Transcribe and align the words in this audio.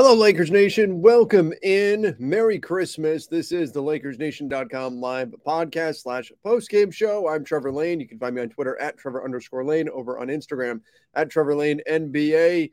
Hello, 0.00 0.14
Lakers 0.14 0.52
Nation. 0.52 1.02
Welcome 1.02 1.52
in. 1.60 2.14
Merry 2.20 2.60
Christmas. 2.60 3.26
This 3.26 3.50
is 3.50 3.72
the 3.72 3.82
LakersNation.com 3.82 5.00
live 5.00 5.34
podcast 5.44 6.02
slash 6.02 6.30
postgame 6.46 6.94
show. 6.94 7.26
I'm 7.28 7.42
Trevor 7.42 7.72
Lane. 7.72 7.98
You 7.98 8.06
can 8.06 8.20
find 8.20 8.36
me 8.36 8.42
on 8.42 8.48
Twitter 8.48 8.80
at 8.80 8.96
Trevor 8.96 9.24
underscore 9.24 9.64
Lane, 9.64 9.88
over 9.88 10.20
on 10.20 10.28
Instagram 10.28 10.82
at 11.14 11.30
Trevor 11.30 11.56
Lane 11.56 11.80
NBA. 11.90 12.70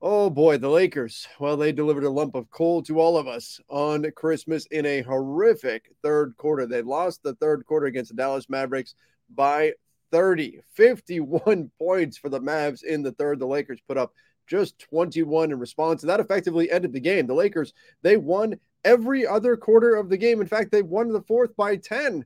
Oh 0.00 0.30
boy, 0.30 0.56
the 0.56 0.70
Lakers. 0.70 1.28
Well, 1.38 1.58
they 1.58 1.70
delivered 1.70 2.04
a 2.04 2.08
lump 2.08 2.34
of 2.34 2.50
coal 2.50 2.82
to 2.84 2.98
all 2.98 3.18
of 3.18 3.28
us 3.28 3.60
on 3.68 4.10
Christmas 4.16 4.64
in 4.70 4.86
a 4.86 5.02
horrific 5.02 5.90
third 6.02 6.34
quarter. 6.38 6.64
They 6.64 6.80
lost 6.80 7.22
the 7.22 7.34
third 7.34 7.66
quarter 7.66 7.84
against 7.84 8.12
the 8.12 8.16
Dallas 8.16 8.48
Mavericks 8.48 8.94
by 9.34 9.74
30, 10.12 10.60
51 10.72 11.70
points 11.78 12.16
for 12.16 12.30
the 12.30 12.40
Mavs 12.40 12.82
in 12.82 13.02
the 13.02 13.12
third. 13.12 13.38
The 13.38 13.46
Lakers 13.46 13.82
put 13.86 13.98
up 13.98 14.14
just 14.46 14.78
21 14.78 15.52
in 15.52 15.58
response. 15.58 16.02
And 16.02 16.10
that 16.10 16.20
effectively 16.20 16.70
ended 16.70 16.92
the 16.92 17.00
game. 17.00 17.26
The 17.26 17.34
Lakers, 17.34 17.72
they 18.02 18.16
won 18.16 18.58
every 18.84 19.26
other 19.26 19.56
quarter 19.56 19.94
of 19.94 20.08
the 20.08 20.16
game. 20.16 20.40
In 20.40 20.46
fact, 20.46 20.70
they 20.70 20.82
won 20.82 21.12
the 21.12 21.22
fourth 21.22 21.56
by 21.56 21.76
10. 21.76 22.24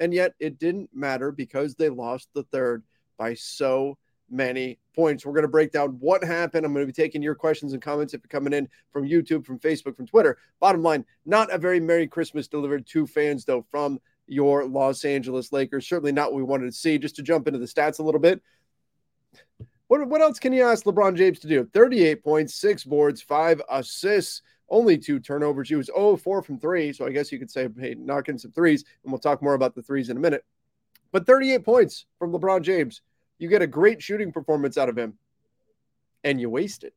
And 0.00 0.14
yet 0.14 0.34
it 0.38 0.58
didn't 0.58 0.90
matter 0.94 1.32
because 1.32 1.74
they 1.74 1.88
lost 1.88 2.28
the 2.32 2.44
third 2.44 2.82
by 3.18 3.34
so 3.34 3.98
many 4.30 4.78
points. 4.94 5.24
We're 5.24 5.32
going 5.32 5.42
to 5.42 5.48
break 5.48 5.72
down 5.72 5.96
what 6.00 6.22
happened. 6.22 6.64
I'm 6.64 6.72
going 6.72 6.86
to 6.86 6.92
be 6.92 7.02
taking 7.02 7.22
your 7.22 7.34
questions 7.34 7.72
and 7.72 7.82
comments 7.82 8.14
if 8.14 8.20
you're 8.22 8.28
coming 8.28 8.52
in 8.52 8.68
from 8.92 9.08
YouTube, 9.08 9.44
from 9.44 9.58
Facebook, 9.58 9.96
from 9.96 10.06
Twitter. 10.06 10.38
Bottom 10.60 10.82
line, 10.82 11.04
not 11.26 11.52
a 11.52 11.58
very 11.58 11.80
Merry 11.80 12.06
Christmas 12.06 12.48
delivered 12.48 12.86
to 12.88 13.06
fans, 13.06 13.44
though, 13.44 13.64
from 13.70 14.00
your 14.26 14.66
Los 14.66 15.04
Angeles 15.04 15.52
Lakers. 15.52 15.88
Certainly 15.88 16.12
not 16.12 16.32
what 16.32 16.36
we 16.36 16.42
wanted 16.42 16.66
to 16.66 16.72
see. 16.72 16.98
Just 16.98 17.16
to 17.16 17.22
jump 17.22 17.46
into 17.46 17.58
the 17.58 17.66
stats 17.66 17.98
a 17.98 18.02
little 18.02 18.20
bit. 18.20 18.42
What, 19.88 20.06
what 20.08 20.20
else 20.20 20.38
can 20.38 20.52
you 20.52 20.62
ask 20.64 20.84
LeBron 20.84 21.16
James 21.16 21.40
to 21.40 21.48
do? 21.48 21.68
38 21.72 22.22
points, 22.22 22.54
six 22.54 22.84
boards, 22.84 23.20
five 23.20 23.60
assists, 23.70 24.42
only 24.68 24.98
two 24.98 25.18
turnovers. 25.18 25.68
He 25.68 25.74
was 25.74 25.86
0 25.86 26.16
4 26.16 26.42
from 26.42 26.58
three. 26.58 26.92
So 26.92 27.06
I 27.06 27.10
guess 27.10 27.32
you 27.32 27.38
could 27.38 27.50
say, 27.50 27.68
hey, 27.78 27.94
knock 27.98 28.28
in 28.28 28.38
some 28.38 28.52
threes. 28.52 28.84
And 29.02 29.12
we'll 29.12 29.18
talk 29.18 29.42
more 29.42 29.54
about 29.54 29.74
the 29.74 29.82
threes 29.82 30.10
in 30.10 30.16
a 30.16 30.20
minute. 30.20 30.44
But 31.10 31.26
38 31.26 31.64
points 31.64 32.06
from 32.18 32.32
LeBron 32.32 32.62
James. 32.62 33.00
You 33.38 33.48
get 33.48 33.62
a 33.62 33.66
great 33.66 34.02
shooting 34.02 34.32
performance 34.32 34.76
out 34.76 34.88
of 34.88 34.98
him, 34.98 35.14
and 36.24 36.40
you 36.40 36.50
waste 36.50 36.82
it 36.82 36.92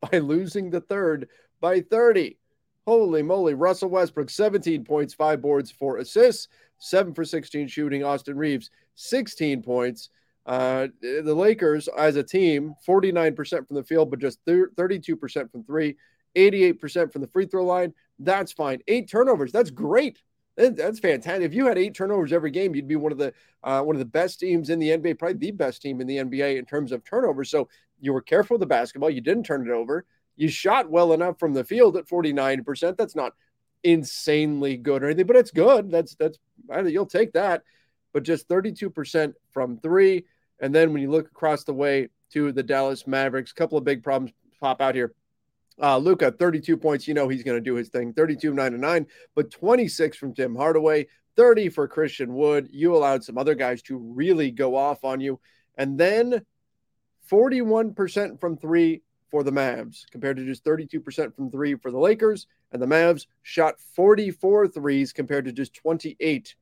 by 0.10 0.18
losing 0.18 0.70
the 0.70 0.80
third 0.80 1.28
by 1.60 1.80
30. 1.80 2.38
Holy 2.86 3.22
moly. 3.22 3.54
Russell 3.54 3.90
Westbrook, 3.90 4.30
17 4.30 4.84
points, 4.84 5.14
five 5.14 5.40
boards, 5.40 5.70
four 5.70 5.98
assists, 5.98 6.48
seven 6.78 7.14
for 7.14 7.24
16 7.24 7.68
shooting. 7.68 8.02
Austin 8.02 8.36
Reaves, 8.36 8.70
16 8.94 9.62
points. 9.62 10.08
Uh, 10.48 10.88
the 11.02 11.34
Lakers 11.34 11.88
as 11.88 12.16
a 12.16 12.22
team, 12.22 12.74
49% 12.86 13.68
from 13.68 13.76
the 13.76 13.84
field, 13.84 14.10
but 14.10 14.18
just 14.18 14.42
32% 14.46 15.52
from 15.52 15.62
three, 15.62 15.96
88% 16.34 17.12
from 17.12 17.20
the 17.20 17.28
free 17.28 17.44
throw 17.44 17.66
line. 17.66 17.92
That's 18.18 18.50
fine. 18.50 18.80
Eight 18.88 19.10
turnovers. 19.10 19.52
That's 19.52 19.70
great. 19.70 20.22
That's 20.56 21.00
fantastic. 21.00 21.44
If 21.44 21.52
you 21.52 21.66
had 21.66 21.76
eight 21.76 21.94
turnovers 21.94 22.32
every 22.32 22.50
game, 22.50 22.74
you'd 22.74 22.88
be 22.88 22.96
one 22.96 23.12
of 23.12 23.18
the 23.18 23.34
uh, 23.62 23.82
one 23.82 23.94
of 23.94 24.00
the 24.00 24.06
best 24.06 24.40
teams 24.40 24.70
in 24.70 24.78
the 24.78 24.88
NBA, 24.88 25.18
probably 25.18 25.38
the 25.38 25.50
best 25.50 25.82
team 25.82 26.00
in 26.00 26.06
the 26.06 26.16
NBA 26.16 26.58
in 26.58 26.64
terms 26.64 26.92
of 26.92 27.04
turnovers. 27.04 27.50
So 27.50 27.68
you 28.00 28.14
were 28.14 28.22
careful 28.22 28.54
with 28.54 28.60
the 28.60 28.66
basketball. 28.66 29.10
You 29.10 29.20
didn't 29.20 29.44
turn 29.44 29.68
it 29.68 29.70
over. 29.70 30.06
You 30.34 30.48
shot 30.48 30.90
well 30.90 31.12
enough 31.12 31.38
from 31.38 31.52
the 31.52 31.62
field 31.62 31.96
at 31.96 32.08
49%. 32.08 32.96
That's 32.96 33.14
not 33.14 33.34
insanely 33.84 34.78
good 34.78 35.02
or 35.02 35.06
anything, 35.06 35.26
but 35.26 35.36
it's 35.36 35.50
good. 35.50 35.90
That's 35.90 36.14
that's 36.14 36.38
you'll 36.86 37.06
take 37.06 37.34
that. 37.34 37.64
But 38.14 38.22
just 38.22 38.48
32% 38.48 39.34
from 39.52 39.78
three. 39.78 40.24
And 40.60 40.74
then 40.74 40.92
when 40.92 41.02
you 41.02 41.10
look 41.10 41.26
across 41.26 41.64
the 41.64 41.74
way 41.74 42.08
to 42.32 42.52
the 42.52 42.62
Dallas 42.62 43.06
Mavericks, 43.06 43.52
a 43.52 43.54
couple 43.54 43.78
of 43.78 43.84
big 43.84 44.02
problems 44.02 44.32
pop 44.60 44.80
out 44.80 44.94
here. 44.94 45.14
Uh, 45.80 45.98
Luka, 45.98 46.32
32 46.32 46.76
points. 46.76 47.06
You 47.06 47.14
know 47.14 47.28
he's 47.28 47.44
going 47.44 47.56
to 47.56 47.62
do 47.62 47.74
his 47.74 47.88
thing. 47.88 48.12
32, 48.12 48.52
9 48.52 48.72
to 48.72 48.78
9, 48.78 49.06
but 49.34 49.50
26 49.50 50.16
from 50.16 50.34
Tim 50.34 50.56
Hardaway, 50.56 51.06
30 51.36 51.68
for 51.68 51.86
Christian 51.86 52.34
Wood. 52.34 52.68
You 52.72 52.96
allowed 52.96 53.22
some 53.22 53.38
other 53.38 53.54
guys 53.54 53.82
to 53.82 53.96
really 53.96 54.50
go 54.50 54.74
off 54.74 55.04
on 55.04 55.20
you. 55.20 55.38
And 55.76 55.96
then 55.96 56.44
41% 57.30 58.40
from 58.40 58.56
three 58.56 59.02
for 59.30 59.42
the 59.42 59.52
Mavs 59.52 60.04
compared 60.10 60.36
to 60.38 60.44
just 60.44 60.64
32% 60.64 61.34
from 61.36 61.50
three 61.50 61.74
for 61.76 61.90
the 61.90 61.98
Lakers. 61.98 62.46
And 62.72 62.82
the 62.82 62.86
Mavs 62.86 63.26
shot 63.42 63.80
44 63.94 64.68
threes 64.68 65.12
compared 65.12 65.44
to 65.44 65.52
just 65.52 65.74
28 65.74 66.54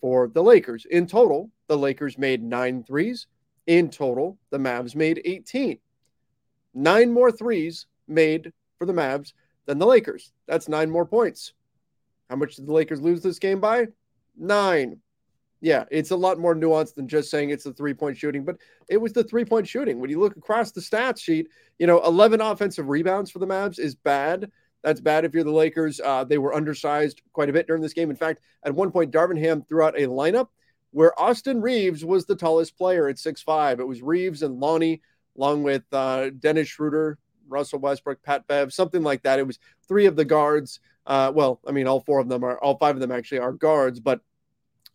for 0.00 0.28
the 0.28 0.42
Lakers. 0.42 0.86
In 0.90 1.06
total, 1.06 1.50
the 1.66 1.76
Lakers 1.76 2.16
made 2.16 2.42
nine 2.42 2.82
threes. 2.84 3.26
In 3.66 3.88
total, 3.90 4.38
the 4.50 4.58
Mavs 4.58 4.94
made 4.94 5.22
18. 5.24 5.78
Nine 6.74 7.12
more 7.12 7.30
threes 7.30 7.86
made 8.08 8.52
for 8.78 8.86
the 8.86 8.92
Mavs 8.92 9.32
than 9.66 9.78
the 9.78 9.86
Lakers. 9.86 10.32
That's 10.46 10.68
nine 10.68 10.90
more 10.90 11.06
points. 11.06 11.54
How 12.28 12.36
much 12.36 12.56
did 12.56 12.66
the 12.66 12.72
Lakers 12.72 13.00
lose 13.00 13.22
this 13.22 13.38
game 13.38 13.60
by? 13.60 13.86
Nine. 14.36 15.00
Yeah, 15.60 15.84
it's 15.90 16.10
a 16.10 16.16
lot 16.16 16.38
more 16.38 16.54
nuanced 16.54 16.94
than 16.94 17.08
just 17.08 17.30
saying 17.30 17.48
it's 17.48 17.64
the 17.64 17.72
three 17.72 17.94
point 17.94 18.18
shooting, 18.18 18.44
but 18.44 18.56
it 18.88 18.98
was 18.98 19.12
the 19.12 19.24
three 19.24 19.44
point 19.46 19.66
shooting. 19.66 19.98
When 19.98 20.10
you 20.10 20.20
look 20.20 20.36
across 20.36 20.72
the 20.72 20.80
stats 20.80 21.20
sheet, 21.20 21.48
you 21.78 21.86
know, 21.86 22.02
11 22.04 22.40
offensive 22.42 22.88
rebounds 22.88 23.30
for 23.30 23.38
the 23.38 23.46
Mavs 23.46 23.78
is 23.78 23.94
bad. 23.94 24.50
That's 24.82 25.00
bad 25.00 25.24
if 25.24 25.32
you're 25.32 25.44
the 25.44 25.50
Lakers. 25.50 26.00
Uh, 26.04 26.24
they 26.24 26.36
were 26.36 26.54
undersized 26.54 27.22
quite 27.32 27.48
a 27.48 27.52
bit 27.52 27.66
during 27.66 27.80
this 27.80 27.94
game. 27.94 28.10
In 28.10 28.16
fact, 28.16 28.40
at 28.64 28.74
one 28.74 28.90
point, 28.90 29.10
Darvin 29.10 29.40
Ham 29.40 29.62
threw 29.62 29.82
out 29.82 29.98
a 29.98 30.06
lineup 30.06 30.48
where 30.94 31.20
Austin 31.20 31.60
Reaves 31.60 32.04
was 32.04 32.24
the 32.24 32.36
tallest 32.36 32.78
player 32.78 33.08
at 33.08 33.18
six 33.18 33.42
five. 33.42 33.80
It 33.80 33.88
was 33.88 34.00
Reaves 34.00 34.42
and 34.42 34.60
Lonnie, 34.60 35.02
along 35.36 35.64
with 35.64 35.82
uh, 35.92 36.30
Dennis 36.38 36.68
Schroeder, 36.68 37.18
Russell 37.48 37.80
Westbrook, 37.80 38.22
Pat 38.22 38.46
Bev, 38.46 38.72
something 38.72 39.02
like 39.02 39.24
that. 39.24 39.40
It 39.40 39.46
was 39.46 39.58
three 39.88 40.06
of 40.06 40.14
the 40.14 40.24
guards. 40.24 40.78
Uh, 41.04 41.32
well, 41.34 41.60
I 41.66 41.72
mean, 41.72 41.88
all 41.88 42.00
four 42.00 42.20
of 42.20 42.28
them 42.28 42.44
are, 42.44 42.58
all 42.58 42.78
five 42.78 42.94
of 42.94 43.00
them 43.00 43.10
actually 43.10 43.40
are 43.40 43.52
guards, 43.52 43.98
but 43.98 44.20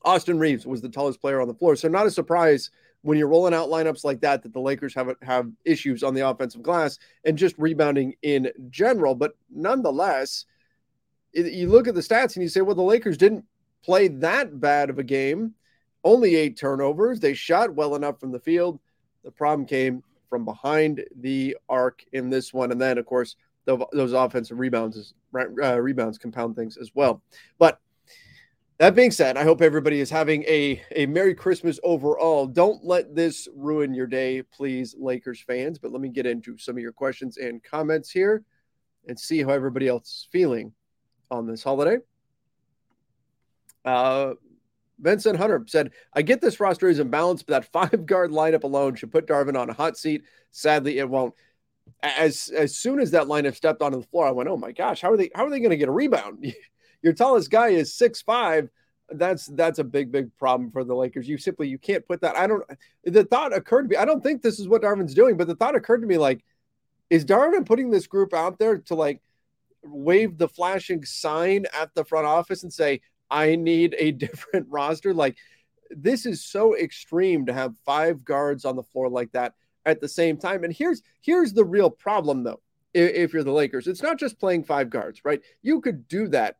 Austin 0.04 0.40
Reaves 0.40 0.66
was 0.66 0.81
the 0.81 0.90
tallest 0.90 1.19
player 1.19 1.42
on 1.42 1.50
the 1.50 1.54
floor. 1.54 1.75
So 1.75 1.90
not 1.90 2.07
a 2.07 2.12
surprise 2.12 2.72
when 3.02 3.18
you're 3.18 3.28
rolling 3.28 3.54
out 3.54 3.68
lineups 3.68 4.06
like 4.06 4.22
that 4.22 4.42
that 4.44 4.54
the 4.54 4.60
Lakers 4.62 4.95
have 4.95 5.13
have 5.22 5.52
issues 5.66 6.02
on 6.02 6.13
the 6.13 6.28
offensive 6.28 6.63
glass 6.63 6.98
and 7.25 7.38
just 7.38 7.56
rebounding 7.57 8.16
in 8.22 8.52
general. 8.69 9.16
But 9.16 9.34
nonetheless, 9.54 10.45
you 11.34 11.69
look 11.69 11.90
at 11.90 11.95
the 11.95 12.02
stats 12.02 12.36
and 12.36 12.44
you 12.44 12.50
say, 12.50 12.62
well, 12.62 12.75
the 12.75 12.81
Lakers 12.81 13.18
didn't 13.18 13.44
play 13.84 14.07
that 14.07 14.60
bad 14.60 14.90
of 14.90 14.98
a 14.98 15.04
game. 15.04 15.56
Only 16.04 16.36
eight 16.36 16.57
turnovers. 16.57 17.19
They 17.19 17.34
shot 17.34 17.74
well 17.74 17.96
enough 17.96 18.19
from 18.19 18.31
the 18.31 18.40
field. 18.40 18.80
The 19.24 19.31
problem 19.31 19.66
came 19.66 20.04
from 20.30 20.46
behind 20.46 21.04
the 21.19 21.57
arc 21.68 22.06
in 22.13 22.30
this 22.30 22.54
one, 22.54 22.72
and 22.72 22.80
then 22.80 22.98
of 22.98 23.06
course 23.06 23.36
the, 23.66 23.86
those 23.92 24.13
offensive 24.13 24.60
rebounds 24.60 25.13
uh, 25.36 25.80
rebounds 25.80 26.18
compound 26.18 26.56
things 26.56 26.78
as 26.78 26.92
well. 26.96 27.22
But 27.57 27.80
That 28.80 28.96
being 28.96 29.12
said, 29.12 29.36
I 29.36 29.44
hope 29.44 29.62
everybody 29.62 30.00
is 30.00 30.10
having 30.10 30.44
a, 30.44 30.81
a 30.96 31.06
Merry 31.06 31.36
Christmas 31.36 31.81
overall. 31.84 32.48
Don't 32.48 32.86
let 32.86 33.13
this 33.13 33.50
ruin 33.54 33.94
your 33.94 34.07
day, 34.07 34.42
please, 34.42 34.95
Lakers 34.98 35.42
fans. 35.42 35.78
But 35.78 35.92
let 35.92 36.00
me 36.00 36.07
get 36.07 36.25
into 36.25 36.57
some 36.57 36.78
of 36.78 36.81
your 36.81 36.94
questions 36.94 37.36
and 37.36 37.62
comments 37.62 38.10
here 38.10 38.42
and 39.06 39.19
see 39.19 39.44
how 39.44 39.50
everybody 39.50 39.90
else 39.90 40.07
is 40.07 40.28
feeling 40.31 40.72
on 41.30 41.45
this 41.45 41.62
holiday. 41.62 41.98
Uh, 43.84 44.36
Vincent 45.00 45.38
Hunter 45.38 45.63
said, 45.68 45.92
I 46.13 46.22
get 46.22 46.42
this 46.42 46.60
roster 46.60 46.88
is 46.88 47.00
imbalanced, 47.00 47.46
but 47.48 47.62
that 47.62 47.66
five 47.72 48.06
guard 48.06 48.31
lineup 48.31 48.63
alone 48.63 48.96
should 48.96 49.12
put 49.12 49.28
Darvin 49.28 49.60
on 49.60 49.69
a 49.69 49.74
hot 49.74 49.98
seat. 49.98 50.24
Sadly, 50.51 51.00
it 51.00 51.10
won't. 51.10 51.34
As 52.04 52.50
as 52.56 52.78
soon 52.78 53.00
as 53.00 53.12
that 53.12 53.28
lineup 53.28 53.56
stepped 53.56 53.81
onto 53.81 54.00
the 54.00 54.07
floor, 54.07 54.28
I 54.28 54.31
went, 54.31 54.50
Oh 54.50 54.57
my 54.57 54.72
gosh, 54.72 55.01
how 55.01 55.12
are 55.12 55.18
they 55.18 55.31
how 55.34 55.46
are 55.46 55.50
they 55.50 55.60
going 55.60 55.72
to 55.72 55.78
get 55.78 55.90
a 55.90 55.94
rebound? 55.94 56.54
Your 57.01 57.13
tallest 57.13 57.50
guy 57.50 57.69
is 57.69 57.96
six 57.96 58.22
five. 58.22 58.69
That's 59.10 59.48
that's 59.48 59.80
a 59.80 59.84
big, 59.84 60.12
big 60.12 60.36
problem 60.38 60.72
for 60.72 60.84
the 60.84 60.94
Lakers. 60.94 61.28
You 61.28 61.40
simply 61.40 61.68
you 61.68 61.80
can't 61.80 62.07
put 62.07 62.22
that. 62.22 62.36
I 62.36 62.45
don't 62.45 62.63
the 63.04 63.24
thought 63.24 63.56
occurred 63.56 63.84
to 63.84 63.90
me. 63.90 63.95
I 63.95 64.06
don't 64.06 64.22
think 64.22 64.42
this 64.42 64.60
is 64.60 64.68
what 64.68 64.84
Darvin's 64.84 65.16
doing, 65.16 65.36
but 65.36 65.48
the 65.48 65.56
thought 65.56 65.75
occurred 65.75 66.02
to 66.02 66.07
me 66.07 66.18
like, 66.19 66.44
is 67.10 67.25
Darvin 67.25 67.66
putting 67.66 67.90
this 67.90 68.06
group 68.06 68.34
out 68.34 68.60
there 68.60 68.78
to 68.78 68.95
like 68.95 69.22
wave 69.84 70.38
the 70.38 70.48
flashing 70.48 71.04
sign 71.06 71.66
at 71.74 71.94
the 71.95 72.06
front 72.06 72.28
office 72.28 72.62
and 72.63 72.72
say, 72.72 73.02
I 73.30 73.56
need 73.56 73.96
a 73.98 74.12
different 74.26 74.68
roster. 74.70 75.14
Like 75.14 75.38
this 75.90 76.26
is 76.26 76.44
so 76.44 76.76
extreme 76.76 77.46
to 77.46 77.54
have 77.54 77.76
five 77.86 78.24
guards 78.24 78.66
on 78.66 78.76
the 78.76 78.84
floor 78.84 79.10
like 79.10 79.31
that 79.31 79.54
at 79.86 80.02
the 80.02 80.08
same 80.08 80.38
time. 80.38 80.64
And 80.64 80.74
here's 80.74 81.02
here's 81.22 81.54
the 81.54 81.66
real 81.66 81.90
problem 81.90 82.44
though. 82.44 82.62
If, 82.94 83.14
if 83.14 83.34
you're 83.34 83.44
the 83.44 83.52
Lakers, 83.52 83.88
it's 83.88 84.02
not 84.02 84.20
just 84.20 84.40
playing 84.40 84.64
five 84.64 84.90
guards, 84.90 85.22
right? 85.24 85.42
You 85.62 85.81
could 85.81 86.08
do 86.08 86.28
that 86.30 86.58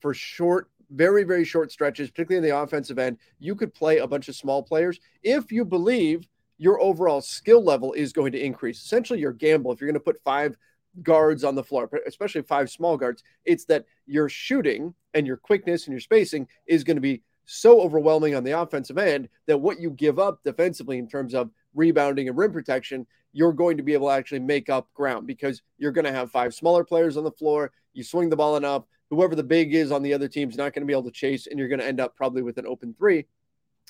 for 0.00 0.14
short, 0.14 0.70
very 0.90 1.24
very 1.24 1.44
short 1.44 1.72
stretches, 1.72 2.10
particularly 2.10 2.46
in 2.46 2.50
the 2.50 2.62
offensive 2.62 2.98
end. 2.98 3.18
You 3.38 3.54
could 3.54 3.74
play 3.74 3.98
a 3.98 4.06
bunch 4.06 4.28
of 4.28 4.36
small 4.36 4.62
players 4.62 4.98
if 5.22 5.52
you 5.52 5.64
believe 5.64 6.26
your 6.58 6.80
overall 6.80 7.22
skill 7.22 7.64
level 7.64 7.94
is 7.94 8.12
going 8.12 8.32
to 8.32 8.42
increase. 8.42 8.82
Essentially, 8.82 9.18
your 9.18 9.32
gamble 9.32 9.72
if 9.72 9.80
you're 9.80 9.88
going 9.88 9.94
to 9.94 10.00
put 10.00 10.22
five 10.22 10.56
guards 11.02 11.44
on 11.44 11.54
the 11.54 11.64
floor, 11.64 11.90
especially 12.06 12.42
five 12.42 12.70
small 12.70 12.96
guards, 12.96 13.22
it's 13.44 13.64
that 13.66 13.86
your 14.06 14.28
shooting 14.28 14.94
and 15.14 15.26
your 15.26 15.36
quickness 15.36 15.86
and 15.86 15.92
your 15.92 16.00
spacing 16.00 16.46
is 16.66 16.84
going 16.84 16.96
to 16.96 17.00
be 17.00 17.22
so 17.46 17.80
overwhelming 17.80 18.34
on 18.34 18.44
the 18.44 18.52
offensive 18.52 18.98
end 18.98 19.28
that 19.46 19.58
what 19.58 19.80
you 19.80 19.90
give 19.90 20.18
up 20.18 20.42
defensively 20.44 20.98
in 20.98 21.08
terms 21.08 21.34
of 21.34 21.50
rebounding 21.74 22.28
and 22.28 22.38
rim 22.38 22.52
protection, 22.52 23.06
you're 23.32 23.52
going 23.52 23.76
to 23.76 23.82
be 23.82 23.92
able 23.92 24.08
to 24.08 24.14
actually 24.14 24.38
make 24.38 24.68
up 24.68 24.92
ground 24.94 25.26
because 25.26 25.62
you're 25.78 25.92
going 25.92 26.04
to 26.04 26.12
have 26.12 26.30
five 26.30 26.54
smaller 26.54 26.84
players 26.84 27.16
on 27.16 27.24
the 27.24 27.30
floor. 27.30 27.72
You 27.92 28.04
swing 28.04 28.30
the 28.30 28.36
ball 28.36 28.56
enough, 28.56 28.84
whoever 29.10 29.34
the 29.34 29.42
big 29.42 29.74
is 29.74 29.90
on 29.90 30.02
the 30.02 30.14
other 30.14 30.28
team 30.28 30.48
is 30.48 30.56
not 30.56 30.72
going 30.72 30.82
to 30.82 30.86
be 30.86 30.92
able 30.92 31.04
to 31.04 31.10
chase, 31.10 31.46
and 31.46 31.58
you're 31.58 31.68
going 31.68 31.80
to 31.80 31.86
end 31.86 32.00
up 32.00 32.16
probably 32.16 32.42
with 32.42 32.58
an 32.58 32.66
open 32.66 32.94
three. 32.94 33.26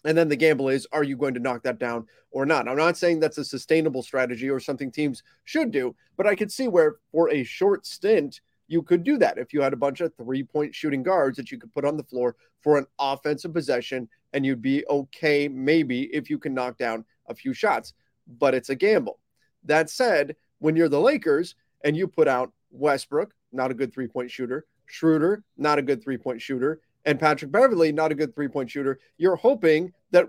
And 0.04 0.16
then 0.16 0.28
the 0.28 0.36
gamble 0.36 0.68
is, 0.68 0.86
are 0.92 1.04
you 1.04 1.16
going 1.16 1.34
to 1.34 1.40
knock 1.40 1.62
that 1.64 1.78
down 1.78 2.06
or 2.30 2.46
not? 2.46 2.68
I'm 2.68 2.76
not 2.76 2.96
saying 2.96 3.20
that's 3.20 3.38
a 3.38 3.44
sustainable 3.44 4.02
strategy 4.02 4.48
or 4.48 4.60
something 4.60 4.90
teams 4.90 5.22
should 5.44 5.70
do, 5.70 5.94
but 6.16 6.26
I 6.26 6.34
could 6.34 6.50
see 6.50 6.68
where 6.68 6.96
for 7.12 7.30
a 7.30 7.44
short 7.44 7.86
stint, 7.86 8.40
you 8.66 8.82
could 8.82 9.02
do 9.02 9.18
that 9.18 9.36
if 9.36 9.52
you 9.52 9.60
had 9.60 9.72
a 9.72 9.76
bunch 9.76 10.00
of 10.00 10.14
three 10.14 10.42
point 10.42 10.74
shooting 10.74 11.02
guards 11.02 11.36
that 11.36 11.50
you 11.50 11.58
could 11.58 11.74
put 11.74 11.84
on 11.84 11.96
the 11.96 12.04
floor 12.04 12.36
for 12.60 12.78
an 12.78 12.86
offensive 12.98 13.52
possession, 13.52 14.08
and 14.32 14.46
you'd 14.46 14.62
be 14.62 14.86
okay, 14.88 15.48
maybe, 15.48 16.04
if 16.14 16.30
you 16.30 16.38
can 16.38 16.54
knock 16.54 16.78
down 16.78 17.04
a 17.28 17.34
few 17.34 17.52
shots. 17.52 17.94
But 18.38 18.54
it's 18.54 18.70
a 18.70 18.76
gamble. 18.76 19.18
That 19.64 19.90
said, 19.90 20.36
when 20.60 20.76
you're 20.76 20.88
the 20.88 21.00
Lakers 21.00 21.56
and 21.82 21.96
you 21.96 22.06
put 22.06 22.28
out 22.28 22.52
Westbrook, 22.70 23.34
not 23.52 23.70
a 23.70 23.74
good 23.74 23.92
three 23.92 24.06
point 24.06 24.30
shooter, 24.30 24.66
Schroeder, 24.86 25.42
not 25.56 25.78
a 25.78 25.82
good 25.82 26.02
three 26.02 26.16
point 26.16 26.40
shooter, 26.40 26.80
and 27.04 27.18
Patrick 27.18 27.50
Beverley, 27.50 27.92
not 27.92 28.12
a 28.12 28.14
good 28.14 28.34
three 28.34 28.48
point 28.48 28.70
shooter. 28.70 28.98
You're 29.16 29.36
hoping 29.36 29.92
that 30.10 30.28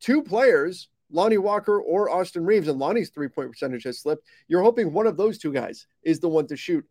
two 0.00 0.22
players, 0.22 0.88
Lonnie 1.10 1.38
Walker 1.38 1.80
or 1.80 2.10
Austin 2.10 2.44
Reaves, 2.44 2.68
and 2.68 2.78
Lonnie's 2.78 3.10
three 3.10 3.28
point 3.28 3.50
percentage 3.50 3.84
has 3.84 4.00
slipped. 4.00 4.26
You're 4.48 4.62
hoping 4.62 4.92
one 4.92 5.06
of 5.06 5.16
those 5.16 5.38
two 5.38 5.52
guys 5.52 5.86
is 6.02 6.20
the 6.20 6.28
one 6.28 6.46
to 6.48 6.56
shoot 6.56 6.84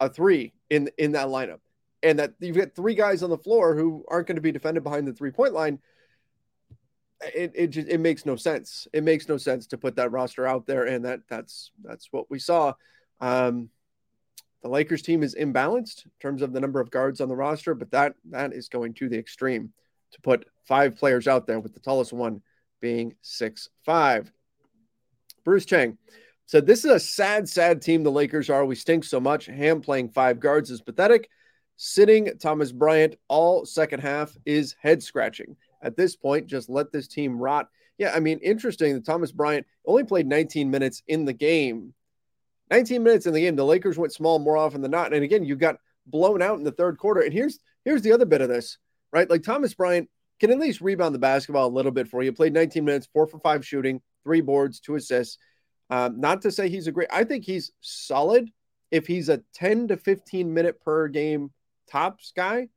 a 0.00 0.08
three 0.08 0.52
in 0.70 0.90
in 0.98 1.12
that 1.12 1.28
lineup, 1.28 1.60
and 2.02 2.18
that 2.18 2.34
you've 2.40 2.56
got 2.56 2.74
three 2.74 2.94
guys 2.94 3.22
on 3.22 3.30
the 3.30 3.38
floor 3.38 3.74
who 3.74 4.04
aren't 4.08 4.26
going 4.26 4.36
to 4.36 4.42
be 4.42 4.52
defended 4.52 4.84
behind 4.84 5.06
the 5.06 5.12
three 5.12 5.30
point 5.30 5.52
line. 5.52 5.78
It 7.34 7.52
it 7.54 7.66
just 7.68 7.88
it 7.88 7.98
makes 7.98 8.26
no 8.26 8.36
sense. 8.36 8.86
It 8.92 9.04
makes 9.04 9.28
no 9.28 9.36
sense 9.36 9.66
to 9.68 9.78
put 9.78 9.96
that 9.96 10.12
roster 10.12 10.46
out 10.46 10.66
there, 10.66 10.84
and 10.84 11.04
that 11.04 11.20
that's 11.28 11.70
that's 11.82 12.08
what 12.10 12.30
we 12.30 12.38
saw. 12.38 12.74
Um, 13.20 13.70
the 14.62 14.68
Lakers 14.68 15.02
team 15.02 15.22
is 15.22 15.34
imbalanced 15.34 16.04
in 16.04 16.10
terms 16.20 16.42
of 16.42 16.52
the 16.52 16.60
number 16.60 16.80
of 16.80 16.90
guards 16.90 17.20
on 17.20 17.28
the 17.28 17.36
roster, 17.36 17.74
but 17.74 17.90
that 17.90 18.14
that 18.30 18.52
is 18.52 18.68
going 18.68 18.94
to 18.94 19.08
the 19.08 19.18
extreme 19.18 19.72
to 20.12 20.20
put 20.20 20.46
five 20.64 20.96
players 20.96 21.28
out 21.28 21.46
there 21.46 21.60
with 21.60 21.74
the 21.74 21.80
tallest 21.80 22.12
one 22.12 22.42
being 22.80 23.14
six 23.22 23.68
five. 23.84 24.30
Bruce 25.44 25.64
Chang 25.64 25.96
said, 26.46 26.66
This 26.66 26.84
is 26.84 26.90
a 26.90 27.00
sad, 27.00 27.48
sad 27.48 27.82
team 27.82 28.02
the 28.02 28.10
Lakers 28.10 28.50
are. 28.50 28.64
We 28.64 28.74
stink 28.74 29.04
so 29.04 29.20
much. 29.20 29.46
Ham 29.46 29.80
playing 29.80 30.10
five 30.10 30.40
guards 30.40 30.70
is 30.70 30.80
pathetic. 30.80 31.30
Sitting 31.76 32.32
Thomas 32.40 32.72
Bryant 32.72 33.16
all 33.28 33.66
second 33.66 34.00
half 34.00 34.36
is 34.46 34.74
head 34.80 35.02
scratching. 35.02 35.56
At 35.82 35.96
this 35.96 36.16
point, 36.16 36.46
just 36.46 36.70
let 36.70 36.90
this 36.90 37.06
team 37.06 37.38
rot. 37.38 37.68
Yeah, 37.98 38.12
I 38.14 38.20
mean, 38.20 38.38
interesting 38.38 38.94
that 38.94 39.04
Thomas 39.04 39.30
Bryant 39.30 39.66
only 39.84 40.04
played 40.04 40.26
19 40.26 40.70
minutes 40.70 41.02
in 41.06 41.24
the 41.24 41.32
game 41.32 41.94
19 42.70 43.02
minutes 43.02 43.26
in 43.26 43.32
the 43.32 43.40
game, 43.40 43.56
the 43.56 43.64
Lakers 43.64 43.98
went 43.98 44.12
small 44.12 44.38
more 44.38 44.56
often 44.56 44.80
than 44.80 44.90
not. 44.90 45.12
And 45.12 45.22
again, 45.22 45.44
you 45.44 45.56
got 45.56 45.76
blown 46.06 46.42
out 46.42 46.58
in 46.58 46.64
the 46.64 46.72
third 46.72 46.98
quarter. 46.98 47.20
And 47.20 47.32
here's 47.32 47.58
here's 47.84 48.02
the 48.02 48.12
other 48.12 48.26
bit 48.26 48.40
of 48.40 48.48
this, 48.48 48.78
right? 49.12 49.28
Like 49.28 49.42
Thomas 49.42 49.74
Bryant 49.74 50.08
can 50.40 50.50
at 50.50 50.58
least 50.58 50.80
rebound 50.80 51.14
the 51.14 51.20
basketball 51.20 51.68
a 51.68 51.68
little 51.68 51.92
bit 51.92 52.08
for 52.08 52.22
you. 52.22 52.32
Played 52.32 52.52
19 52.52 52.84
minutes, 52.84 53.08
four 53.12 53.26
for 53.26 53.38
five 53.38 53.64
shooting, 53.64 54.00
three 54.24 54.40
boards, 54.40 54.80
two 54.80 54.96
assists. 54.96 55.38
Um, 55.88 56.20
not 56.20 56.42
to 56.42 56.50
say 56.50 56.68
he's 56.68 56.88
a 56.88 56.92
great, 56.92 57.08
I 57.12 57.24
think 57.24 57.44
he's 57.44 57.70
solid 57.80 58.50
if 58.90 59.06
he's 59.06 59.28
a 59.28 59.42
10 59.54 59.88
to 59.88 59.96
15 59.96 60.52
minute 60.52 60.80
per 60.80 61.08
game 61.08 61.52
tops 61.90 62.32
guy. 62.34 62.68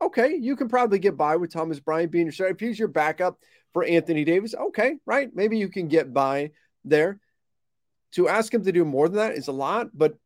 Okay, 0.00 0.34
you 0.34 0.56
can 0.56 0.68
probably 0.68 0.98
get 0.98 1.16
by 1.16 1.36
with 1.36 1.52
Thomas 1.52 1.80
Bryant 1.80 2.12
being 2.12 2.26
your 2.26 2.32
starter. 2.32 2.52
If 2.52 2.60
he's 2.60 2.78
your 2.78 2.88
backup 2.88 3.38
for 3.72 3.82
Anthony 3.82 4.24
Davis, 4.24 4.54
okay, 4.54 4.96
right? 5.06 5.30
Maybe 5.34 5.56
you 5.56 5.70
can 5.70 5.88
get 5.88 6.12
by 6.12 6.50
there 6.84 7.18
to 8.16 8.28
ask 8.28 8.52
him 8.52 8.64
to 8.64 8.72
do 8.72 8.84
more 8.84 9.08
than 9.08 9.18
that 9.18 9.34
is 9.34 9.48
a 9.48 9.52
lot, 9.52 9.90
but 9.96 10.16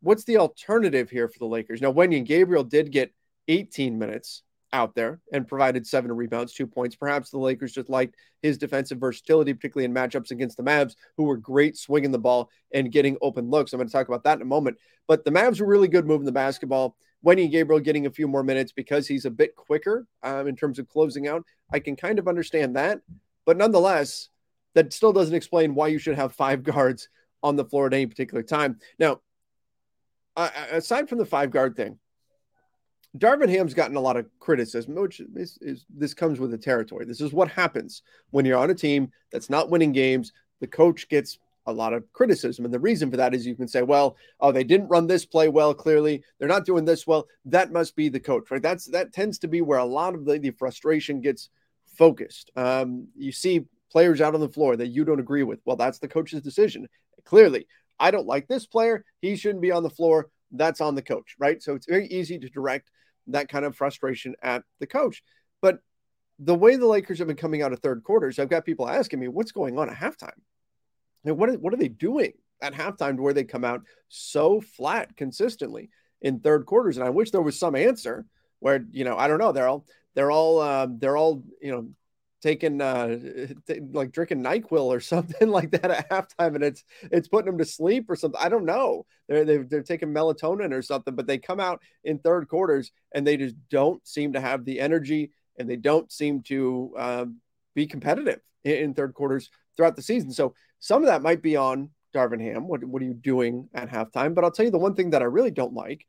what's 0.00 0.24
the 0.24 0.38
alternative 0.38 1.08
here 1.08 1.28
for 1.28 1.38
the 1.38 1.46
Lakers? 1.46 1.80
Now, 1.80 1.92
Wenyen 1.92 2.26
Gabriel 2.26 2.64
did 2.64 2.90
get 2.90 3.14
18 3.46 3.96
minutes 3.96 4.42
out 4.72 4.96
there 4.96 5.20
and 5.32 5.46
provided 5.46 5.86
seven 5.86 6.10
rebounds, 6.10 6.52
two 6.52 6.66
points. 6.66 6.96
Perhaps 6.96 7.30
the 7.30 7.38
Lakers 7.38 7.72
just 7.72 7.88
liked 7.88 8.16
his 8.40 8.58
defensive 8.58 8.98
versatility, 8.98 9.54
particularly 9.54 9.84
in 9.84 9.94
matchups 9.94 10.32
against 10.32 10.56
the 10.56 10.64
Mavs, 10.64 10.96
who 11.16 11.24
were 11.24 11.36
great 11.36 11.76
swinging 11.76 12.10
the 12.10 12.18
ball 12.18 12.50
and 12.74 12.90
getting 12.90 13.16
open 13.22 13.50
looks. 13.50 13.72
I'm 13.72 13.78
going 13.78 13.86
to 13.86 13.92
talk 13.92 14.08
about 14.08 14.24
that 14.24 14.38
in 14.38 14.42
a 14.42 14.46
moment. 14.46 14.78
But 15.06 15.24
the 15.24 15.30
Mavs 15.30 15.60
were 15.60 15.66
really 15.66 15.88
good 15.88 16.06
moving 16.06 16.26
the 16.26 16.32
basketball. 16.32 16.96
Wenyen 17.24 17.52
Gabriel 17.52 17.78
getting 17.78 18.06
a 18.06 18.10
few 18.10 18.26
more 18.26 18.42
minutes 18.42 18.72
because 18.72 19.06
he's 19.06 19.26
a 19.26 19.30
bit 19.30 19.54
quicker 19.54 20.08
um, 20.24 20.48
in 20.48 20.56
terms 20.56 20.80
of 20.80 20.88
closing 20.88 21.28
out. 21.28 21.44
I 21.72 21.78
can 21.78 21.94
kind 21.94 22.18
of 22.18 22.26
understand 22.26 22.74
that. 22.74 23.00
But 23.44 23.58
nonetheless, 23.58 24.28
that 24.74 24.92
still 24.92 25.12
doesn't 25.12 25.34
explain 25.34 25.74
why 25.74 25.88
you 25.88 25.98
should 25.98 26.16
have 26.16 26.34
five 26.34 26.62
guards 26.64 27.08
on 27.42 27.56
the 27.56 27.64
floor 27.64 27.86
at 27.86 27.94
any 27.94 28.06
particular 28.06 28.42
time. 28.42 28.78
Now, 28.98 29.20
aside 30.36 31.08
from 31.08 31.18
the 31.18 31.26
five 31.26 31.50
guard 31.50 31.76
thing, 31.76 31.98
Darvin 33.16 33.50
Ham's 33.50 33.74
gotten 33.74 33.96
a 33.96 34.00
lot 34.00 34.16
of 34.16 34.26
criticism, 34.38 34.94
which 34.94 35.20
is, 35.20 35.58
is, 35.60 35.84
this 35.90 36.14
comes 36.14 36.40
with 36.40 36.50
the 36.50 36.58
territory. 36.58 37.04
This 37.04 37.20
is 37.20 37.32
what 37.32 37.48
happens 37.50 38.02
when 38.30 38.46
you're 38.46 38.58
on 38.58 38.70
a 38.70 38.74
team 38.74 39.12
that's 39.30 39.50
not 39.50 39.68
winning 39.68 39.92
games. 39.92 40.32
The 40.60 40.66
coach 40.66 41.08
gets 41.08 41.38
a 41.66 41.72
lot 41.72 41.92
of 41.92 42.10
criticism, 42.12 42.64
and 42.64 42.72
the 42.72 42.80
reason 42.80 43.10
for 43.10 43.16
that 43.18 43.34
is 43.34 43.46
you 43.46 43.54
can 43.54 43.68
say, 43.68 43.82
"Well, 43.82 44.16
oh, 44.40 44.50
they 44.50 44.64
didn't 44.64 44.88
run 44.88 45.06
this 45.06 45.24
play 45.24 45.48
well. 45.48 45.74
Clearly, 45.74 46.24
they're 46.38 46.48
not 46.48 46.64
doing 46.64 46.84
this 46.84 47.06
well. 47.06 47.28
That 47.44 47.70
must 47.70 47.94
be 47.94 48.08
the 48.08 48.18
coach, 48.18 48.50
right?" 48.50 48.62
That's 48.62 48.86
that 48.86 49.12
tends 49.12 49.38
to 49.40 49.48
be 49.48 49.60
where 49.60 49.78
a 49.78 49.84
lot 49.84 50.14
of 50.14 50.24
the, 50.24 50.38
the 50.38 50.50
frustration 50.50 51.20
gets 51.20 51.50
focused. 51.96 52.50
Um, 52.56 53.08
you 53.16 53.30
see 53.30 53.66
players 53.92 54.20
out 54.20 54.34
on 54.34 54.40
the 54.40 54.48
floor 54.48 54.76
that 54.76 54.88
you 54.88 55.04
don't 55.04 55.20
agree 55.20 55.42
with. 55.42 55.60
Well, 55.64 55.76
that's 55.76 55.98
the 55.98 56.08
coach's 56.08 56.42
decision. 56.42 56.88
Clearly, 57.24 57.66
I 57.98 58.10
don't 58.10 58.26
like 58.26 58.48
this 58.48 58.66
player. 58.66 59.04
He 59.20 59.36
shouldn't 59.36 59.62
be 59.62 59.72
on 59.72 59.82
the 59.82 59.90
floor. 59.90 60.28
That's 60.50 60.80
on 60.80 60.94
the 60.94 61.02
coach, 61.02 61.34
right? 61.38 61.62
So 61.62 61.74
it's 61.74 61.86
very 61.86 62.06
easy 62.08 62.38
to 62.38 62.48
direct 62.48 62.90
that 63.28 63.48
kind 63.48 63.64
of 63.64 63.76
frustration 63.76 64.34
at 64.42 64.64
the 64.80 64.86
coach. 64.86 65.22
But 65.60 65.78
the 66.38 66.54
way 66.54 66.76
the 66.76 66.86
Lakers 66.86 67.18
have 67.18 67.28
been 67.28 67.36
coming 67.36 67.62
out 67.62 67.72
of 67.72 67.78
third 67.78 68.02
quarters, 68.02 68.38
I've 68.38 68.50
got 68.50 68.64
people 68.64 68.88
asking 68.88 69.20
me, 69.20 69.28
what's 69.28 69.52
going 69.52 69.78
on 69.78 69.88
at 69.88 69.96
halftime? 69.96 70.30
And 71.24 71.38
what, 71.38 71.48
are, 71.48 71.54
what 71.54 71.72
are 71.72 71.78
they 71.78 71.88
doing 71.88 72.32
at 72.60 72.74
halftime 72.74 73.16
to 73.16 73.22
where 73.22 73.32
they 73.32 73.44
come 73.44 73.64
out 73.64 73.82
so 74.08 74.60
flat 74.60 75.16
consistently 75.16 75.90
in 76.20 76.40
third 76.40 76.66
quarters? 76.66 76.96
And 76.96 77.06
I 77.06 77.10
wish 77.10 77.30
there 77.30 77.40
was 77.40 77.58
some 77.58 77.76
answer 77.76 78.26
where, 78.58 78.84
you 78.90 79.04
know, 79.04 79.16
I 79.16 79.28
don't 79.28 79.38
know. 79.38 79.52
They're 79.52 79.68
all, 79.68 79.86
they're 80.14 80.30
all, 80.30 80.60
um, 80.60 80.98
they're 80.98 81.16
all, 81.16 81.44
you 81.60 81.70
know, 81.70 81.88
taking 82.42 82.80
uh 82.80 83.16
t- 83.66 83.80
like 83.92 84.10
drinking 84.10 84.42
NyQuil 84.42 84.84
or 84.84 85.00
something 85.00 85.48
like 85.48 85.70
that 85.70 85.90
at 85.90 86.10
halftime 86.10 86.56
and 86.56 86.64
it's 86.64 86.84
it's 87.02 87.28
putting 87.28 87.46
them 87.46 87.58
to 87.58 87.64
sleep 87.64 88.10
or 88.10 88.16
something. 88.16 88.40
I 88.42 88.48
don't 88.48 88.64
know. 88.64 89.06
They're 89.28 89.44
they're, 89.44 89.64
they're 89.64 89.82
taking 89.82 90.12
melatonin 90.12 90.72
or 90.72 90.82
something, 90.82 91.14
but 91.14 91.26
they 91.26 91.38
come 91.38 91.60
out 91.60 91.80
in 92.04 92.18
third 92.18 92.48
quarters 92.48 92.90
and 93.14 93.26
they 93.26 93.36
just 93.36 93.54
don't 93.70 94.06
seem 94.06 94.32
to 94.34 94.40
have 94.40 94.64
the 94.64 94.80
energy 94.80 95.30
and 95.58 95.68
they 95.68 95.76
don't 95.76 96.10
seem 96.10 96.42
to 96.42 96.94
uh, 96.98 97.24
be 97.74 97.86
competitive 97.86 98.40
in, 98.64 98.72
in, 98.72 98.94
third 98.94 99.14
quarters 99.14 99.50
throughout 99.76 99.96
the 99.96 100.02
season. 100.02 100.32
So 100.32 100.54
some 100.80 101.02
of 101.02 101.08
that 101.08 101.22
might 101.22 101.42
be 101.42 101.56
on 101.56 101.90
Darvin 102.14 102.40
Ham. 102.40 102.66
What 102.66 102.84
what 102.84 103.02
are 103.02 103.06
you 103.06 103.14
doing 103.14 103.68
at 103.72 103.90
halftime? 103.90 104.34
But 104.34 104.44
I'll 104.44 104.50
tell 104.50 104.64
you 104.64 104.70
the 104.70 104.78
one 104.78 104.94
thing 104.94 105.10
that 105.10 105.22
I 105.22 105.26
really 105.26 105.50
don't 105.50 105.74
like 105.74 106.06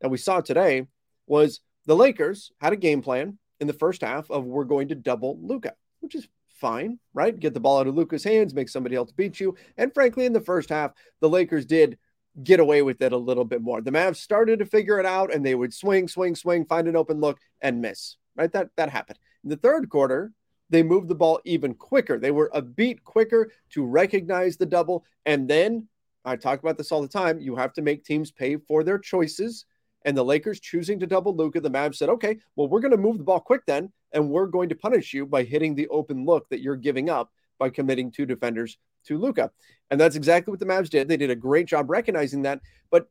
that 0.00 0.08
we 0.08 0.18
saw 0.18 0.40
today 0.40 0.86
was 1.26 1.60
the 1.86 1.96
Lakers 1.96 2.52
had 2.60 2.72
a 2.72 2.76
game 2.76 3.02
plan 3.02 3.38
in 3.64 3.66
the 3.66 3.72
first 3.72 4.02
half 4.02 4.30
of 4.30 4.44
we're 4.44 4.64
going 4.64 4.88
to 4.88 4.94
double 4.94 5.38
Luka, 5.40 5.72
which 6.00 6.14
is 6.14 6.28
fine, 6.60 6.98
right? 7.14 7.38
Get 7.40 7.54
the 7.54 7.60
ball 7.60 7.78
out 7.78 7.86
of 7.86 7.94
Luka's 7.94 8.22
hands, 8.22 8.52
make 8.52 8.68
somebody 8.68 8.94
else 8.94 9.10
beat 9.10 9.40
you. 9.40 9.56
And 9.78 9.92
frankly, 9.94 10.26
in 10.26 10.34
the 10.34 10.40
first 10.40 10.68
half, 10.68 10.92
the 11.20 11.30
Lakers 11.30 11.64
did 11.64 11.96
get 12.42 12.60
away 12.60 12.82
with 12.82 13.00
it 13.00 13.14
a 13.14 13.16
little 13.16 13.46
bit 13.46 13.62
more. 13.62 13.80
The 13.80 13.90
Mavs 13.90 14.16
started 14.16 14.58
to 14.58 14.66
figure 14.66 15.00
it 15.00 15.06
out 15.06 15.32
and 15.32 15.44
they 15.44 15.54
would 15.54 15.72
swing, 15.72 16.08
swing, 16.08 16.34
swing, 16.34 16.66
find 16.66 16.88
an 16.88 16.94
open 16.94 17.20
look 17.20 17.38
and 17.62 17.80
miss. 17.80 18.16
Right? 18.36 18.52
That 18.52 18.68
that 18.76 18.90
happened. 18.90 19.18
In 19.44 19.48
the 19.48 19.56
third 19.56 19.88
quarter, 19.88 20.32
they 20.68 20.82
moved 20.82 21.08
the 21.08 21.14
ball 21.14 21.40
even 21.46 21.72
quicker. 21.72 22.18
They 22.18 22.32
were 22.32 22.50
a 22.52 22.60
beat 22.60 23.02
quicker 23.02 23.50
to 23.70 23.86
recognize 23.86 24.58
the 24.58 24.66
double. 24.66 25.06
And 25.24 25.48
then 25.48 25.88
I 26.22 26.36
talk 26.36 26.60
about 26.60 26.76
this 26.76 26.92
all 26.92 27.00
the 27.00 27.08
time. 27.08 27.40
You 27.40 27.56
have 27.56 27.72
to 27.74 27.82
make 27.82 28.04
teams 28.04 28.30
pay 28.30 28.58
for 28.58 28.84
their 28.84 28.98
choices 28.98 29.64
and 30.04 30.16
the 30.16 30.24
Lakers 30.24 30.60
choosing 30.60 31.00
to 31.00 31.06
double 31.06 31.34
Luka, 31.34 31.60
the 31.60 31.70
Mavs 31.70 31.96
said, 31.96 32.08
okay, 32.10 32.38
well, 32.56 32.68
we're 32.68 32.80
going 32.80 32.90
to 32.90 32.98
move 32.98 33.18
the 33.18 33.24
ball 33.24 33.40
quick 33.40 33.62
then, 33.66 33.92
and 34.12 34.30
we're 34.30 34.46
going 34.46 34.68
to 34.68 34.74
punish 34.74 35.14
you 35.14 35.26
by 35.26 35.42
hitting 35.42 35.74
the 35.74 35.88
open 35.88 36.24
look 36.24 36.48
that 36.50 36.60
you're 36.60 36.76
giving 36.76 37.08
up 37.08 37.30
by 37.58 37.70
committing 37.70 38.10
two 38.10 38.26
defenders 38.26 38.78
to 39.06 39.18
Luka. 39.18 39.50
And 39.90 40.00
that's 40.00 40.16
exactly 40.16 40.50
what 40.50 40.60
the 40.60 40.66
Mavs 40.66 40.90
did. 40.90 41.08
They 41.08 41.16
did 41.16 41.30
a 41.30 41.36
great 41.36 41.66
job 41.66 41.90
recognizing 41.90 42.42
that. 42.42 42.60
But 42.90 43.08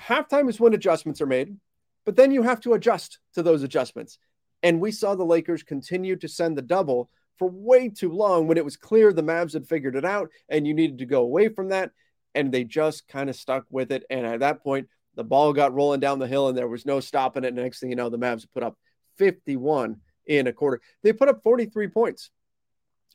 halftime 0.00 0.48
is 0.48 0.60
when 0.60 0.74
adjustments 0.74 1.20
are 1.20 1.26
made, 1.26 1.56
but 2.04 2.16
then 2.16 2.30
you 2.30 2.42
have 2.42 2.60
to 2.60 2.74
adjust 2.74 3.18
to 3.34 3.42
those 3.42 3.62
adjustments. 3.62 4.18
And 4.62 4.80
we 4.80 4.92
saw 4.92 5.14
the 5.14 5.24
Lakers 5.24 5.62
continue 5.62 6.16
to 6.16 6.28
send 6.28 6.56
the 6.56 6.62
double 6.62 7.10
for 7.38 7.48
way 7.50 7.88
too 7.88 8.12
long 8.12 8.46
when 8.46 8.58
it 8.58 8.64
was 8.64 8.76
clear 8.76 9.12
the 9.12 9.22
Mavs 9.22 9.52
had 9.52 9.66
figured 9.66 9.96
it 9.96 10.04
out 10.04 10.30
and 10.48 10.66
you 10.66 10.74
needed 10.74 10.98
to 10.98 11.06
go 11.06 11.22
away 11.22 11.48
from 11.48 11.68
that. 11.70 11.90
And 12.34 12.50
they 12.50 12.64
just 12.64 13.06
kind 13.08 13.30
of 13.30 13.36
stuck 13.36 13.64
with 13.70 13.92
it. 13.92 14.04
And 14.10 14.26
at 14.26 14.40
that 14.40 14.62
point, 14.62 14.88
the 15.16 15.24
ball 15.24 15.52
got 15.52 15.74
rolling 15.74 16.00
down 16.00 16.18
the 16.18 16.26
hill 16.26 16.48
and 16.48 16.56
there 16.56 16.68
was 16.68 16.86
no 16.86 17.00
stopping 17.00 17.44
it. 17.44 17.54
Next 17.54 17.80
thing 17.80 17.90
you 17.90 17.96
know, 17.96 18.08
the 18.08 18.18
Mavs 18.18 18.46
put 18.52 18.62
up 18.62 18.76
51 19.18 20.00
in 20.26 20.46
a 20.46 20.52
quarter. 20.52 20.80
They 21.02 21.12
put 21.12 21.28
up 21.28 21.42
43 21.42 21.88
points 21.88 22.30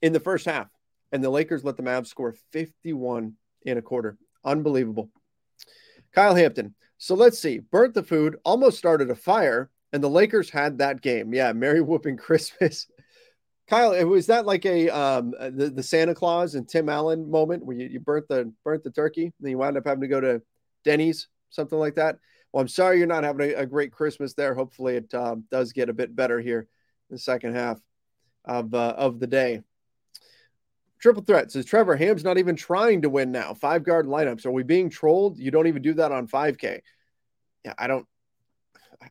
in 0.01 0.13
the 0.13 0.19
first 0.19 0.45
half, 0.45 0.67
and 1.11 1.23
the 1.23 1.29
Lakers 1.29 1.63
let 1.63 1.77
the 1.77 1.83
Mavs 1.83 2.07
score 2.07 2.35
51 2.51 3.33
in 3.63 3.77
a 3.77 3.81
quarter. 3.81 4.17
Unbelievable. 4.43 5.09
Kyle 6.13 6.35
Hampton. 6.35 6.75
So 6.97 7.15
let's 7.15 7.39
see. 7.39 7.59
Burnt 7.59 7.93
the 7.93 8.03
food, 8.03 8.37
almost 8.43 8.77
started 8.77 9.09
a 9.09 9.15
fire, 9.15 9.69
and 9.93 10.03
the 10.03 10.09
Lakers 10.09 10.49
had 10.49 10.77
that 10.77 11.01
game. 11.01 11.33
Yeah, 11.33 11.53
Merry 11.53 11.81
Whooping 11.81 12.17
Christmas. 12.17 12.87
Kyle, 13.67 13.93
it 13.93 14.03
was 14.03 14.27
that 14.27 14.45
like 14.47 14.65
a 14.65 14.89
um 14.89 15.31
the, 15.31 15.69
the 15.69 15.83
Santa 15.83 16.15
Claus 16.15 16.55
and 16.55 16.67
Tim 16.67 16.89
Allen 16.89 17.29
moment 17.29 17.63
where 17.63 17.77
you, 17.77 17.87
you 17.87 17.99
burnt 17.99 18.27
the 18.27 18.51
burnt 18.63 18.83
the 18.83 18.89
turkey, 18.89 19.25
and 19.25 19.33
then 19.39 19.51
you 19.51 19.57
wound 19.57 19.77
up 19.77 19.85
having 19.85 20.01
to 20.01 20.07
go 20.07 20.19
to 20.19 20.41
Denny's 20.83 21.27
something 21.49 21.77
like 21.77 21.95
that. 21.95 22.17
Well, 22.51 22.61
I'm 22.61 22.67
sorry 22.67 22.97
you're 22.97 23.07
not 23.07 23.23
having 23.23 23.51
a, 23.51 23.53
a 23.55 23.65
great 23.65 23.91
Christmas 23.91 24.33
there. 24.33 24.55
Hopefully, 24.55 24.95
it 24.95 25.13
uh, 25.13 25.35
does 25.51 25.73
get 25.73 25.89
a 25.89 25.93
bit 25.93 26.15
better 26.15 26.39
here 26.39 26.67
in 27.09 27.15
the 27.15 27.19
second 27.19 27.55
half 27.55 27.79
of 28.45 28.73
uh, 28.73 28.95
of 28.97 29.19
the 29.19 29.27
day. 29.27 29.61
Triple 30.99 31.23
threat 31.23 31.51
says 31.51 31.65
Trevor 31.65 31.95
Ham's 31.95 32.23
not 32.23 32.37
even 32.37 32.55
trying 32.55 33.03
to 33.03 33.09
win 33.09 33.31
now. 33.31 33.53
Five 33.53 33.83
guard 33.83 34.05
lineups. 34.05 34.45
Are 34.45 34.51
we 34.51 34.63
being 34.63 34.89
trolled? 34.89 35.39
You 35.39 35.49
don't 35.49 35.67
even 35.67 35.81
do 35.81 35.93
that 35.93 36.11
on 36.11 36.27
5K. 36.27 36.81
Yeah, 37.63 37.73
I 37.77 37.87
don't. 37.87 38.05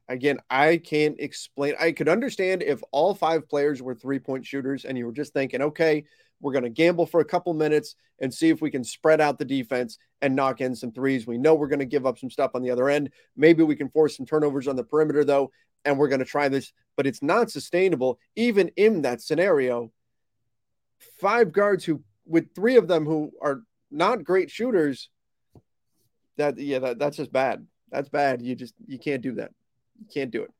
Again, 0.06 0.38
I 0.50 0.76
can't 0.76 1.16
explain. 1.18 1.74
I 1.80 1.92
could 1.92 2.10
understand 2.10 2.62
if 2.62 2.82
all 2.92 3.14
five 3.14 3.48
players 3.48 3.80
were 3.80 3.94
three 3.94 4.18
point 4.18 4.44
shooters 4.44 4.84
and 4.84 4.98
you 4.98 5.06
were 5.06 5.12
just 5.12 5.32
thinking, 5.32 5.62
okay, 5.62 6.04
we're 6.40 6.52
going 6.52 6.64
to 6.64 6.70
gamble 6.70 7.06
for 7.06 7.20
a 7.20 7.24
couple 7.24 7.52
minutes 7.54 7.96
and 8.20 8.32
see 8.32 8.48
if 8.48 8.60
we 8.60 8.70
can 8.70 8.84
spread 8.84 9.20
out 9.20 9.38
the 9.38 9.44
defense 9.44 9.98
and 10.22 10.34
knock 10.34 10.60
in 10.60 10.74
some 10.74 10.92
threes. 10.92 11.26
We 11.26 11.38
know 11.38 11.54
we're 11.54 11.68
going 11.68 11.78
to 11.78 11.84
give 11.84 12.06
up 12.06 12.18
some 12.18 12.30
stuff 12.30 12.52
on 12.54 12.62
the 12.62 12.70
other 12.70 12.88
end. 12.88 13.10
Maybe 13.36 13.62
we 13.62 13.76
can 13.76 13.88
force 13.88 14.16
some 14.16 14.26
turnovers 14.26 14.68
on 14.68 14.76
the 14.76 14.84
perimeter, 14.84 15.24
though, 15.24 15.50
and 15.84 15.98
we're 15.98 16.08
going 16.08 16.18
to 16.18 16.24
try 16.24 16.48
this, 16.48 16.72
but 16.96 17.06
it's 17.06 17.22
not 17.22 17.50
sustainable, 17.50 18.18
even 18.36 18.70
in 18.76 19.02
that 19.02 19.20
scenario. 19.20 19.92
Five 21.20 21.52
guards 21.52 21.84
who, 21.84 22.02
with 22.26 22.54
three 22.54 22.76
of 22.76 22.88
them 22.88 23.04
who 23.04 23.32
are 23.40 23.62
not 23.90 24.24
great 24.24 24.50
shooters, 24.50 25.08
that, 26.36 26.58
yeah, 26.58 26.80
that, 26.80 26.98
that's 26.98 27.16
just 27.16 27.32
bad. 27.32 27.66
That's 27.90 28.08
bad. 28.08 28.42
You 28.42 28.54
just, 28.54 28.74
you 28.86 28.98
can't 28.98 29.22
do 29.22 29.34
that. 29.34 29.52
You 29.98 30.06
can't 30.12 30.30
do 30.30 30.42
it. 30.42 30.50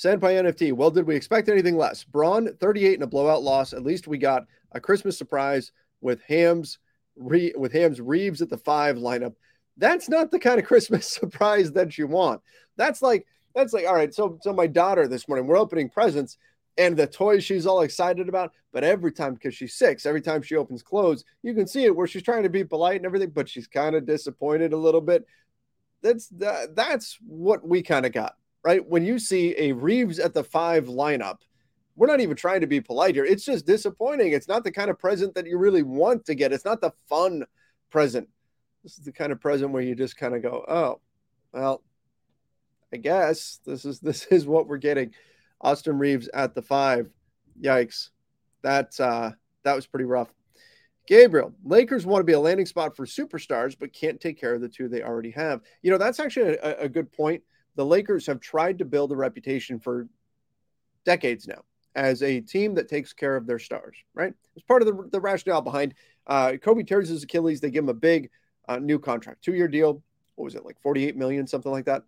Senpai 0.00 0.40
NFT. 0.40 0.72
Well, 0.72 0.90
did 0.90 1.06
we 1.06 1.14
expect 1.14 1.50
anything 1.50 1.76
less? 1.76 2.04
Bron 2.04 2.48
38 2.58 2.94
in 2.94 3.02
a 3.02 3.06
blowout 3.06 3.42
loss. 3.42 3.74
At 3.74 3.82
least 3.82 4.08
we 4.08 4.16
got 4.16 4.46
a 4.72 4.80
Christmas 4.80 5.18
surprise 5.18 5.72
with 6.00 6.22
Hams 6.22 6.78
Re- 7.16 7.52
with 7.54 7.72
Hams 7.72 8.00
Reaves 8.00 8.40
at 8.40 8.48
the 8.48 8.56
five 8.56 8.96
lineup. 8.96 9.34
That's 9.76 10.08
not 10.08 10.30
the 10.30 10.38
kind 10.38 10.58
of 10.58 10.64
Christmas 10.64 11.06
surprise 11.12 11.72
that 11.72 11.98
you 11.98 12.06
want. 12.06 12.40
That's 12.76 13.02
like 13.02 13.26
that's 13.54 13.74
like 13.74 13.86
all 13.86 13.94
right. 13.94 14.14
So 14.14 14.38
so 14.40 14.54
my 14.54 14.66
daughter 14.66 15.06
this 15.06 15.28
morning 15.28 15.46
we're 15.46 15.58
opening 15.58 15.90
presents 15.90 16.38
and 16.78 16.96
the 16.96 17.06
toys 17.06 17.44
she's 17.44 17.66
all 17.66 17.82
excited 17.82 18.26
about. 18.26 18.52
But 18.72 18.84
every 18.84 19.12
time 19.12 19.34
because 19.34 19.54
she's 19.54 19.74
six, 19.74 20.06
every 20.06 20.22
time 20.22 20.40
she 20.40 20.56
opens 20.56 20.82
clothes, 20.82 21.24
you 21.42 21.52
can 21.52 21.66
see 21.66 21.84
it 21.84 21.94
where 21.94 22.06
she's 22.06 22.22
trying 22.22 22.44
to 22.44 22.48
be 22.48 22.64
polite 22.64 22.96
and 22.96 23.04
everything, 23.04 23.30
but 23.30 23.50
she's 23.50 23.66
kind 23.66 23.94
of 23.94 24.06
disappointed 24.06 24.72
a 24.72 24.78
little 24.78 25.02
bit. 25.02 25.26
That's 26.00 26.28
that, 26.38 26.74
that's 26.74 27.18
what 27.26 27.68
we 27.68 27.82
kind 27.82 28.06
of 28.06 28.12
got 28.12 28.36
right? 28.62 28.86
When 28.86 29.04
you 29.04 29.18
see 29.18 29.54
a 29.56 29.72
Reaves 29.72 30.18
at 30.18 30.34
the 30.34 30.44
five 30.44 30.86
lineup, 30.86 31.38
we're 31.96 32.06
not 32.06 32.20
even 32.20 32.36
trying 32.36 32.60
to 32.60 32.66
be 32.66 32.80
polite 32.80 33.14
here. 33.14 33.24
It's 33.24 33.44
just 33.44 33.66
disappointing. 33.66 34.32
It's 34.32 34.48
not 34.48 34.64
the 34.64 34.72
kind 34.72 34.90
of 34.90 34.98
present 34.98 35.34
that 35.34 35.46
you 35.46 35.58
really 35.58 35.82
want 35.82 36.24
to 36.26 36.34
get. 36.34 36.52
It's 36.52 36.64
not 36.64 36.80
the 36.80 36.92
fun 37.08 37.44
present. 37.90 38.28
This 38.82 38.98
is 38.98 39.04
the 39.04 39.12
kind 39.12 39.32
of 39.32 39.40
present 39.40 39.72
where 39.72 39.82
you 39.82 39.94
just 39.94 40.16
kind 40.16 40.34
of 40.34 40.42
go, 40.42 40.64
oh, 40.66 41.00
well, 41.52 41.82
I 42.92 42.96
guess 42.96 43.60
this 43.64 43.84
is 43.84 44.00
this 44.00 44.26
is 44.26 44.46
what 44.46 44.66
we're 44.66 44.78
getting. 44.78 45.12
Austin 45.60 45.98
Reaves 45.98 46.28
at 46.32 46.54
the 46.54 46.62
five. 46.62 47.10
Yikes. 47.60 48.10
That 48.62 48.98
uh 48.98 49.32
that 49.64 49.76
was 49.76 49.86
pretty 49.86 50.06
rough. 50.06 50.32
Gabriel, 51.06 51.52
Lakers 51.64 52.06
want 52.06 52.20
to 52.20 52.24
be 52.24 52.34
a 52.34 52.40
landing 52.40 52.66
spot 52.66 52.96
for 52.96 53.04
superstars, 53.04 53.76
but 53.78 53.92
can't 53.92 54.20
take 54.20 54.40
care 54.40 54.54
of 54.54 54.60
the 54.60 54.68
two 54.68 54.88
they 54.88 55.02
already 55.02 55.32
have. 55.32 55.60
You 55.82 55.90
know, 55.90 55.98
that's 55.98 56.20
actually 56.20 56.56
a, 56.56 56.82
a 56.82 56.88
good 56.88 57.12
point 57.12 57.42
the 57.76 57.84
Lakers 57.84 58.26
have 58.26 58.40
tried 58.40 58.78
to 58.78 58.84
build 58.84 59.12
a 59.12 59.16
reputation 59.16 59.78
for 59.78 60.08
decades 61.04 61.46
now 61.46 61.62
as 61.94 62.22
a 62.22 62.40
team 62.40 62.74
that 62.74 62.88
takes 62.88 63.12
care 63.12 63.36
of 63.36 63.46
their 63.46 63.58
stars, 63.58 63.96
right? 64.14 64.32
It's 64.54 64.64
part 64.64 64.82
of 64.82 64.88
the, 64.88 65.08
the 65.10 65.20
rationale 65.20 65.62
behind 65.62 65.94
uh, 66.26 66.52
Kobe 66.62 66.82
tears 66.82 67.08
his 67.08 67.24
Achilles. 67.24 67.60
They 67.60 67.70
give 67.70 67.84
him 67.84 67.88
a 67.88 67.94
big 67.94 68.30
uh, 68.68 68.78
new 68.78 68.98
contract, 68.98 69.42
two 69.42 69.54
year 69.54 69.68
deal. 69.68 70.02
What 70.36 70.44
was 70.44 70.54
it, 70.54 70.64
like 70.64 70.80
48 70.80 71.16
million, 71.16 71.46
something 71.46 71.72
like 71.72 71.86
that? 71.86 72.04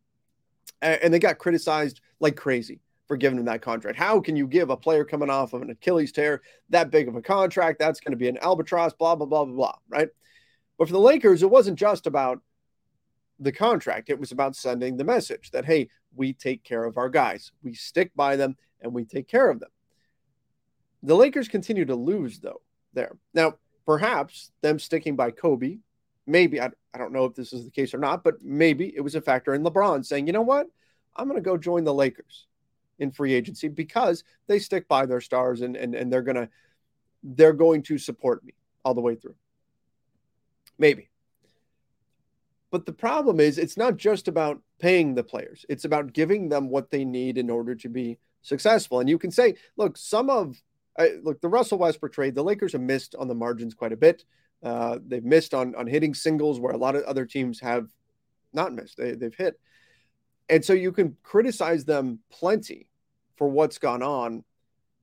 And, 0.80 1.00
and 1.02 1.14
they 1.14 1.18
got 1.18 1.38
criticized 1.38 2.00
like 2.20 2.36
crazy 2.36 2.80
for 3.08 3.16
giving 3.16 3.38
him 3.38 3.44
that 3.46 3.62
contract. 3.62 3.98
How 3.98 4.20
can 4.20 4.36
you 4.36 4.46
give 4.46 4.70
a 4.70 4.76
player 4.76 5.04
coming 5.04 5.28
off 5.28 5.52
of 5.52 5.62
an 5.62 5.70
Achilles 5.70 6.12
tear 6.12 6.42
that 6.70 6.90
big 6.90 7.08
of 7.08 7.16
a 7.16 7.22
contract? 7.22 7.78
That's 7.78 8.00
going 8.00 8.12
to 8.12 8.16
be 8.16 8.28
an 8.28 8.38
albatross, 8.38 8.92
blah, 8.92 9.16
blah, 9.16 9.26
blah, 9.26 9.44
blah, 9.44 9.54
blah, 9.54 9.74
right? 9.88 10.08
But 10.78 10.88
for 10.88 10.92
the 10.92 11.00
Lakers, 11.00 11.42
it 11.42 11.50
wasn't 11.50 11.78
just 11.78 12.06
about 12.06 12.40
the 13.42 13.52
contract. 13.52 14.10
It 14.10 14.18
was 14.18 14.32
about 14.32 14.56
sending 14.56 14.96
the 14.96 15.04
message 15.04 15.50
that, 15.50 15.64
hey, 15.64 15.88
we 16.14 16.32
take 16.32 16.62
care 16.62 16.84
of 16.84 16.96
our 16.96 17.08
guys. 17.08 17.52
We 17.62 17.74
stick 17.74 18.12
by 18.14 18.36
them 18.36 18.56
and 18.80 18.92
we 18.92 19.04
take 19.04 19.28
care 19.28 19.50
of 19.50 19.60
them. 19.60 19.70
The 21.02 21.16
Lakers 21.16 21.48
continue 21.48 21.84
to 21.86 21.96
lose, 21.96 22.38
though, 22.38 22.60
there. 22.92 23.16
Now, 23.34 23.54
perhaps 23.86 24.52
them 24.60 24.78
sticking 24.78 25.16
by 25.16 25.32
Kobe, 25.32 25.78
maybe, 26.26 26.60
I, 26.60 26.70
I 26.94 26.98
don't 26.98 27.12
know 27.12 27.24
if 27.24 27.34
this 27.34 27.52
is 27.52 27.64
the 27.64 27.70
case 27.70 27.92
or 27.92 27.98
not, 27.98 28.22
but 28.22 28.42
maybe 28.42 28.92
it 28.94 29.00
was 29.00 29.14
a 29.14 29.20
factor 29.20 29.54
in 29.54 29.64
LeBron 29.64 30.04
saying, 30.06 30.26
you 30.26 30.32
know 30.32 30.42
what? 30.42 30.68
I'm 31.16 31.28
going 31.28 31.42
to 31.42 31.44
go 31.44 31.56
join 31.56 31.84
the 31.84 31.94
Lakers 31.94 32.46
in 32.98 33.10
free 33.10 33.34
agency 33.34 33.68
because 33.68 34.22
they 34.46 34.58
stick 34.58 34.86
by 34.86 35.06
their 35.06 35.20
stars 35.20 35.62
and, 35.62 35.76
and, 35.76 35.94
and 35.94 36.12
they're 36.12 36.22
going 36.22 36.36
to 36.36 36.48
they're 37.22 37.52
going 37.52 37.82
to 37.84 37.98
support 37.98 38.44
me 38.44 38.52
all 38.84 38.94
the 38.94 39.00
way 39.00 39.14
through. 39.14 39.36
Maybe. 40.78 41.08
But 42.72 42.86
the 42.86 42.92
problem 42.92 43.38
is, 43.38 43.58
it's 43.58 43.76
not 43.76 43.98
just 43.98 44.26
about 44.26 44.60
paying 44.80 45.14
the 45.14 45.22
players, 45.22 45.64
it's 45.68 45.84
about 45.84 46.14
giving 46.14 46.48
them 46.48 46.70
what 46.70 46.90
they 46.90 47.04
need 47.04 47.36
in 47.38 47.50
order 47.50 47.74
to 47.76 47.88
be 47.88 48.18
successful. 48.40 48.98
And 48.98 49.08
you 49.08 49.18
can 49.18 49.30
say, 49.30 49.54
look, 49.76 49.96
some 49.96 50.30
of 50.30 50.56
uh, 50.98 51.06
look 51.22 51.40
the 51.40 51.48
Russell 51.48 51.78
Westbrook 51.78 52.12
trade, 52.12 52.34
the 52.34 52.42
Lakers 52.42 52.72
have 52.72 52.80
missed 52.80 53.14
on 53.14 53.28
the 53.28 53.34
margins 53.34 53.74
quite 53.74 53.92
a 53.92 53.96
bit. 53.96 54.24
Uh, 54.62 54.98
they've 55.06 55.24
missed 55.24 55.54
on 55.54 55.74
on 55.74 55.86
hitting 55.86 56.14
singles 56.14 56.58
where 56.58 56.72
a 56.72 56.78
lot 56.78 56.96
of 56.96 57.02
other 57.04 57.26
teams 57.26 57.60
have 57.60 57.88
not 58.54 58.72
missed. 58.72 58.96
They, 58.96 59.12
they've 59.12 59.34
hit, 59.34 59.60
and 60.48 60.64
so 60.64 60.72
you 60.72 60.92
can 60.92 61.16
criticize 61.22 61.84
them 61.84 62.20
plenty 62.30 62.88
for 63.36 63.48
what's 63.48 63.78
gone 63.78 64.02
on. 64.02 64.44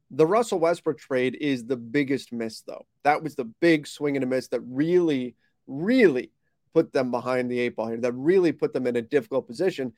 The 0.09 0.25
Russell 0.25 0.59
Westbrook 0.59 0.97
trade 0.97 1.37
is 1.39 1.65
the 1.65 1.77
biggest 1.77 2.33
miss, 2.33 2.61
though. 2.61 2.87
That 3.03 3.21
was 3.21 3.35
the 3.35 3.45
big 3.45 3.85
swing 3.85 4.15
and 4.15 4.23
a 4.23 4.27
miss 4.27 4.47
that 4.47 4.61
really, 4.61 5.35
really 5.67 6.31
put 6.73 6.93
them 6.93 7.11
behind 7.11 7.49
the 7.49 7.59
eight 7.59 7.75
ball 7.75 7.87
here, 7.87 7.97
that 7.97 8.13
really 8.13 8.51
put 8.51 8.73
them 8.73 8.87
in 8.87 8.95
a 8.95 9.01
difficult 9.01 9.47
position. 9.47 9.93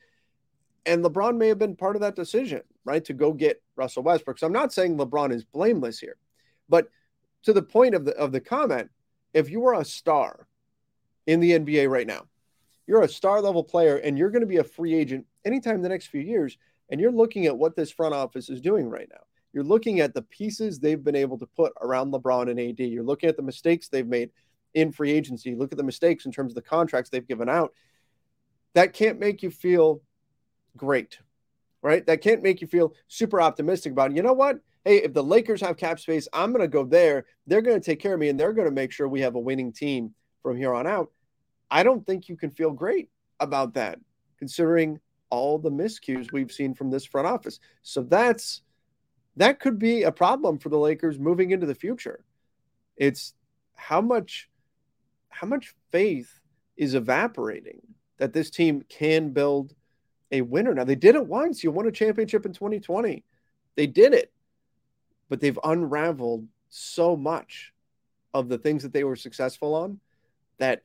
And 0.84 1.04
LeBron 1.04 1.36
may 1.36 1.48
have 1.48 1.58
been 1.58 1.76
part 1.76 1.96
of 1.96 2.02
that 2.02 2.16
decision, 2.16 2.62
right, 2.84 3.04
to 3.04 3.12
go 3.14 3.32
get 3.32 3.62
Russell 3.76 4.02
Westbrook. 4.02 4.38
So 4.38 4.46
I'm 4.46 4.52
not 4.52 4.72
saying 4.72 4.96
LeBron 4.96 5.32
is 5.32 5.44
blameless 5.44 6.00
here, 6.00 6.16
but 6.68 6.88
to 7.44 7.52
the 7.52 7.62
point 7.62 7.94
of 7.94 8.04
the 8.04 8.12
of 8.16 8.32
the 8.32 8.40
comment, 8.40 8.90
if 9.34 9.50
you 9.50 9.60
were 9.60 9.74
a 9.74 9.84
star 9.84 10.46
in 11.26 11.40
the 11.40 11.52
NBA 11.52 11.88
right 11.88 12.06
now, 12.06 12.26
you're 12.86 13.02
a 13.02 13.08
star 13.08 13.40
level 13.40 13.62
player 13.62 13.96
and 13.96 14.18
you're 14.18 14.30
going 14.30 14.40
to 14.40 14.46
be 14.46 14.56
a 14.56 14.64
free 14.64 14.94
agent 14.94 15.26
anytime 15.44 15.82
the 15.82 15.88
next 15.88 16.06
few 16.06 16.20
years, 16.20 16.58
and 16.90 17.00
you're 17.00 17.12
looking 17.12 17.46
at 17.46 17.56
what 17.56 17.76
this 17.76 17.90
front 17.90 18.14
office 18.14 18.50
is 18.50 18.60
doing 18.60 18.88
right 18.88 19.08
now. 19.10 19.20
You're 19.52 19.64
looking 19.64 20.00
at 20.00 20.14
the 20.14 20.22
pieces 20.22 20.78
they've 20.78 21.02
been 21.02 21.16
able 21.16 21.38
to 21.38 21.46
put 21.46 21.72
around 21.80 22.12
LeBron 22.12 22.50
and 22.50 22.58
AD. 22.58 22.80
You're 22.80 23.04
looking 23.04 23.28
at 23.28 23.36
the 23.36 23.42
mistakes 23.42 23.88
they've 23.88 24.06
made 24.06 24.30
in 24.74 24.92
free 24.92 25.12
agency. 25.12 25.54
Look 25.54 25.72
at 25.72 25.78
the 25.78 25.84
mistakes 25.84 26.26
in 26.26 26.32
terms 26.32 26.52
of 26.52 26.56
the 26.56 26.62
contracts 26.62 27.10
they've 27.10 27.26
given 27.26 27.48
out. 27.48 27.72
That 28.74 28.92
can't 28.92 29.20
make 29.20 29.42
you 29.42 29.50
feel 29.50 30.02
great, 30.76 31.18
right? 31.82 32.04
That 32.06 32.22
can't 32.22 32.42
make 32.42 32.60
you 32.60 32.66
feel 32.66 32.94
super 33.08 33.40
optimistic 33.40 33.92
about, 33.92 34.14
you 34.14 34.22
know 34.22 34.32
what? 34.32 34.60
Hey, 34.84 34.96
if 34.98 35.12
the 35.12 35.22
Lakers 35.22 35.60
have 35.60 35.76
cap 35.76 36.00
space, 36.00 36.26
I'm 36.32 36.52
going 36.52 36.62
to 36.62 36.68
go 36.68 36.84
there. 36.84 37.26
They're 37.46 37.62
going 37.62 37.78
to 37.78 37.84
take 37.84 38.00
care 38.00 38.14
of 38.14 38.20
me 38.20 38.28
and 38.28 38.40
they're 38.40 38.52
going 38.52 38.68
to 38.68 38.74
make 38.74 38.92
sure 38.92 39.08
we 39.08 39.20
have 39.20 39.34
a 39.34 39.40
winning 39.40 39.72
team 39.72 40.14
from 40.42 40.56
here 40.56 40.74
on 40.74 40.86
out. 40.86 41.10
I 41.70 41.82
don't 41.82 42.04
think 42.04 42.28
you 42.28 42.36
can 42.36 42.50
feel 42.50 42.72
great 42.72 43.08
about 43.40 43.74
that, 43.74 43.98
considering 44.38 45.00
all 45.30 45.58
the 45.58 45.70
miscues 45.70 46.32
we've 46.32 46.52
seen 46.52 46.74
from 46.74 46.90
this 46.90 47.04
front 47.04 47.26
office. 47.26 47.60
So 47.82 48.02
that's 48.02 48.62
that 49.36 49.60
could 49.60 49.78
be 49.78 50.02
a 50.02 50.12
problem 50.12 50.58
for 50.58 50.68
the 50.68 50.78
Lakers 50.78 51.18
moving 51.18 51.52
into 51.52 51.66
the 51.66 51.74
future. 51.74 52.24
It's 52.96 53.34
how 53.74 54.02
much 54.02 54.50
how 55.32 55.46
much 55.46 55.74
faith 55.90 56.40
is 56.76 56.94
evaporating 56.94 57.80
that 58.18 58.32
this 58.32 58.50
team 58.50 58.82
can 58.88 59.30
build 59.30 59.74
a 60.30 60.42
winner. 60.42 60.74
Now 60.74 60.84
they 60.84 60.94
did 60.94 61.14
it 61.14 61.26
once. 61.26 61.64
You 61.64 61.70
won 61.70 61.86
a 61.86 61.92
championship 61.92 62.46
in 62.46 62.52
2020. 62.52 63.24
They 63.74 63.86
did 63.86 64.14
it. 64.14 64.32
But 65.28 65.40
they've 65.40 65.58
unraveled 65.64 66.46
so 66.68 67.16
much 67.16 67.72
of 68.34 68.48
the 68.48 68.58
things 68.58 68.82
that 68.82 68.92
they 68.92 69.04
were 69.04 69.16
successful 69.16 69.74
on 69.74 69.98
that 70.58 70.82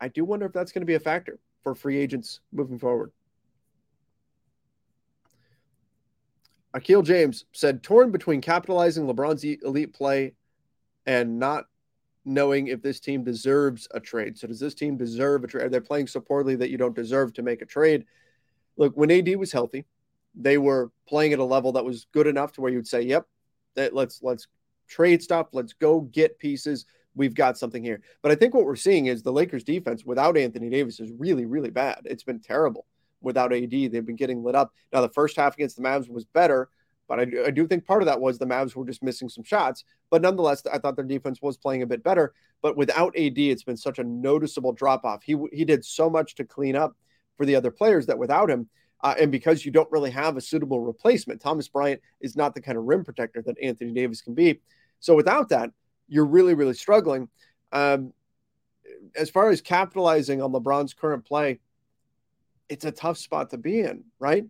I 0.00 0.08
do 0.08 0.24
wonder 0.24 0.46
if 0.46 0.52
that's 0.52 0.72
going 0.72 0.82
to 0.82 0.86
be 0.86 0.94
a 0.94 1.00
factor 1.00 1.38
for 1.62 1.74
free 1.74 1.96
agents 1.96 2.40
moving 2.52 2.78
forward. 2.78 3.12
Akil 6.72 7.02
James 7.02 7.44
said, 7.52 7.82
torn 7.82 8.10
between 8.10 8.40
capitalizing 8.40 9.06
LeBron's 9.06 9.44
elite 9.44 9.92
play 9.92 10.34
and 11.06 11.38
not 11.38 11.66
knowing 12.24 12.68
if 12.68 12.82
this 12.82 13.00
team 13.00 13.24
deserves 13.24 13.88
a 13.92 14.00
trade. 14.00 14.38
So, 14.38 14.46
does 14.46 14.60
this 14.60 14.74
team 14.74 14.96
deserve 14.96 15.44
a 15.44 15.46
trade? 15.46 15.64
Are 15.64 15.68
They're 15.68 15.80
playing 15.80 16.08
so 16.08 16.20
poorly 16.20 16.56
that 16.56 16.70
you 16.70 16.78
don't 16.78 16.94
deserve 16.94 17.32
to 17.34 17.42
make 17.42 17.62
a 17.62 17.66
trade. 17.66 18.04
Look, 18.76 18.96
when 18.96 19.10
AD 19.10 19.36
was 19.36 19.52
healthy, 19.52 19.86
they 20.34 20.58
were 20.58 20.90
playing 21.08 21.32
at 21.32 21.38
a 21.38 21.44
level 21.44 21.72
that 21.72 21.84
was 21.84 22.06
good 22.12 22.26
enough 22.26 22.52
to 22.52 22.60
where 22.60 22.72
you'd 22.72 22.86
say, 22.86 23.02
"Yep, 23.02 23.26
that 23.74 23.94
let's 23.94 24.22
let's 24.22 24.46
trade 24.88 25.22
stuff, 25.22 25.48
let's 25.52 25.72
go 25.72 26.00
get 26.00 26.38
pieces, 26.38 26.84
we've 27.14 27.34
got 27.34 27.58
something 27.58 27.82
here. 27.82 28.00
But 28.22 28.32
I 28.32 28.34
think 28.34 28.54
what 28.54 28.64
we're 28.64 28.76
seeing 28.76 29.06
is 29.06 29.22
the 29.22 29.32
Lakers 29.32 29.64
defense 29.64 30.04
without 30.04 30.36
Anthony 30.36 30.68
Davis 30.68 31.00
is 31.00 31.10
really, 31.18 31.46
really 31.46 31.70
bad. 31.70 32.00
It's 32.04 32.24
been 32.24 32.40
terrible 32.40 32.86
without 33.20 33.52
AD. 33.52 33.70
They've 33.70 34.04
been 34.04 34.16
getting 34.16 34.42
lit 34.42 34.54
up. 34.54 34.72
Now, 34.92 35.00
the 35.00 35.08
first 35.08 35.36
half 35.36 35.54
against 35.54 35.76
the 35.76 35.82
Mavs 35.82 36.08
was 36.08 36.24
better, 36.24 36.68
but 37.10 37.18
I 37.18 37.24
do, 37.24 37.44
I 37.44 37.50
do 37.50 37.66
think 37.66 37.84
part 37.84 38.02
of 38.02 38.06
that 38.06 38.20
was 38.20 38.38
the 38.38 38.46
Mavs 38.46 38.76
were 38.76 38.86
just 38.86 39.02
missing 39.02 39.28
some 39.28 39.42
shots. 39.42 39.82
But 40.10 40.22
nonetheless, 40.22 40.62
I 40.72 40.78
thought 40.78 40.94
their 40.94 41.04
defense 41.04 41.42
was 41.42 41.56
playing 41.56 41.82
a 41.82 41.86
bit 41.86 42.04
better. 42.04 42.34
But 42.62 42.76
without 42.76 43.16
AD, 43.18 43.36
it's 43.36 43.64
been 43.64 43.76
such 43.76 43.98
a 43.98 44.04
noticeable 44.04 44.72
drop 44.72 45.04
off. 45.04 45.24
He, 45.24 45.36
he 45.52 45.64
did 45.64 45.84
so 45.84 46.08
much 46.08 46.36
to 46.36 46.44
clean 46.44 46.76
up 46.76 46.96
for 47.36 47.44
the 47.44 47.56
other 47.56 47.72
players 47.72 48.06
that 48.06 48.16
without 48.16 48.48
him, 48.48 48.68
uh, 49.02 49.16
and 49.18 49.32
because 49.32 49.64
you 49.64 49.72
don't 49.72 49.90
really 49.90 50.12
have 50.12 50.36
a 50.36 50.40
suitable 50.40 50.78
replacement, 50.82 51.40
Thomas 51.40 51.66
Bryant 51.66 52.00
is 52.20 52.36
not 52.36 52.54
the 52.54 52.60
kind 52.60 52.78
of 52.78 52.84
rim 52.84 53.02
protector 53.02 53.42
that 53.42 53.56
Anthony 53.60 53.92
Davis 53.92 54.20
can 54.20 54.34
be. 54.34 54.60
So 55.00 55.16
without 55.16 55.48
that, 55.48 55.70
you're 56.06 56.26
really, 56.26 56.54
really 56.54 56.74
struggling. 56.74 57.28
Um, 57.72 58.12
as 59.16 59.30
far 59.30 59.50
as 59.50 59.60
capitalizing 59.60 60.40
on 60.40 60.52
LeBron's 60.52 60.94
current 60.94 61.24
play, 61.24 61.58
it's 62.68 62.84
a 62.84 62.92
tough 62.92 63.18
spot 63.18 63.50
to 63.50 63.58
be 63.58 63.80
in, 63.80 64.04
right? 64.20 64.44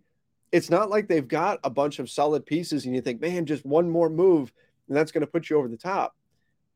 It's 0.51 0.69
not 0.69 0.89
like 0.89 1.07
they've 1.07 1.27
got 1.27 1.59
a 1.63 1.69
bunch 1.69 1.99
of 1.99 2.09
solid 2.09 2.45
pieces 2.45 2.85
and 2.85 2.93
you 2.93 3.01
think, 3.01 3.21
man, 3.21 3.45
just 3.45 3.65
one 3.65 3.89
more 3.89 4.09
move 4.09 4.51
and 4.87 4.97
that's 4.97 5.11
going 5.11 5.21
to 5.21 5.31
put 5.31 5.49
you 5.49 5.57
over 5.57 5.67
the 5.67 5.77
top. 5.77 6.15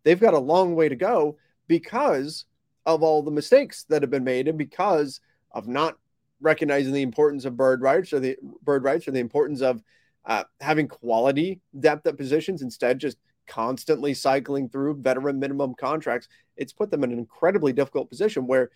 They've 0.03 0.19
got 0.19 0.33
a 0.33 0.39
long 0.39 0.75
way 0.75 0.87
to 0.87 0.95
go 0.95 1.37
because 1.67 2.45
of 2.85 3.03
all 3.03 3.21
the 3.21 3.31
mistakes 3.31 3.83
that 3.89 4.03
have 4.03 4.11
been 4.11 4.23
made 4.23 4.47
and 4.47 4.57
because 4.57 5.19
of 5.51 5.67
not 5.67 5.97
recognizing 6.39 6.93
the 6.93 7.01
importance 7.01 7.43
of 7.45 7.57
bird 7.57 7.81
rights 7.81 8.13
or 8.13 8.19
the 8.19 8.37
bird 8.63 8.83
rights 8.83 9.07
or 9.07 9.11
the 9.11 9.19
importance 9.19 9.61
of 9.61 9.81
uh, 10.25 10.43
having 10.61 10.87
quality 10.87 11.59
depth 11.79 12.07
at 12.07 12.17
positions 12.17 12.61
instead 12.61 12.99
just 12.99 13.17
constantly 13.47 14.13
cycling 14.13 14.69
through 14.69 14.95
veteran 14.95 15.39
minimum 15.39 15.73
contracts, 15.75 16.27
it's 16.57 16.73
put 16.73 16.91
them 16.91 17.03
in 17.03 17.11
an 17.11 17.19
incredibly 17.19 17.73
difficult 17.73 18.09
position 18.09 18.47
where 18.47 18.71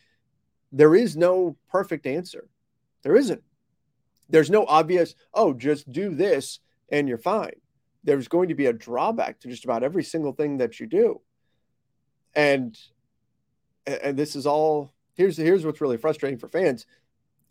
there 0.72 0.96
is 0.96 1.18
no 1.18 1.56
perfect 1.72 2.06
answer. 2.06 2.48
There 3.04 3.16
isn't. 3.16 3.42
There's 4.30 4.50
no 4.50 4.66
obvious, 4.66 5.16
oh, 5.34 5.54
just 5.54 5.92
do 5.92 6.14
this 6.14 6.60
and 6.92 7.08
you're 7.08 7.18
fine. 7.18 7.56
There's 8.04 8.28
going 8.28 8.50
to 8.50 8.56
be 8.56 8.68
a 8.68 8.74
drawback 8.74 9.40
to 9.40 9.50
just 9.50 9.66
about 9.66 9.84
every 9.84 10.04
single 10.04 10.34
thing 10.34 10.58
that 10.58 10.80
you 10.80 10.88
do. 10.88 11.22
And 12.36 12.78
and 13.86 14.16
this 14.16 14.36
is 14.36 14.46
all 14.46 14.94
here's 15.16 15.36
here's 15.36 15.66
what's 15.66 15.82
really 15.82 15.98
frustrating 15.98 16.38
for 16.38 16.48
fans. 16.48 16.86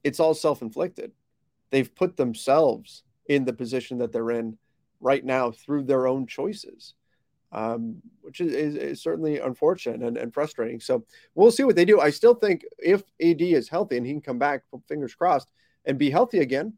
It's 0.05 0.21
all 0.21 0.35
self-inflicted. 0.35 1.13
They've 1.71 1.95
put 1.95 2.17
themselves 2.17 3.03
in 3.27 3.45
the 3.45 3.53
position 3.53 3.99
that 3.99 4.13
they're 4.13 4.31
in 4.31 4.57
right 5.01 5.25
now 5.25 5.51
through 5.51 5.85
their 5.85 6.07
own 6.07 6.27
choices 6.27 6.95
um, 7.53 7.97
which 8.21 8.41
is, 8.41 8.53
is, 8.53 8.75
is, 8.75 9.03
certainly 9.03 9.39
unfortunate 9.39 10.03
and, 10.03 10.17
and 10.17 10.35
frustrating. 10.35 10.81
So 10.81 11.05
we'll 11.35 11.51
see 11.51 11.65
what 11.65 11.77
they 11.77 11.85
do. 11.85 12.01
I 12.01 12.11
still 12.11 12.35
think 12.35 12.65
if 12.79 13.03
AD 13.23 13.41
is 13.41 13.69
healthy 13.69 13.97
and 13.97 14.07
he 14.07 14.13
can 14.13 14.21
come 14.21 14.39
back, 14.39 14.63
fingers 14.87 15.15
crossed, 15.15 15.51
and 15.89 15.99
be 15.99 16.11
healthy 16.11 16.39
again, 16.39 16.75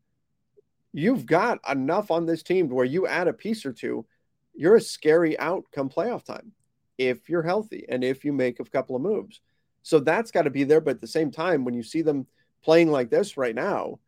you've 0.92 1.27
got 1.27 1.59
enough 1.68 2.11
on 2.11 2.25
this 2.25 2.42
team 2.42 2.68
where 2.68 2.87
you 2.87 3.07
add 3.07 3.29
a 3.29 3.33
piece 3.33 3.66
or 3.66 3.73
two, 3.73 4.07
you're 4.55 4.77
a 4.77 4.81
scary 4.81 5.38
out 5.38 5.64
come 5.73 5.90
playoff 5.90 6.25
time 6.25 6.53
if 6.96 7.29
you're 7.29 7.42
healthy 7.42 7.85
and 7.88 8.05
if 8.05 8.25
you 8.25 8.33
make 8.33 8.61
a 8.61 8.64
couple 8.64 8.96
of 8.96 9.03
moves. 9.03 9.40
So 9.83 9.99
that's 9.99 10.31
got 10.31 10.42
to 10.42 10.51
be 10.51 10.64
there. 10.64 10.81
But 10.81 10.92
at 10.92 11.01
the 11.01 11.07
same 11.07 11.31
time, 11.31 11.64
when 11.64 11.75
you 11.75 11.83
see 11.83 12.03
them 12.03 12.27
playing 12.62 12.90
like 12.90 13.11
this 13.11 13.37
right 13.37 13.55
now, 13.55 13.99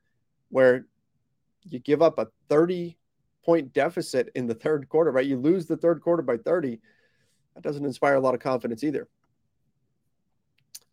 where 0.51 0.87
you 1.65 1.79
give 1.79 2.03
up 2.03 2.19
a 2.19 2.29
30 2.49 2.97
point 3.45 3.73
deficit 3.73 4.31
in 4.35 4.47
the 4.47 4.55
third 4.55 4.88
quarter, 4.88 5.11
right? 5.11 5.27
You 5.27 5.37
lose 5.37 5.67
the 5.67 5.77
third 5.77 6.01
quarter 6.01 6.23
by 6.23 6.37
30. 6.37 6.81
That 7.55 7.65
doesn't 7.65 7.85
inspire 7.85 8.15
a 8.15 8.21
lot 8.21 8.35
of 8.35 8.41
confidence 8.41 8.85
either. 8.85 9.09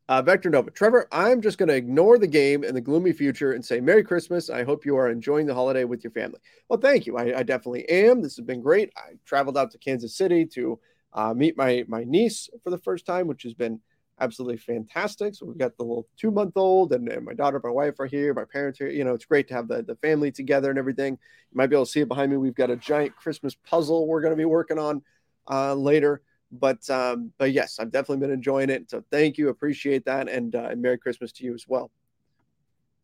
Uh, 0.10 0.24
Vector 0.24 0.50
Nova. 0.50 0.72
Trevor, 0.72 1.08
I'm 1.12 1.40
just 1.40 1.60
going 1.60 1.70
to 1.70 1.76
ignore 1.76 2.18
the 2.18 2.26
game 2.26 2.64
and 2.64 2.76
the 2.76 2.82
gloomy 2.82 3.14
future 3.14 3.52
and 3.52 3.64
say 3.64 3.80
Merry 3.80 4.04
Christmas. 4.04 4.50
I 4.50 4.64
hope 4.64 4.84
you 4.84 4.98
are 4.98 5.08
enjoying 5.08 5.46
the 5.46 5.54
holiday 5.54 5.84
with 5.84 6.04
your 6.04 6.10
family. 6.10 6.40
Well, 6.68 6.80
thank 6.80 7.06
you. 7.06 7.16
I, 7.16 7.38
I 7.38 7.44
definitely 7.44 7.88
am. 7.88 8.24
This 8.24 8.36
has 8.38 8.44
been 8.44 8.60
great. 8.60 8.92
I 8.98 9.12
traveled 9.24 9.56
out 9.56 9.70
to 9.70 9.78
Kansas 9.78 10.18
City 10.18 10.48
to 10.48 10.80
uh, 11.14 11.36
meet 11.36 11.56
my 11.56 11.86
my 11.88 12.06
niece 12.06 12.50
for 12.64 12.72
the 12.72 12.80
first 12.80 13.06
time, 13.06 13.28
which 13.28 13.44
has 13.44 13.54
been 13.54 13.82
absolutely 14.20 14.58
fantastic. 14.58 15.36
So 15.36 15.46
we've 15.46 15.60
got 15.60 15.78
the 15.78 15.84
little 15.84 16.08
two 16.18 16.32
month 16.32 16.54
old 16.58 16.92
and, 16.92 17.08
and, 17.08 17.24
my 17.24 17.36
daughter, 17.36 17.62
my 17.64 17.70
wife 17.70 18.00
are 18.00 18.08
here, 18.08 18.34
my 18.34 18.46
parents 18.46 18.82
are, 18.82 18.88
here. 18.88 18.98
you 18.98 19.04
know, 19.04 19.14
it's 19.14 19.26
great 19.26 19.48
to 19.50 19.54
have 19.54 19.68
the, 19.68 19.84
the 19.84 19.96
family 19.98 20.32
together 20.32 20.72
and 20.72 20.80
everything. 20.80 21.14
You 21.14 21.56
might 21.56 21.68
be 21.68 21.76
able 21.76 21.86
to 21.86 21.92
see 21.92 22.02
it 22.02 22.08
behind 22.08 22.32
me. 22.32 22.38
We've 22.38 22.56
got 22.56 22.72
a 22.72 22.78
giant 22.78 23.16
Christmas 23.16 23.54
puzzle 23.54 24.08
we're 24.08 24.22
going 24.22 24.34
to 24.34 24.38
be 24.38 24.46
working 24.46 24.80
on 24.80 25.04
uh, 25.48 25.76
later. 25.76 26.24
But 26.52 26.90
um, 26.90 27.32
but 27.38 27.52
yes, 27.52 27.80
I've 27.80 27.92
definitely 27.92 28.26
been 28.26 28.34
enjoying 28.34 28.70
it. 28.70 28.90
So 28.90 29.04
thank 29.12 29.38
you, 29.38 29.50
appreciate 29.50 30.06
that, 30.06 30.28
and, 30.28 30.56
uh, 30.56 30.70
and 30.72 30.82
Merry 30.82 30.98
Christmas 30.98 31.32
to 31.34 31.44
you 31.44 31.54
as 31.54 31.68
well. 31.68 31.92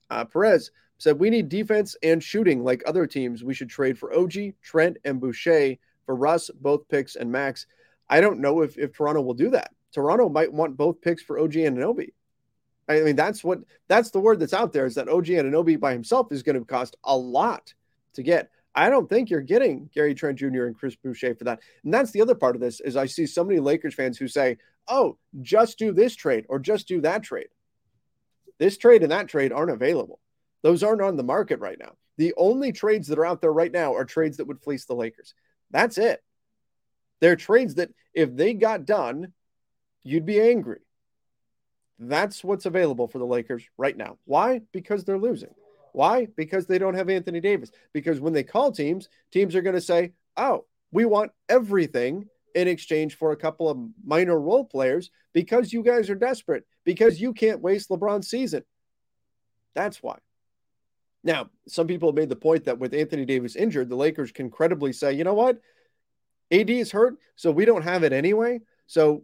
Uh, 0.10 0.26
Perez 0.26 0.72
said 0.98 1.20
we 1.20 1.30
need 1.30 1.50
defense 1.50 1.96
and 2.02 2.24
shooting 2.24 2.64
like 2.64 2.84
other 2.86 3.06
teams. 3.06 3.44
We 3.44 3.54
should 3.54 3.70
trade 3.70 3.98
for 3.98 4.16
OG, 4.16 4.34
Trent, 4.64 4.98
and 5.06 5.20
Boucher 5.20 5.76
for 6.06 6.16
Russ, 6.16 6.50
both 6.62 6.88
picks 6.88 7.16
and 7.16 7.32
Max. 7.32 7.68
I 8.10 8.22
don't 8.22 8.40
know 8.40 8.62
if, 8.62 8.78
if 8.78 8.94
Toronto 8.94 9.22
will 9.22 9.34
do 9.34 9.50
that. 9.52 9.72
Toronto 9.92 10.30
might 10.30 10.52
want 10.52 10.78
both 10.78 11.02
picks 11.02 11.24
for 11.24 11.40
OG 11.40 11.54
Anunoby. 11.54 12.10
I 12.88 13.02
mean, 13.02 13.16
that's 13.16 13.44
what 13.44 13.60
that's 13.88 14.12
the 14.12 14.20
word 14.20 14.40
that's 14.40 14.54
out 14.54 14.74
there 14.74 14.86
is 14.86 14.96
that 14.96 15.10
OG 15.10 15.26
Anunoby 15.26 15.80
by 15.80 15.92
himself 15.92 16.32
is 16.32 16.44
going 16.44 16.58
to 16.58 16.66
cost 16.66 16.96
a 17.04 17.18
lot 17.18 17.74
to 18.14 18.22
get. 18.22 18.50
I 18.76 18.90
don't 18.90 19.10
think 19.10 19.30
you're 19.30 19.42
getting 19.42 19.90
Gary 19.94 20.14
Trent 20.14 20.38
Jr. 20.38 20.66
and 20.66 20.78
Chris 20.78 20.96
Boucher 20.96 21.36
for 21.36 21.46
that. 21.46 21.62
And 21.84 21.94
that's 21.94 22.12
the 22.12 22.22
other 22.22 22.36
part 22.36 22.56
of 22.56 22.62
this 22.62 22.82
is 22.82 22.98
I 22.98 23.06
see 23.06 23.26
so 23.26 23.44
many 23.44 23.60
Lakers 23.60 23.96
fans 23.96 24.18
who 24.18 24.28
say, 24.28 24.58
"Oh, 24.88 25.18
just 25.42 25.80
do 25.80 25.94
this 25.94 26.16
trade 26.16 26.46
or 26.50 26.60
just 26.60 26.88
do 26.88 27.02
that 27.02 27.24
trade." 27.24 27.48
This 28.58 28.78
trade 28.78 29.04
and 29.04 29.12
that 29.12 29.30
trade 29.30 29.52
aren't 29.52 29.72
available. 29.72 30.20
Those 30.62 30.84
aren't 30.84 31.02
on 31.02 31.16
the 31.16 31.24
market 31.24 31.60
right 31.60 31.80
now. 31.80 31.96
The 32.18 32.34
only 32.38 32.72
trades 32.72 33.08
that 33.08 33.20
are 33.20 33.26
out 33.26 33.42
there 33.42 33.54
right 33.54 33.72
now 33.72 33.94
are 33.94 34.06
trades 34.06 34.38
that 34.38 34.48
would 34.48 34.62
fleece 34.62 34.86
the 34.86 34.96
Lakers. 34.96 35.34
That's 35.72 35.98
it. 35.98 36.24
They're 37.20 37.36
trades 37.36 37.76
that 37.76 37.92
if 38.14 38.36
they 38.36 38.54
got 38.54 38.86
done, 38.86 39.34
you'd 40.04 40.26
be 40.26 40.40
angry. 40.40 40.80
That's 42.00 42.44
what's 42.44 42.66
available 42.66 43.08
for 43.08 43.20
the 43.20 43.26
Lakers 43.26 43.64
right 43.78 43.96
now. 43.96 44.18
Why? 44.26 44.62
Because 44.72 45.04
they're 45.04 45.18
losing. 45.18 45.54
Why? 45.96 46.28
Because 46.36 46.68
they 46.68 46.78
don't 46.78 46.96
have 46.96 47.10
Anthony 47.10 47.40
Davis. 47.40 47.72
Because 47.94 48.20
when 48.20 48.34
they 48.34 48.44
call 48.44 48.72
teams, 48.72 49.08
teams 49.32 49.56
are 49.56 49.62
going 49.62 49.76
to 49.76 49.82
say, 49.82 50.12
oh, 50.36 50.66
we 50.92 51.06
want 51.06 51.32
everything 51.48 52.28
in 52.54 52.68
exchange 52.68 53.16
for 53.16 53.32
a 53.32 53.38
couple 53.38 53.70
of 53.70 53.80
minor 54.06 54.38
role 54.38 54.66
players 54.66 55.10
because 55.34 55.72
you 55.72 55.84
guys 55.84 56.10
are 56.10 56.16
desperate, 56.16 56.66
because 56.84 57.22
you 57.22 57.34
can't 57.34 57.62
waste 57.62 57.90
LeBron's 57.90 58.30
season. 58.30 58.64
That's 59.74 60.04
why. 60.04 60.18
Now, 61.24 61.50
some 61.68 61.88
people 61.88 62.10
have 62.10 62.16
made 62.16 62.30
the 62.30 62.36
point 62.36 62.66
that 62.66 62.78
with 62.78 62.94
Anthony 62.94 63.26
Davis 63.26 63.56
injured, 63.56 63.88
the 63.88 63.96
Lakers 63.96 64.34
can 64.34 64.50
credibly 64.50 64.92
say, 64.92 65.14
you 65.14 65.24
know 65.24 65.34
what? 65.34 65.60
AD 66.52 66.70
is 66.70 66.92
hurt, 66.92 67.16
so 67.38 67.52
we 67.52 67.64
don't 67.64 67.84
have 67.84 68.04
it 68.04 68.12
anyway. 68.12 68.60
So 68.86 69.24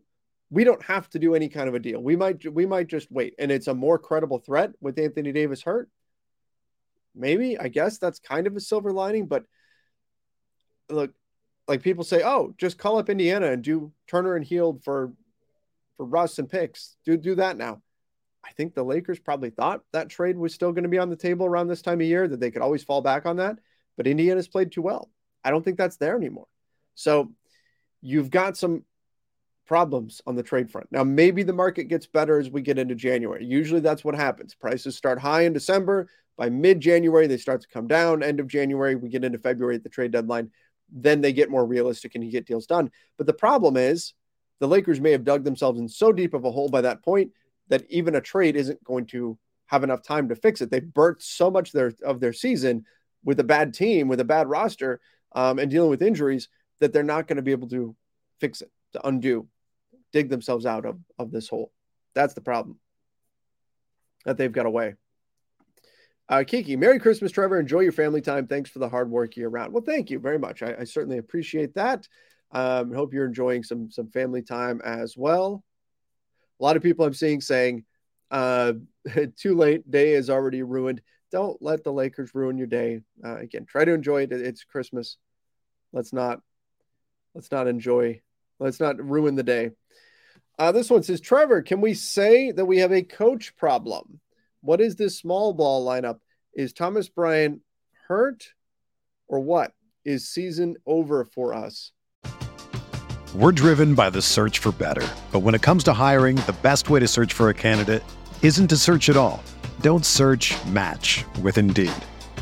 we 0.49 0.63
don't 0.63 0.81
have 0.83 1.09
to 1.09 1.19
do 1.19 1.35
any 1.35 1.49
kind 1.49 1.67
of 1.67 1.75
a 1.75 1.79
deal. 1.79 2.01
We 2.01 2.15
might 2.15 2.51
we 2.51 2.65
might 2.65 2.87
just 2.87 3.11
wait. 3.11 3.35
And 3.37 3.51
it's 3.51 3.67
a 3.67 3.73
more 3.73 3.99
credible 3.99 4.39
threat 4.39 4.71
with 4.81 4.97
Anthony 4.97 5.31
Davis 5.33 5.61
hurt. 5.61 5.89
Maybe, 7.15 7.59
I 7.59 7.67
guess 7.67 7.97
that's 7.97 8.19
kind 8.19 8.47
of 8.47 8.55
a 8.55 8.61
silver 8.61 8.91
lining, 8.91 9.27
but 9.27 9.43
look, 10.89 11.13
like 11.67 11.81
people 11.81 12.03
say, 12.03 12.21
oh, 12.23 12.53
just 12.57 12.77
call 12.77 12.97
up 12.97 13.09
Indiana 13.09 13.51
and 13.51 13.63
do 13.63 13.91
Turner 14.07 14.35
and 14.35 14.45
Hield 14.45 14.83
for 14.83 15.13
for 15.97 16.05
Russ 16.05 16.39
and 16.39 16.49
picks. 16.49 16.95
Do 17.05 17.15
do 17.17 17.35
that 17.35 17.57
now. 17.57 17.81
I 18.43 18.51
think 18.53 18.73
the 18.73 18.83
Lakers 18.83 19.19
probably 19.19 19.51
thought 19.51 19.83
that 19.93 20.09
trade 20.09 20.37
was 20.37 20.53
still 20.53 20.71
going 20.71 20.83
to 20.83 20.89
be 20.89 20.97
on 20.97 21.09
the 21.09 21.15
table 21.15 21.45
around 21.45 21.67
this 21.67 21.83
time 21.83 22.01
of 22.01 22.07
year, 22.07 22.27
that 22.27 22.39
they 22.39 22.49
could 22.49 22.63
always 22.63 22.83
fall 22.83 23.01
back 23.01 23.25
on 23.25 23.37
that. 23.37 23.59
But 23.97 24.07
Indiana's 24.07 24.47
played 24.47 24.71
too 24.71 24.81
well. 24.81 25.11
I 25.43 25.51
don't 25.51 25.63
think 25.63 25.77
that's 25.77 25.97
there 25.97 26.15
anymore. 26.15 26.47
So 26.95 27.31
you've 28.01 28.31
got 28.31 28.57
some 28.57 28.83
problems 29.67 30.21
on 30.27 30.35
the 30.35 30.43
trade 30.43 30.69
front. 30.69 30.87
Now, 30.91 31.03
maybe 31.03 31.43
the 31.43 31.53
market 31.53 31.85
gets 31.85 32.05
better 32.05 32.39
as 32.39 32.49
we 32.49 32.61
get 32.61 32.77
into 32.77 32.95
January. 32.95 33.45
Usually 33.45 33.79
that's 33.79 34.03
what 34.03 34.15
happens. 34.15 34.55
Prices 34.55 34.95
start 34.95 35.19
high 35.19 35.41
in 35.41 35.53
December. 35.53 36.09
By 36.37 36.49
mid 36.49 36.79
January, 36.79 37.27
they 37.27 37.37
start 37.37 37.61
to 37.61 37.67
come 37.67 37.87
down. 37.87 38.23
End 38.23 38.39
of 38.39 38.47
January, 38.47 38.95
we 38.95 39.09
get 39.09 39.23
into 39.23 39.39
February 39.39 39.75
at 39.75 39.83
the 39.83 39.89
trade 39.89 40.11
deadline. 40.11 40.51
Then 40.91 41.21
they 41.21 41.33
get 41.33 41.49
more 41.49 41.65
realistic 41.65 42.15
and 42.15 42.23
you 42.23 42.31
get 42.31 42.45
deals 42.45 42.65
done. 42.65 42.91
But 43.17 43.27
the 43.27 43.33
problem 43.33 43.77
is 43.77 44.13
the 44.59 44.67
Lakers 44.67 44.99
may 44.99 45.11
have 45.11 45.23
dug 45.23 45.43
themselves 45.43 45.79
in 45.79 45.87
so 45.87 46.11
deep 46.11 46.33
of 46.33 46.45
a 46.45 46.51
hole 46.51 46.69
by 46.69 46.81
that 46.81 47.03
point 47.03 47.31
that 47.69 47.83
even 47.89 48.15
a 48.15 48.21
trade 48.21 48.55
isn't 48.55 48.83
going 48.83 49.05
to 49.07 49.37
have 49.67 49.83
enough 49.83 50.03
time 50.03 50.27
to 50.27 50.35
fix 50.35 50.61
it. 50.61 50.69
They've 50.69 50.93
burnt 50.93 51.21
so 51.21 51.49
much 51.49 51.69
of 51.69 51.73
their, 51.73 51.93
of 52.03 52.19
their 52.19 52.33
season 52.33 52.85
with 53.23 53.39
a 53.39 53.43
bad 53.45 53.73
team, 53.73 54.07
with 54.07 54.19
a 54.19 54.25
bad 54.25 54.49
roster, 54.49 54.99
um, 55.33 55.59
and 55.59 55.71
dealing 55.71 55.89
with 55.89 56.01
injuries 56.01 56.49
that 56.79 56.91
they're 56.91 57.03
not 57.03 57.27
going 57.27 57.37
to 57.37 57.41
be 57.41 57.51
able 57.51 57.69
to 57.69 57.95
fix 58.39 58.61
it, 58.61 58.71
to 58.93 59.07
undo, 59.07 59.47
dig 60.13 60.29
themselves 60.29 60.65
out 60.65 60.85
of, 60.85 60.99
of 61.17 61.31
this 61.31 61.47
hole. 61.47 61.71
That's 62.13 62.33
the 62.33 62.41
problem 62.41 62.79
that 64.25 64.37
they've 64.37 64.51
got 64.51 64.65
away. 64.65 64.95
Uh, 66.29 66.43
Kiki, 66.45 66.77
Merry 66.77 66.99
Christmas, 66.99 67.31
Trevor. 67.31 67.59
Enjoy 67.59 67.81
your 67.81 67.91
family 67.91 68.21
time. 68.21 68.47
Thanks 68.47 68.69
for 68.69 68.79
the 68.79 68.87
hard 68.87 69.09
work 69.09 69.35
year 69.35 69.49
round. 69.49 69.73
Well, 69.73 69.83
thank 69.83 70.09
you 70.09 70.19
very 70.19 70.39
much. 70.39 70.63
I, 70.63 70.75
I 70.79 70.83
certainly 70.85 71.17
appreciate 71.17 71.73
that. 71.75 72.07
Um, 72.51 72.93
hope 72.93 73.13
you're 73.13 73.25
enjoying 73.25 73.63
some 73.63 73.91
some 73.91 74.07
family 74.07 74.41
time 74.41 74.81
as 74.83 75.17
well. 75.17 75.63
A 76.59 76.63
lot 76.63 76.77
of 76.77 76.83
people 76.83 77.05
I'm 77.05 77.13
seeing 77.13 77.41
saying, 77.41 77.85
uh, 78.29 78.73
"Too 79.37 79.55
late. 79.55 79.89
Day 79.89 80.13
is 80.13 80.29
already 80.29 80.63
ruined." 80.63 81.01
Don't 81.31 81.61
let 81.61 81.83
the 81.83 81.93
Lakers 81.93 82.35
ruin 82.35 82.57
your 82.57 82.67
day. 82.67 83.01
Uh, 83.23 83.37
again, 83.37 83.65
try 83.65 83.85
to 83.85 83.93
enjoy 83.93 84.23
it. 84.23 84.33
It's 84.33 84.65
Christmas. 84.65 85.17
Let's 85.93 86.13
not 86.13 86.41
let's 87.35 87.51
not 87.51 87.67
enjoy. 87.67 88.21
Let's 88.61 88.79
not 88.79 89.03
ruin 89.03 89.33
the 89.33 89.41
day. 89.41 89.71
Uh, 90.59 90.71
this 90.71 90.91
one 90.91 91.01
says, 91.01 91.19
Trevor, 91.19 91.63
can 91.63 91.81
we 91.81 91.95
say 91.95 92.51
that 92.51 92.65
we 92.65 92.77
have 92.77 92.91
a 92.91 93.01
coach 93.01 93.55
problem? 93.57 94.19
What 94.61 94.79
is 94.79 94.95
this 94.95 95.17
small 95.17 95.51
ball 95.53 95.83
lineup? 95.83 96.19
Is 96.53 96.71
Thomas 96.71 97.09
Bryant 97.09 97.61
hurt 98.07 98.49
or 99.27 99.39
what? 99.39 99.71
Is 100.05 100.29
season 100.29 100.75
over 100.85 101.25
for 101.25 101.55
us? 101.55 101.91
We're 103.33 103.51
driven 103.51 103.95
by 103.95 104.11
the 104.11 104.21
search 104.21 104.59
for 104.59 104.71
better. 104.71 105.07
But 105.31 105.39
when 105.39 105.55
it 105.55 105.63
comes 105.63 105.83
to 105.85 105.93
hiring, 105.93 106.35
the 106.35 106.55
best 106.61 106.87
way 106.87 106.99
to 106.99 107.07
search 107.07 107.33
for 107.33 107.49
a 107.49 107.55
candidate 107.55 108.03
isn't 108.43 108.67
to 108.67 108.77
search 108.77 109.09
at 109.09 109.17
all. 109.17 109.41
Don't 109.81 110.05
search 110.05 110.53
match 110.65 111.25
with 111.41 111.57
Indeed. 111.57 111.91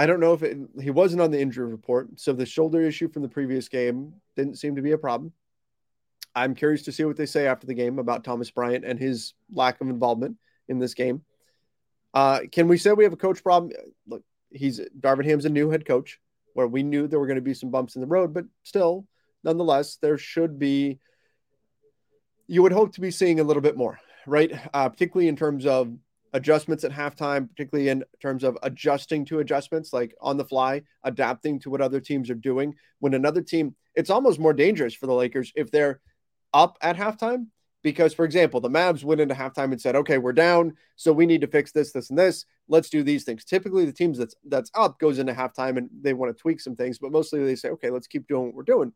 I 0.00 0.06
don't 0.06 0.18
know 0.18 0.32
if 0.32 0.42
it, 0.42 0.56
he 0.80 0.88
wasn't 0.88 1.20
on 1.20 1.30
the 1.30 1.38
injury 1.38 1.66
report. 1.66 2.18
So 2.18 2.32
the 2.32 2.46
shoulder 2.46 2.80
issue 2.80 3.10
from 3.10 3.20
the 3.20 3.28
previous 3.28 3.68
game 3.68 4.14
didn't 4.34 4.56
seem 4.56 4.76
to 4.76 4.80
be 4.80 4.92
a 4.92 4.98
problem. 4.98 5.34
I'm 6.34 6.54
curious 6.54 6.84
to 6.84 6.92
see 6.92 7.04
what 7.04 7.18
they 7.18 7.26
say 7.26 7.46
after 7.46 7.66
the 7.66 7.74
game 7.74 7.98
about 7.98 8.24
Thomas 8.24 8.50
Bryant 8.50 8.86
and 8.86 8.98
his 8.98 9.34
lack 9.52 9.78
of 9.82 9.90
involvement 9.90 10.38
in 10.68 10.78
this 10.78 10.94
game. 10.94 11.22
Uh, 12.14 12.40
can 12.50 12.66
we 12.66 12.78
say 12.78 12.92
we 12.92 13.04
have 13.04 13.12
a 13.12 13.16
coach 13.18 13.42
problem? 13.42 13.72
Look, 14.06 14.22
he's 14.50 14.80
Darvin 14.98 15.26
Ham's 15.26 15.44
a 15.44 15.50
new 15.50 15.68
head 15.68 15.84
coach 15.84 16.18
where 16.54 16.66
we 16.66 16.82
knew 16.82 17.06
there 17.06 17.20
were 17.20 17.26
going 17.26 17.34
to 17.34 17.42
be 17.42 17.52
some 17.52 17.70
bumps 17.70 17.94
in 17.94 18.00
the 18.00 18.08
road, 18.08 18.32
but 18.32 18.46
still, 18.62 19.06
nonetheless, 19.44 19.98
there 20.00 20.16
should 20.16 20.58
be. 20.58 20.98
You 22.46 22.62
would 22.62 22.72
hope 22.72 22.94
to 22.94 23.02
be 23.02 23.10
seeing 23.10 23.38
a 23.38 23.44
little 23.44 23.60
bit 23.60 23.76
more, 23.76 24.00
right? 24.26 24.50
Uh, 24.72 24.88
particularly 24.88 25.28
in 25.28 25.36
terms 25.36 25.66
of 25.66 25.94
adjustments 26.32 26.84
at 26.84 26.92
halftime, 26.92 27.48
particularly 27.48 27.88
in 27.88 28.04
terms 28.20 28.44
of 28.44 28.56
adjusting 28.62 29.24
to 29.26 29.40
adjustments, 29.40 29.92
like 29.92 30.14
on 30.20 30.36
the 30.36 30.44
fly, 30.44 30.82
adapting 31.04 31.58
to 31.60 31.70
what 31.70 31.80
other 31.80 32.00
teams 32.00 32.30
are 32.30 32.34
doing. 32.34 32.74
When 32.98 33.14
another 33.14 33.42
team, 33.42 33.74
it's 33.94 34.10
almost 34.10 34.38
more 34.38 34.52
dangerous 34.52 34.94
for 34.94 35.06
the 35.06 35.14
Lakers 35.14 35.52
if 35.56 35.70
they're 35.70 36.00
up 36.52 36.78
at 36.80 36.96
halftime. 36.96 37.46
Because, 37.82 38.12
for 38.12 38.26
example, 38.26 38.60
the 38.60 38.68
Mavs 38.68 39.04
went 39.04 39.22
into 39.22 39.34
halftime 39.34 39.72
and 39.72 39.80
said, 39.80 39.96
"Okay, 39.96 40.18
we're 40.18 40.34
down, 40.34 40.76
so 40.96 41.14
we 41.14 41.24
need 41.24 41.40
to 41.40 41.46
fix 41.46 41.72
this, 41.72 41.92
this, 41.92 42.10
and 42.10 42.18
this. 42.18 42.44
Let's 42.68 42.90
do 42.90 43.02
these 43.02 43.24
things." 43.24 43.42
Typically, 43.42 43.86
the 43.86 43.92
teams 43.92 44.18
that's 44.18 44.34
that's 44.44 44.70
up 44.74 44.98
goes 44.98 45.18
into 45.18 45.32
halftime 45.32 45.78
and 45.78 45.88
they 46.02 46.12
want 46.12 46.36
to 46.36 46.38
tweak 46.38 46.60
some 46.60 46.76
things, 46.76 46.98
but 46.98 47.10
mostly 47.10 47.42
they 47.42 47.56
say, 47.56 47.70
"Okay, 47.70 47.88
let's 47.88 48.06
keep 48.06 48.28
doing 48.28 48.44
what 48.46 48.54
we're 48.54 48.62
doing." 48.64 48.92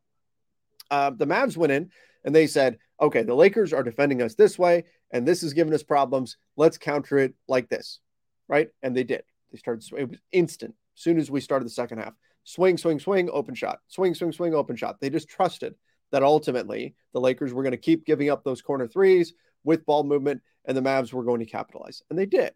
Uh, 0.91 1.11
the 1.11 1.27
Mavs 1.27 1.57
went 1.57 1.73
in 1.73 1.91
and 2.25 2.35
they 2.35 2.47
said, 2.47 2.79
"Okay, 3.01 3.23
the 3.23 3.35
Lakers 3.35 3.73
are 3.73 3.83
defending 3.83 4.23
us 4.23 4.35
this 4.35 4.59
way, 4.59 4.85
and 5.11 5.27
this 5.27 5.43
is 5.43 5.53
giving 5.53 5.75
us 5.75 5.83
problems. 5.83 6.37
Let's 6.57 6.79
counter 6.79 7.19
it 7.19 7.35
like 7.49 7.69
this, 7.69 8.01
right? 8.49 8.69
And 8.83 8.97
they 8.97 9.05
did. 9.05 9.23
They 9.53 9.59
started. 9.59 9.85
It 9.97 10.11
was 10.11 10.19
instant. 10.33 10.75
As 10.97 11.03
soon 11.03 11.19
as 11.19 11.31
we 11.31 11.41
started 11.41 11.67
the 11.67 11.71
second 11.71 11.99
half, 11.99 12.15
swing, 12.45 12.77
swing, 12.77 13.01
swing, 13.01 13.29
open 13.33 13.55
shot, 13.55 13.81
swing, 13.89 14.15
swing, 14.15 14.33
swing, 14.33 14.55
open 14.55 14.77
shot. 14.77 15.01
They 15.01 15.11
just 15.11 15.29
trusted 15.29 15.75
that 16.13 16.23
ultimately 16.23 16.95
the 17.13 17.21
Lakers 17.21 17.53
were 17.53 17.63
going 17.63 17.73
to 17.73 17.79
keep 17.79 18.07
giving 18.07 18.31
up 18.31 18.45
those 18.45 18.63
corner 18.63 18.87
threes 18.87 19.35
with 19.65 19.87
ball 19.87 20.05
movement, 20.05 20.43
and 20.65 20.77
the 20.77 20.83
Mavs 20.83 21.13
were 21.13 21.25
going 21.25 21.41
to 21.41 21.47
capitalize, 21.47 22.03
and 22.11 22.19
they 22.19 22.27
did. 22.27 22.53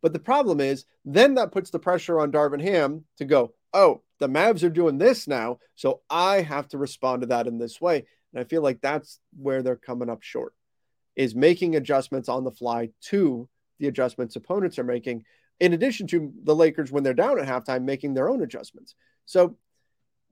But 0.00 0.12
the 0.12 0.20
problem 0.20 0.60
is, 0.60 0.84
then 1.04 1.34
that 1.34 1.50
puts 1.50 1.70
the 1.70 1.78
pressure 1.78 2.20
on 2.20 2.30
Darvin 2.30 2.62
Ham 2.62 3.04
to 3.16 3.24
go, 3.24 3.54
oh, 3.72 4.02
the 4.20 4.28
Mavs 4.28 4.62
are 4.62 4.70
doing 4.70 4.98
this 4.98 5.26
now, 5.26 5.58
so 5.74 6.02
I 6.08 6.42
have 6.42 6.68
to 6.68 6.78
respond 6.78 7.22
to 7.22 7.28
that 7.28 7.46
in 7.46 7.58
this 7.58 7.80
way. 7.80 8.06
And 8.32 8.40
I 8.40 8.44
feel 8.44 8.62
like 8.62 8.80
that's 8.80 9.20
where 9.36 9.62
they're 9.62 9.76
coming 9.76 10.10
up 10.10 10.22
short 10.22 10.54
is 11.16 11.34
making 11.34 11.74
adjustments 11.74 12.28
on 12.28 12.44
the 12.44 12.52
fly 12.52 12.90
to 13.00 13.48
the 13.80 13.88
adjustments 13.88 14.36
opponents 14.36 14.78
are 14.78 14.84
making, 14.84 15.24
in 15.60 15.72
addition 15.72 16.06
to 16.08 16.32
the 16.44 16.54
Lakers 16.54 16.92
when 16.92 17.02
they're 17.02 17.14
down 17.14 17.38
at 17.40 17.46
halftime 17.46 17.82
making 17.82 18.14
their 18.14 18.28
own 18.28 18.42
adjustments. 18.42 18.94
So 19.24 19.56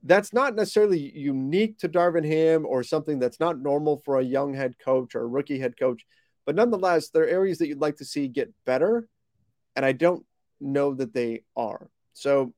that's 0.03 0.31
not 0.31 0.55
necessarily 0.55 0.99
unique 1.17 1.79
to 1.79 1.89
Darvin 1.89 2.25
Ham 2.25 2.65
or 2.65 2.83
something 2.83 3.19
that's 3.19 3.39
not 3.39 3.59
normal 3.59 3.97
for 4.05 4.19
a 4.19 4.23
young 4.23 4.53
head 4.53 4.75
coach 4.79 5.15
or 5.15 5.21
a 5.21 5.27
rookie 5.27 5.59
head 5.59 5.77
coach. 5.77 6.05
But 6.45 6.55
nonetheless, 6.55 7.09
there 7.09 7.23
are 7.23 7.27
areas 7.27 7.57
that 7.57 7.67
you'd 7.67 7.81
like 7.81 7.97
to 7.97 8.05
see 8.05 8.27
get 8.27 8.53
better. 8.65 9.07
And 9.75 9.85
I 9.85 9.91
don't 9.91 10.25
know 10.61 10.93
that 10.93 11.13
they 11.13 11.43
are. 11.55 11.89
So 12.13 12.53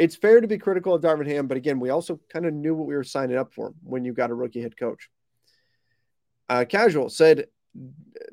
it's 0.00 0.16
fair 0.16 0.40
to 0.40 0.48
be 0.48 0.56
critical 0.56 0.94
of 0.94 1.02
Darvin 1.02 1.26
Ham. 1.26 1.46
But 1.46 1.58
again, 1.58 1.78
we 1.78 1.90
also 1.90 2.18
kind 2.32 2.46
of 2.46 2.54
knew 2.54 2.74
what 2.74 2.86
we 2.86 2.94
were 2.94 3.04
signing 3.04 3.36
up 3.36 3.52
for 3.52 3.74
when 3.82 4.02
you 4.02 4.14
got 4.14 4.30
a 4.30 4.34
rookie 4.34 4.62
head 4.62 4.74
coach. 4.74 5.10
Uh, 6.48 6.64
Casual 6.66 7.10
said, 7.10 7.48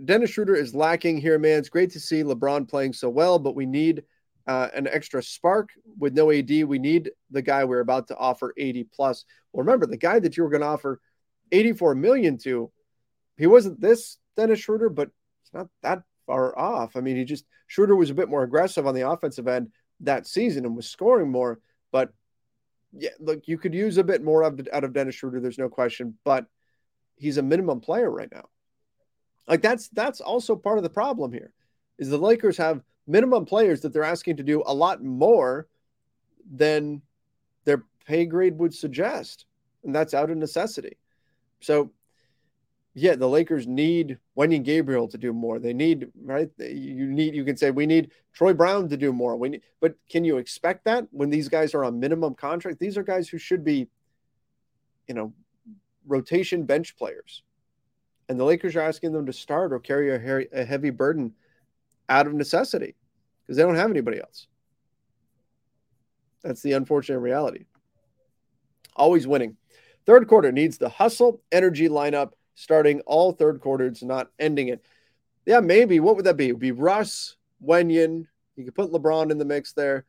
Dennis 0.03 0.29
Schroeder 0.29 0.55
is 0.55 0.73
lacking 0.73 1.17
here, 1.17 1.37
man. 1.37 1.59
It's 1.59 1.67
great 1.67 1.91
to 1.91 1.99
see 1.99 2.23
LeBron 2.23 2.69
playing 2.69 2.93
so 2.93 3.09
well, 3.09 3.37
but 3.37 3.53
we 3.53 3.65
need 3.65 4.03
uh, 4.47 4.69
an 4.73 4.87
extra 4.87 5.21
spark 5.21 5.71
with 5.99 6.13
no 6.13 6.31
AD. 6.31 6.49
We 6.49 6.79
need 6.79 7.11
the 7.31 7.41
guy 7.41 7.65
we're 7.65 7.81
about 7.81 8.07
to 8.07 8.17
offer 8.17 8.53
80 8.57 8.87
plus. 8.95 9.25
Well, 9.51 9.65
remember 9.65 9.87
the 9.87 9.97
guy 9.97 10.19
that 10.19 10.37
you 10.37 10.43
were 10.43 10.49
going 10.49 10.61
to 10.61 10.67
offer 10.67 11.01
84 11.51 11.95
million 11.95 12.37
to, 12.39 12.71
he 13.37 13.45
wasn't 13.45 13.81
this 13.81 14.17
Dennis 14.37 14.59
Schroeder, 14.59 14.87
but 14.87 15.09
it's 15.43 15.53
not 15.53 15.67
that 15.83 16.03
far 16.27 16.57
off. 16.57 16.95
I 16.95 17.01
mean, 17.01 17.17
he 17.17 17.25
just 17.25 17.43
Schroeder 17.67 17.97
was 17.97 18.09
a 18.09 18.15
bit 18.15 18.29
more 18.29 18.43
aggressive 18.43 18.87
on 18.87 18.95
the 18.95 19.09
offensive 19.09 19.49
end 19.49 19.69
that 20.01 20.27
season 20.27 20.65
and 20.65 20.75
was 20.75 20.89
scoring 20.89 21.31
more. 21.31 21.59
But 21.91 22.11
yeah, 22.93 23.11
look, 23.19 23.47
you 23.47 23.57
could 23.57 23.73
use 23.73 23.97
a 23.97 24.03
bit 24.03 24.23
more 24.23 24.43
of, 24.43 24.59
out 24.71 24.83
of 24.83 24.93
Dennis 24.93 25.15
Schroeder. 25.15 25.39
There's 25.39 25.57
no 25.57 25.69
question, 25.69 26.17
but 26.23 26.45
he's 27.15 27.37
a 27.37 27.43
minimum 27.43 27.81
player 27.81 28.09
right 28.09 28.31
now. 28.31 28.45
Like 29.47 29.61
that's 29.61 29.87
that's 29.89 30.19
also 30.19 30.55
part 30.55 30.77
of 30.77 30.83
the 30.83 30.89
problem 30.89 31.31
here, 31.31 31.53
is 31.97 32.09
the 32.09 32.17
Lakers 32.17 32.57
have 32.57 32.81
minimum 33.07 33.45
players 33.45 33.81
that 33.81 33.93
they're 33.93 34.03
asking 34.03 34.37
to 34.37 34.43
do 34.43 34.61
a 34.65 34.73
lot 34.73 35.03
more 35.03 35.67
than 36.51 37.01
their 37.63 37.83
pay 38.05 38.25
grade 38.25 38.57
would 38.57 38.73
suggest, 38.73 39.45
and 39.83 39.95
that's 39.95 40.13
out 40.13 40.29
of 40.29 40.37
necessity. 40.37 40.97
So, 41.61 41.91
yeah, 42.99 43.15
the 43.15 43.29
Lakers 43.29 43.67
need 43.67 44.17
Wenyen 44.35 44.63
Gabriel 44.63 45.07
to 45.07 45.19
do 45.19 45.31
more. 45.31 45.59
They 45.59 45.71
need 45.71 46.07
right. 46.23 46.49
You 46.57 47.05
need 47.05 47.35
you 47.35 47.45
can 47.45 47.55
say 47.55 47.69
we 47.69 47.85
need 47.85 48.09
Troy 48.33 48.53
Brown 48.53 48.89
to 48.89 48.97
do 48.97 49.13
more. 49.13 49.37
We 49.37 49.49
need, 49.49 49.61
but 49.79 49.93
can 50.09 50.23
you 50.23 50.37
expect 50.37 50.85
that 50.85 51.05
when 51.11 51.29
these 51.29 51.47
guys 51.47 51.75
are 51.75 51.83
on 51.83 51.99
minimum 51.99 52.33
contract? 52.33 52.79
These 52.79 52.97
are 52.97 53.03
guys 53.03 53.29
who 53.29 53.37
should 53.37 53.63
be, 53.63 53.87
you 55.07 55.13
know, 55.13 55.31
rotation 56.07 56.63
bench 56.63 56.97
players. 56.97 57.43
And 58.29 58.39
the 58.39 58.43
Lakers 58.43 58.75
are 58.75 58.81
asking 58.81 59.11
them 59.11 59.27
to 59.27 59.33
start 59.33 59.73
or 59.73 59.79
carry 59.79 60.47
a, 60.51 60.65
heavy 60.65 60.89
burden 60.89 61.35
out 62.09 62.25
of 62.25 62.33
necessity 62.33 62.95
because 63.43 63.57
they 63.57 63.63
don't 63.63 63.75
have 63.75 63.91
anybody 63.91 64.19
else. 64.19 64.47
That's 66.41 66.63
the 66.63 66.73
unfortunate 66.73 67.19
reality. 67.19 67.65
Always 68.95 69.27
winning. 69.27 69.55
Third 70.07 70.27
quarter 70.27 70.51
needs 70.51 70.79
the 70.79 70.89
hustle 70.89 71.43
energy 71.51 71.89
lineup 71.89 72.31
starting 72.57 72.99
all 73.01 73.31
third 73.31 73.61
quarters, 73.61 74.01
not 74.01 74.31
ending 74.39 74.69
it. 74.69 74.83
Yeah, 75.45 75.59
maybe. 75.59 75.99
What 75.99 76.15
would 76.15 76.25
that 76.25 76.37
be? 76.37 76.49
It 76.49 76.53
would 76.53 76.59
be 76.59 76.71
Russ, 76.71 77.37
Wenyen. 77.63 78.25
You 78.55 78.65
could 78.65 78.75
put 78.75 78.91
LeBron 78.91 79.29
in 79.29 79.37
the 79.37 79.45
mix 79.45 79.73
there, 79.73 80.05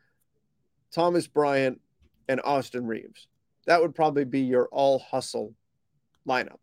Thomas 0.90 1.26
Bryant, 1.26 1.78
and 2.26 2.40
Austin 2.42 2.87
Reaves. 2.87 3.28
That 3.66 3.82
would 3.82 3.94
probably 3.94 4.24
be 4.24 4.40
your 4.40 4.66
all 4.72 4.98
hustle 4.98 5.54
lineup. 6.26 6.56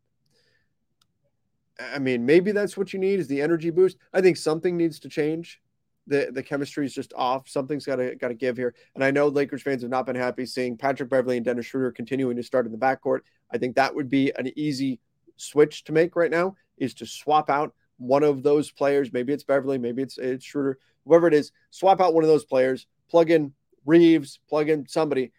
I 1.79 1.99
mean, 1.99 2.25
maybe 2.25 2.51
that's 2.51 2.75
what 2.75 2.91
you 2.91 2.99
need 2.99 3.19
is 3.19 3.27
the 3.27 3.41
energy 3.41 3.69
boost. 3.69 3.97
I 4.11 4.21
think 4.21 4.37
something 4.37 4.75
needs 4.75 4.99
to 5.01 5.09
change. 5.09 5.61
The 6.07 6.29
the 6.31 6.41
chemistry 6.41 6.87
is 6.87 6.93
just 6.93 7.13
off. 7.15 7.47
Something's 7.47 7.85
got 7.85 7.97
to 7.97 8.15
got 8.15 8.29
to 8.29 8.33
give 8.33 8.57
here. 8.57 8.73
And 8.95 9.03
I 9.03 9.11
know 9.11 9.27
Lakers 9.27 9.61
fans 9.61 9.83
have 9.83 9.91
not 9.91 10.07
been 10.07 10.15
happy 10.15 10.47
seeing 10.47 10.77
Patrick 10.77 11.09
Beverley 11.09 11.37
and 11.37 11.45
Dennis 11.45 11.67
Schroeder 11.67 11.91
continuing 11.91 12.37
to 12.37 12.43
start 12.43 12.65
in 12.65 12.71
the 12.71 12.77
backcourt. 12.77 13.19
I 13.53 13.59
think 13.59 13.75
that 13.75 13.93
would 13.93 14.09
be 14.09 14.31
an 14.35 14.51
easy 14.55 14.99
switch 15.37 15.83
to 15.85 15.91
make 15.91 16.15
right 16.15 16.31
now 16.31 16.55
is 16.77 16.93
to 16.95 17.05
swap 17.05 17.49
out 17.49 17.73
one 17.97 18.23
of 18.23 18.43
those 18.43 18.71
players. 18.71 19.13
Maybe 19.13 19.33
it's 19.33 19.43
Beverley, 19.43 19.77
maybe 19.77 20.01
it's 20.01 20.17
it's 20.17 20.45
Schroeder, 20.45 20.79
whoever 21.05 21.27
it 21.27 21.33
is. 21.33 21.51
Swap 21.71 22.01
out 22.01 22.13
one 22.13 22.23
of 22.23 22.29
those 22.29 22.45
players, 22.45 22.87
plug 23.09 23.31
in 23.31 23.53
Reaves, 23.85 24.39
plug 24.49 24.69
in 24.69 24.87
somebody, 24.87 25.31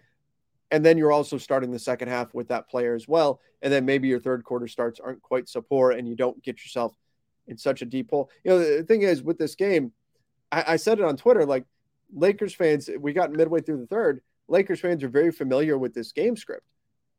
and 0.71 0.85
then 0.85 0.99
you're 0.99 1.13
also 1.13 1.39
starting 1.39 1.71
the 1.71 1.79
second 1.79 2.09
half 2.09 2.35
with 2.35 2.49
that 2.49 2.69
player 2.69 2.95
as 2.95 3.07
well. 3.07 3.41
And 3.63 3.73
then 3.73 3.85
maybe 3.85 4.09
your 4.09 4.21
third 4.21 4.45
quarter 4.45 4.69
starts 4.69 5.01
aren't 5.01 5.23
quite 5.23 5.49
so 5.49 5.61
poor 5.61 5.93
and 5.93 6.09
you 6.09 6.17
don't 6.17 6.43
get 6.43 6.63
yourself 6.63 6.95
in 7.47 7.57
such 7.57 7.83
a 7.83 7.87
deep 7.87 8.11
hole. 8.11 8.31
You 8.45 8.51
know, 8.53 8.59
the 8.59 8.83
thing 8.83 9.03
is 9.03 9.23
with 9.23 9.39
this 9.39 9.55
game, 9.55 9.93
I, 10.51 10.65
I 10.69 10.77
said 10.77 10.99
it 10.99 11.05
on 11.05 11.17
Twitter, 11.17 11.45
like 11.45 11.65
Lakers 12.13 12.55
fans, 12.55 12.91
we 12.99 13.13
got 13.13 13.33
midway 13.33 13.61
through 13.61 13.79
the 13.79 13.87
third. 13.87 14.21
Lakers 14.49 14.81
fans 14.81 15.03
are 15.03 15.09
very 15.09 15.33
familiar 15.33 15.79
with 15.79 15.95
this 15.95 16.13
game 16.13 16.37
script. 16.37 16.67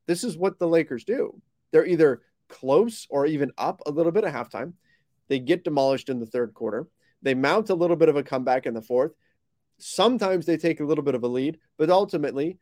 This 0.05 0.23
is 0.23 0.37
what 0.37 0.59
the 0.59 0.67
Lakers 0.67 1.03
do. 1.03 1.41
They're 1.71 1.85
either 1.85 2.21
close 2.49 3.07
or 3.09 3.25
even 3.25 3.51
up 3.57 3.81
a 3.85 3.91
little 3.91 4.11
bit 4.11 4.23
at 4.23 4.33
halftime. 4.33 4.73
They 5.27 5.39
get 5.39 5.63
demolished 5.63 6.09
in 6.09 6.19
the 6.19 6.25
third 6.25 6.53
quarter. 6.53 6.87
They 7.21 7.33
mount 7.33 7.69
a 7.69 7.75
little 7.75 7.95
bit 7.95 8.09
of 8.09 8.15
a 8.15 8.23
comeback 8.23 8.65
in 8.65 8.73
the 8.73 8.81
fourth. 8.81 9.11
Sometimes 9.77 10.45
they 10.45 10.57
take 10.57 10.79
a 10.79 10.85
little 10.85 11.03
bit 11.03 11.15
of 11.15 11.23
a 11.23 11.27
lead, 11.27 11.59
but 11.77 11.89
ultimately 11.89 12.57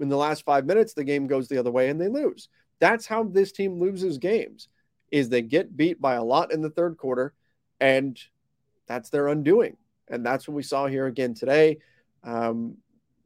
in 0.00 0.08
the 0.08 0.16
last 0.16 0.44
five 0.44 0.64
minutes, 0.64 0.94
the 0.94 1.04
game 1.04 1.26
goes 1.26 1.48
the 1.48 1.58
other 1.58 1.70
way 1.70 1.88
and 1.88 2.00
they 2.00 2.08
lose. 2.08 2.48
That's 2.80 3.06
how 3.06 3.24
this 3.24 3.52
team 3.52 3.78
loses 3.78 4.18
games 4.18 4.68
is 5.10 5.28
they 5.28 5.42
get 5.42 5.76
beat 5.76 6.00
by 6.00 6.14
a 6.14 6.24
lot 6.24 6.52
in 6.52 6.60
the 6.60 6.70
third 6.70 6.96
quarter 6.96 7.34
and 7.80 8.18
that's 8.86 9.10
their 9.10 9.28
undoing. 9.28 9.76
And 10.08 10.24
that's 10.24 10.48
what 10.48 10.54
we 10.54 10.62
saw 10.62 10.86
here 10.86 11.06
again 11.06 11.34
today. 11.34 11.78
Um, 12.24 12.76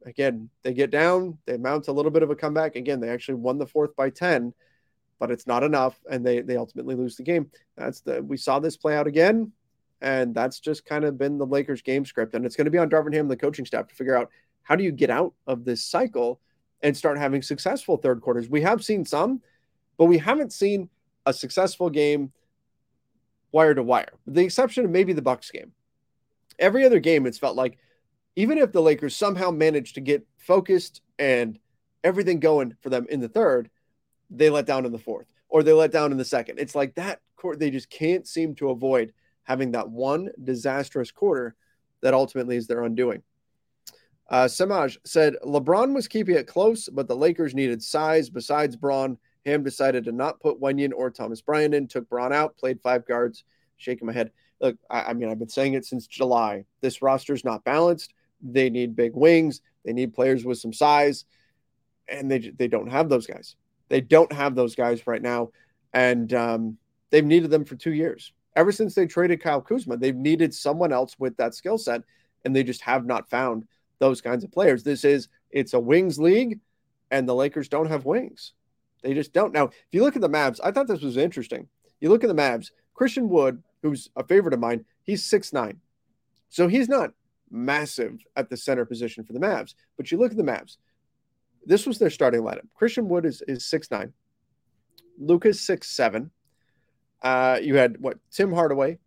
again, 0.05 0.49
they 0.63 0.73
get 0.73 0.91
down, 0.91 1.37
they 1.45 1.57
mount 1.57 1.87
a 1.87 1.91
little 1.91 2.11
bit 2.11 2.23
of 2.23 2.29
a 2.29 2.35
comeback. 2.35 2.75
Again, 2.75 2.99
they 2.99 3.09
actually 3.09 3.35
won 3.35 3.57
the 3.57 3.67
fourth 3.67 3.95
by 3.95 4.09
10, 4.09 4.53
but 5.23 5.31
it's 5.31 5.47
not 5.47 5.63
enough. 5.63 5.97
And 6.11 6.25
they, 6.25 6.41
they 6.41 6.57
ultimately 6.57 6.95
lose 6.95 7.15
the 7.15 7.23
game. 7.23 7.49
That's 7.77 8.01
the, 8.01 8.21
we 8.21 8.35
saw 8.35 8.59
this 8.59 8.75
play 8.75 8.97
out 8.97 9.07
again. 9.07 9.53
And 10.01 10.35
that's 10.35 10.59
just 10.59 10.85
kind 10.85 11.05
of 11.05 11.17
been 11.17 11.37
the 11.37 11.45
Lakers 11.45 11.81
game 11.81 12.03
script. 12.03 12.33
And 12.33 12.45
it's 12.45 12.57
going 12.57 12.65
to 12.65 12.71
be 12.71 12.77
on 12.77 12.89
Darvin 12.89 13.13
Ham 13.13 13.29
the 13.29 13.37
coaching 13.37 13.65
staff 13.65 13.87
to 13.87 13.95
figure 13.95 14.17
out 14.17 14.29
how 14.63 14.75
do 14.75 14.83
you 14.83 14.91
get 14.91 15.09
out 15.09 15.33
of 15.47 15.63
this 15.63 15.81
cycle 15.81 16.41
and 16.81 16.95
start 16.97 17.17
having 17.17 17.41
successful 17.41 17.95
third 17.95 18.19
quarters. 18.19 18.49
We 18.49 18.59
have 18.63 18.83
seen 18.83 19.05
some, 19.05 19.39
but 19.97 20.07
we 20.07 20.17
haven't 20.17 20.51
seen 20.51 20.89
a 21.25 21.31
successful 21.31 21.89
game 21.89 22.33
wire 23.53 23.75
to 23.75 23.81
wire. 23.81 24.11
With 24.25 24.35
the 24.35 24.43
exception 24.43 24.83
of 24.83 24.91
maybe 24.91 25.13
the 25.13 25.21
Bucks 25.21 25.49
game. 25.51 25.71
Every 26.59 26.83
other 26.83 26.99
game, 26.99 27.25
it's 27.25 27.37
felt 27.37 27.55
like 27.55 27.77
even 28.35 28.57
if 28.57 28.73
the 28.73 28.81
Lakers 28.81 29.15
somehow 29.15 29.51
managed 29.51 29.95
to 29.95 30.01
get 30.01 30.27
focused 30.37 30.99
and 31.17 31.57
everything 32.03 32.41
going 32.41 32.75
for 32.81 32.89
them 32.89 33.07
in 33.09 33.21
the 33.21 33.29
third, 33.29 33.69
they 34.37 34.49
let 34.49 34.65
down 34.65 34.85
in 34.85 34.91
the 34.91 34.99
fourth 34.99 35.27
or 35.49 35.63
they 35.63 35.73
let 35.73 35.91
down 35.91 36.11
in 36.11 36.17
the 36.17 36.25
second. 36.25 36.59
It's 36.59 36.75
like 36.75 36.95
that 36.95 37.21
court 37.35 37.59
they 37.59 37.69
just 37.69 37.89
can't 37.89 38.27
seem 38.27 38.55
to 38.55 38.69
avoid 38.69 39.13
having 39.43 39.71
that 39.71 39.89
one 39.89 40.29
disastrous 40.43 41.11
quarter 41.11 41.55
that 42.01 42.13
ultimately 42.13 42.55
is 42.55 42.67
their 42.67 42.83
undoing. 42.83 43.21
Uh, 44.29 44.47
Samaj 44.47 44.97
said 45.03 45.35
LeBron 45.45 45.93
was 45.93 46.07
keeping 46.07 46.35
it 46.35 46.47
close, 46.47 46.89
but 46.89 47.07
the 47.07 47.15
Lakers 47.15 47.53
needed 47.53 47.83
size 47.83 48.29
besides 48.29 48.75
Bron. 48.75 49.17
Ham 49.45 49.63
decided 49.63 50.05
to 50.05 50.11
not 50.11 50.39
put 50.39 50.61
Wenyen 50.61 50.91
or 50.95 51.11
Thomas 51.11 51.41
Bryant 51.41 51.75
in, 51.75 51.87
took 51.87 52.09
Bron 52.09 52.31
out, 52.31 52.57
played 52.57 52.81
five 52.81 53.05
guards, 53.05 53.43
shaking 53.77 54.07
my 54.07 54.13
head. 54.13 54.31
Look, 54.61 54.77
I, 54.89 55.03
I 55.03 55.13
mean, 55.13 55.29
I've 55.29 55.39
been 55.39 55.49
saying 55.49 55.73
it 55.73 55.85
since 55.85 56.07
July. 56.07 56.65
This 56.81 57.01
roster 57.01 57.33
is 57.33 57.43
not 57.43 57.65
balanced. 57.65 58.13
They 58.41 58.69
need 58.69 58.95
big 58.95 59.13
wings. 59.13 59.61
They 59.83 59.91
need 59.91 60.13
players 60.13 60.45
with 60.45 60.57
some 60.57 60.73
size, 60.73 61.25
and 62.07 62.31
they 62.31 62.39
they 62.39 62.67
don't 62.67 62.89
have 62.89 63.09
those 63.09 63.27
guys. 63.27 63.55
They 63.93 64.01
don't 64.01 64.33
have 64.33 64.55
those 64.55 64.73
guys 64.73 65.05
right 65.05 65.21
now, 65.21 65.51
and 65.93 66.33
um, 66.33 66.79
they've 67.11 67.23
needed 67.23 67.51
them 67.51 67.63
for 67.63 67.75
two 67.75 67.93
years. 67.93 68.33
Ever 68.55 68.71
since 68.71 68.95
they 68.95 69.05
traded 69.05 69.39
Kyle 69.39 69.61
Kuzma, 69.61 69.97
they've 69.97 70.15
needed 70.15 70.51
someone 70.51 70.91
else 70.91 71.15
with 71.19 71.37
that 71.37 71.53
skill 71.53 71.77
set, 71.77 72.01
and 72.43 72.55
they 72.55 72.63
just 72.63 72.81
have 72.81 73.05
not 73.05 73.29
found 73.29 73.67
those 73.99 74.19
kinds 74.19 74.43
of 74.43 74.51
players. 74.51 74.81
This 74.81 75.05
is 75.05 75.29
it's 75.51 75.75
a 75.75 75.79
wings 75.79 76.17
league, 76.17 76.59
and 77.11 77.29
the 77.29 77.35
Lakers 77.35 77.69
don't 77.69 77.85
have 77.85 78.03
wings. 78.03 78.53
They 79.03 79.13
just 79.13 79.31
don't. 79.31 79.53
Now, 79.53 79.65
if 79.65 79.91
you 79.91 80.01
look 80.01 80.15
at 80.15 80.23
the 80.23 80.27
Mavs, 80.27 80.59
I 80.63 80.71
thought 80.71 80.87
this 80.87 81.03
was 81.03 81.17
interesting. 81.17 81.67
You 82.01 82.09
look 82.09 82.23
at 82.23 82.29
the 82.29 82.33
Mavs, 82.33 82.71
Christian 82.95 83.29
Wood, 83.29 83.61
who's 83.83 84.09
a 84.15 84.23
favorite 84.23 84.55
of 84.55 84.59
mine, 84.59 84.85
he's 85.03 85.23
six 85.23 85.53
nine, 85.53 85.81
so 86.49 86.67
he's 86.67 86.89
not 86.89 87.11
massive 87.51 88.25
at 88.35 88.49
the 88.49 88.57
center 88.57 88.85
position 88.85 89.23
for 89.23 89.33
the 89.33 89.39
Mavs. 89.39 89.75
But 89.97 90.11
you 90.11 90.17
look 90.17 90.31
at 90.31 90.37
the 90.37 90.41
Mavs. 90.41 90.77
This 91.65 91.85
was 91.85 91.99
their 91.99 92.09
starting 92.09 92.41
lineup. 92.41 92.67
Christian 92.75 93.07
Wood 93.07 93.25
is 93.25 93.41
is 93.47 93.65
six 93.65 93.89
nine, 93.89 94.13
Luka's 95.19 95.61
six 95.61 95.89
seven. 95.89 96.31
Uh, 97.21 97.59
you 97.61 97.75
had 97.75 98.01
what 98.01 98.17
Tim 98.31 98.51
Hardaway 98.51 98.99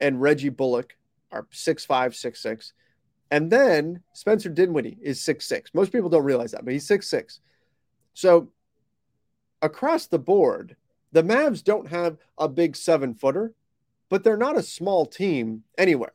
and 0.00 0.20
Reggie 0.20 0.50
Bullock 0.50 0.96
are 1.32 1.46
six 1.50 1.84
five, 1.84 2.14
six 2.14 2.42
six. 2.42 2.72
And 3.30 3.50
then 3.50 4.02
Spencer 4.12 4.50
Dinwiddie 4.50 4.98
is 5.02 5.20
six 5.20 5.46
six. 5.46 5.74
Most 5.74 5.90
people 5.90 6.08
don't 6.08 6.24
realize 6.24 6.52
that, 6.52 6.64
but 6.64 6.72
he's 6.72 6.86
six 6.86 7.08
six. 7.08 7.40
So 8.14 8.50
across 9.62 10.06
the 10.06 10.18
board, 10.18 10.76
the 11.12 11.22
Mavs 11.22 11.64
don't 11.64 11.88
have 11.88 12.18
a 12.38 12.48
big 12.48 12.76
seven 12.76 13.14
footer, 13.14 13.52
but 14.10 14.22
they're 14.22 14.36
not 14.36 14.58
a 14.58 14.62
small 14.62 15.06
team 15.06 15.64
anywhere. 15.78 16.12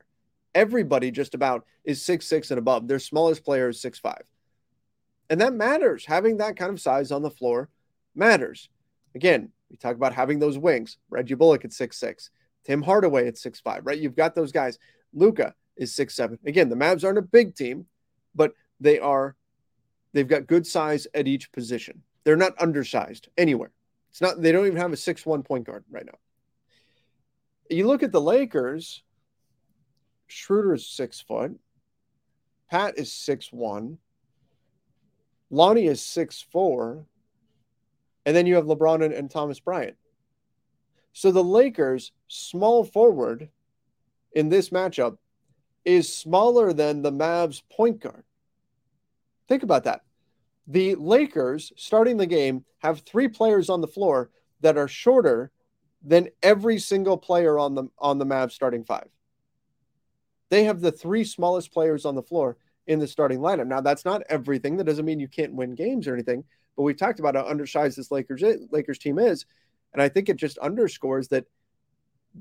Everybody 0.53 1.11
just 1.11 1.33
about 1.33 1.65
is 1.83 2.03
six 2.03 2.27
six 2.27 2.51
and 2.51 2.59
above. 2.59 2.87
Their 2.87 2.99
smallest 2.99 3.43
player 3.43 3.69
is 3.69 3.81
six 3.81 3.99
five. 3.99 4.23
And 5.31 5.39
that 5.39 5.53
matters. 5.53 6.05
Having 6.05 6.37
that 6.37 6.57
kind 6.57 6.71
of 6.71 6.81
size 6.81 7.09
on 7.09 7.21
the 7.21 7.31
floor 7.31 7.69
matters. 8.13 8.67
Again, 9.15 9.49
we 9.69 9.77
talk 9.77 9.95
about 9.95 10.13
having 10.13 10.39
those 10.39 10.57
wings. 10.57 10.97
Reggie 11.09 11.35
Bullock 11.35 11.63
at 11.63 11.71
six 11.71 11.97
six, 11.97 12.29
Tim 12.65 12.81
Hardaway 12.81 13.27
at 13.27 13.37
six 13.37 13.61
five. 13.61 13.85
right? 13.85 13.97
You've 13.97 14.17
got 14.17 14.35
those 14.35 14.51
guys. 14.51 14.77
Luka 15.13 15.55
is 15.77 15.95
six 15.95 16.15
seven. 16.15 16.37
Again, 16.45 16.67
the 16.67 16.75
Mavs 16.75 17.05
aren't 17.05 17.17
a 17.17 17.21
big 17.23 17.55
team, 17.55 17.85
but 18.35 18.53
they 18.81 18.99
are 18.99 19.37
they've 20.11 20.27
got 20.27 20.47
good 20.47 20.67
size 20.67 21.07
at 21.13 21.29
each 21.29 21.49
position. 21.53 22.03
They're 22.25 22.35
not 22.35 22.61
undersized 22.61 23.29
anywhere. 23.37 23.71
It's 24.09 24.19
not 24.19 24.41
they 24.41 24.51
don't 24.51 24.67
even 24.67 24.79
have 24.79 24.91
a 24.91 24.97
six 24.97 25.25
one 25.25 25.43
point 25.43 25.65
guard 25.65 25.85
right 25.89 26.05
now. 26.05 26.19
You 27.69 27.87
look 27.87 28.03
at 28.03 28.11
the 28.11 28.19
Lakers, 28.19 29.01
Schroeder 30.27 30.73
is 30.73 30.85
six 30.85 31.21
foot, 31.21 31.57
Pat 32.69 32.97
is 32.97 33.13
six 33.13 33.47
one, 33.53 33.97
Lonnie 35.51 35.85
is 35.85 36.01
six 36.01 36.41
four, 36.41 37.05
and 38.25 38.35
then 38.35 38.47
you 38.47 38.55
have 38.55 38.65
LeBron 38.65 39.03
and, 39.03 39.13
and 39.13 39.29
Thomas 39.29 39.59
Bryant. 39.59 39.97
So 41.13 41.31
the 41.31 41.43
Lakers' 41.43 42.13
small 42.29 42.85
forward 42.85 43.49
in 44.31 44.47
this 44.47 44.69
matchup 44.69 45.17
is 45.83 46.13
smaller 46.15 46.71
than 46.71 47.01
the 47.01 47.11
Mavs 47.11 47.61
point 47.69 47.99
guard. 47.99 48.23
Think 49.49 49.63
about 49.63 49.83
that. 49.83 50.01
The 50.67 50.95
Lakers 50.95 51.73
starting 51.75 52.15
the 52.15 52.25
game 52.25 52.63
have 52.79 53.01
three 53.01 53.27
players 53.27 53.69
on 53.69 53.81
the 53.81 53.87
floor 53.87 54.29
that 54.61 54.77
are 54.77 54.87
shorter 54.87 55.51
than 56.01 56.29
every 56.41 56.79
single 56.79 57.17
player 57.17 57.59
on 57.59 57.75
the 57.75 57.85
on 57.99 58.19
the 58.19 58.25
Mavs 58.25 58.53
starting 58.53 58.85
five. 58.85 59.09
They 60.49 60.63
have 60.63 60.79
the 60.79 60.91
three 60.91 61.25
smallest 61.25 61.73
players 61.73 62.05
on 62.05 62.15
the 62.15 62.23
floor 62.23 62.57
in 62.87 62.99
the 62.99 63.07
starting 63.07 63.39
lineup. 63.39 63.67
Now 63.67 63.81
that's 63.81 64.05
not 64.05 64.23
everything. 64.29 64.77
That 64.77 64.85
doesn't 64.85 65.05
mean 65.05 65.19
you 65.19 65.27
can't 65.27 65.53
win 65.53 65.75
games 65.75 66.07
or 66.07 66.13
anything. 66.13 66.43
But 66.75 66.83
we've 66.83 66.97
talked 66.97 67.19
about 67.19 67.35
how 67.35 67.45
undersized 67.45 67.97
this 67.97 68.11
Lakers 68.11 68.43
Lakers 68.71 68.97
team 68.97 69.19
is, 69.19 69.45
and 69.93 70.01
I 70.01 70.09
think 70.09 70.29
it 70.29 70.37
just 70.37 70.57
underscores 70.57 71.27
that 71.29 71.45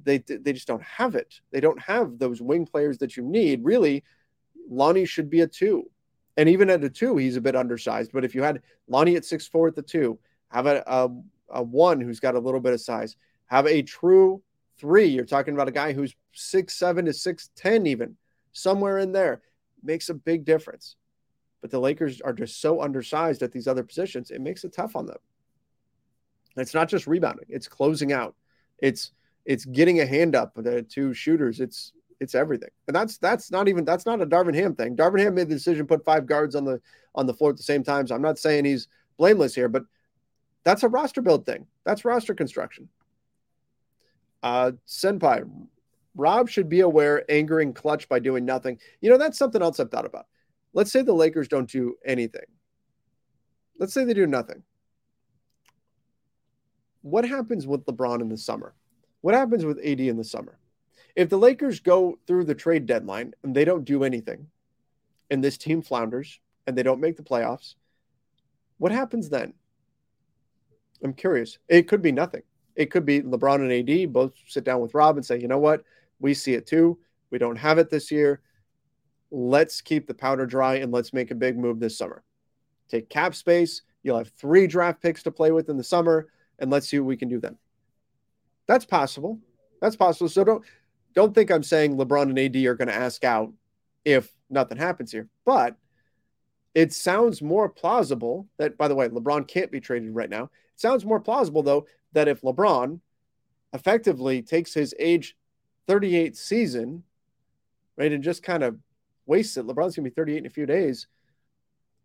they 0.05 0.18
they 0.18 0.53
just 0.53 0.68
don't 0.68 0.83
have 0.83 1.14
it. 1.14 1.40
They 1.50 1.61
don't 1.61 1.81
have 1.81 2.18
those 2.18 2.40
wing 2.40 2.66
players 2.66 2.98
that 2.98 3.16
you 3.16 3.24
need. 3.24 3.64
Really, 3.64 4.05
Lonnie 4.68 5.05
should 5.05 5.31
be 5.31 5.40
a 5.40 5.46
two, 5.46 5.90
and 6.37 6.48
even 6.48 6.70
at 6.70 6.85
a 6.85 6.90
two, 6.90 7.16
he's 7.16 7.37
a 7.37 7.40
bit 7.40 7.57
undersized. 7.57 8.12
But 8.12 8.24
if 8.24 8.35
you 8.35 8.42
had 8.42 8.62
Lonnie 8.88 9.16
at 9.16 9.24
six 9.24 9.48
four 9.48 9.68
at 9.68 9.74
the 9.74 9.83
two, 9.83 10.18
have 10.48 10.66
a, 10.66 10.83
a, 10.87 11.11
a 11.50 11.62
one 11.62 12.00
who's 12.00 12.20
got 12.20 12.37
a 12.37 12.40
little 12.40 12.61
bit 12.61 12.72
of 12.72 12.81
size, 12.81 13.16
have 13.46 13.66
a 13.66 13.83
true 13.83 14.42
three. 14.79 15.07
You're 15.07 15.24
talking 15.24 15.55
about 15.55 15.68
a 15.68 15.72
guy 15.72 15.92
who's 15.92 16.14
six 16.33 16.76
seven 16.76 17.05
to 17.07 17.12
six 17.12 17.50
ten, 17.57 17.87
even 17.87 18.16
somewhere 18.53 18.98
in 18.98 19.11
there, 19.12 19.42
makes 19.83 20.09
a 20.09 20.14
big 20.14 20.45
difference. 20.45 20.97
But 21.61 21.71
the 21.71 21.81
Lakers 21.81 22.21
are 22.21 22.33
just 22.33 22.61
so 22.61 22.81
undersized 22.81 23.43
at 23.43 23.53
these 23.53 23.69
other 23.69 23.83
positions, 23.83 24.31
it 24.31 24.40
makes 24.40 24.64
it 24.64 24.73
tough 24.73 24.97
on 24.97 25.07
them. 25.07 25.19
And 26.57 26.62
it's 26.62 26.75
not 26.75 26.88
just 26.88 27.07
rebounding; 27.07 27.47
it's 27.49 27.69
closing 27.69 28.12
out. 28.12 28.35
It's 28.79 29.12
it's 29.45 29.64
getting 29.64 30.01
a 30.01 30.07
hand 30.07 30.35
up 30.35 30.57
to 30.90 31.14
shooters. 31.14 31.61
It's 31.61 31.93
it's 32.21 32.35
everything. 32.35 32.71
And 32.87 32.95
that's 32.95 33.19
that's 33.19 33.51
not 33.51 33.69
even 33.69 33.85
that's 33.85 34.07
not 34.07 34.21
a 34.21 34.27
Darvin 34.27 34.55
Ham 34.55 34.75
thing. 34.75 34.97
Darvin 34.97 35.21
Ham 35.21 35.35
made 35.35 35.49
the 35.49 35.55
decision 35.55 35.87
put 35.87 36.05
five 36.05 36.27
guards 36.27 36.55
on 36.55 36.64
the 36.64 36.81
on 37.14 37.27
the 37.27 37.35
floor 37.35 37.51
at 37.51 37.57
the 37.57 37.62
same 37.62 37.83
time. 37.83 38.07
So 38.07 38.14
I'm 38.14 38.23
not 38.23 38.38
saying 38.38 38.64
he's 38.64 38.88
blameless 39.16 39.55
here, 39.55 39.69
but 39.69 39.85
that's 40.62 40.83
a 40.83 40.88
roster 40.88 41.23
build 41.23 41.47
thing. 41.47 41.66
That's 41.85 42.05
roster 42.05 42.35
construction. 42.35 42.88
Uh 44.43 44.73
Senpai, 44.87 45.51
Rob 46.14 46.49
should 46.49 46.68
be 46.68 46.81
aware 46.81 47.25
angering 47.31 47.73
Klutch 47.73 48.09
by 48.09 48.18
doing 48.18 48.44
nothing. 48.44 48.79
You 49.01 49.11
know, 49.11 49.18
that's 49.18 49.38
something 49.38 49.62
else 49.62 49.81
I've 49.81 49.90
thought 49.90 50.07
about. 50.07 50.27
Let's 50.73 50.92
say 50.92 51.03
the 51.03 51.12
Lakers 51.12 51.49
don't 51.49 51.70
do 51.70 51.96
anything. 52.05 52.44
Let's 53.79 53.94
say 53.94 54.05
they 54.05 54.14
do 54.14 54.27
nothing. 54.27 54.62
What 57.03 57.25
happens 57.25 57.66
with 57.66 57.87
LeBron 57.87 58.20
in 58.20 58.29
the 58.29 58.37
summer? 58.37 58.75
What 59.23 59.35
happens 59.35 59.64
with 59.64 59.79
AD 59.79 60.01
in 60.01 60.16
the 60.16 60.25
summer? 60.25 60.59
If 61.16 61.29
the 61.29 61.38
Lakers 61.38 61.81
go 61.81 62.18
through 62.27 62.44
the 62.44 62.55
trade 62.55 62.87
deadline 62.87 63.35
and 63.42 63.55
they 63.55 63.64
don't 63.64 63.85
do 63.85 64.05
anything, 64.05 64.46
and 65.31 65.42
this 65.42 65.57
team 65.57 65.81
flounders 65.81 66.40
and 66.66 66.77
they 66.77 66.83
don't 66.83 67.01
make 67.01 67.16
the 67.16 67.23
playoffs, 67.23 67.75
what 68.79 68.92
happens 68.92 69.29
then? 69.29 69.55
I'm 71.03 71.14
curious. 71.14 71.59
It 71.68 71.88
could 71.88 72.03
be 72.03 72.12
nothing. 72.12 72.42
It 72.77 72.90
could 72.90 73.07
be 73.07 73.23
LeBron 73.23 73.57
and 73.57 73.90
AD 73.90 74.12
both 74.12 74.33
sit 74.46 74.64
down 74.64 74.81
with 74.81 74.94
Rob 74.94 75.16
and 75.16 75.25
say, 75.25 75.40
you 75.40 75.49
know 75.49 75.59
what? 75.59 75.85
We 76.21 76.35
see 76.35 76.55
it 76.55 76.67
too. 76.67 76.99
We 77.31 77.39
don't 77.39 77.57
have 77.57 77.79
it 77.79 77.91
this 77.91 78.11
year. 78.11 78.41
Let's 79.31 79.81
keep 79.81 80.07
the 80.07 80.15
powder 80.15 80.47
dry 80.47 80.77
and 80.77 80.93
let's 80.93 81.13
make 81.13 81.31
a 81.31 81.37
big 81.37 81.57
move 81.57 81.81
this 81.81 81.97
summer. 81.97 82.23
Take 82.89 83.09
cap 83.09 83.35
space. 83.35 83.83
You'll 84.03 84.19
have 84.19 84.33
three 84.37 84.67
draft 84.67 85.03
picks 85.03 85.23
to 85.25 85.31
play 85.31 85.53
with 85.53 85.69
in 85.69 85.77
the 85.77 85.85
summer, 85.85 86.29
and 86.59 86.71
let's 86.71 86.89
see 86.89 86.99
what 86.99 87.07
we 87.07 87.17
can 87.17 87.29
do 87.29 87.39
then. 87.39 87.57
That's 88.67 88.85
possible. 88.85 89.39
That's 89.81 89.97
possible. 89.97 90.29
So 90.29 90.45
don't 90.45 90.65
don't 91.15 91.35
think 91.35 91.51
I'm 91.51 91.63
saying 91.63 91.97
LeBron 91.97 92.31
and 92.31 92.39
AD 92.39 92.57
are 92.65 92.75
going 92.75 92.89
to 92.89 92.95
ask 92.95 93.25
out 93.25 93.53
if 94.05 94.33
nothing 94.49 94.79
happens 94.79 95.13
here. 95.13 95.29
But 95.45 95.77
it 96.75 96.93
sounds 96.93 97.43
more 97.43 97.69
plausible 97.69 98.49
that, 98.59 98.79
by 98.79 98.89
the 98.89 98.95
way, 98.95 99.09
LeBron 99.09 99.49
can't 99.49 99.73
be 99.73 99.81
traded 99.81 100.15
right 100.15 100.31
now. 100.31 100.45
It 100.45 100.51
sounds 100.77 101.05
more 101.05 101.21
plausible, 101.21 101.63
though, 101.63 101.87
that 102.13 102.29
if 102.29 102.43
LeBron 102.43 103.01
effectively 103.73 104.43
takes 104.43 104.73
his 104.73 104.95
age 104.99 105.37
38 105.90 106.37
season, 106.37 107.03
right, 107.96 108.12
and 108.12 108.22
just 108.22 108.44
kind 108.44 108.62
of 108.62 108.79
wastes 109.26 109.57
it, 109.57 109.66
LeBron's 109.66 109.96
going 109.96 110.05
to 110.05 110.11
be 110.11 110.11
38 110.11 110.38
in 110.38 110.46
a 110.46 110.50
few 110.50 110.64
days 110.64 111.09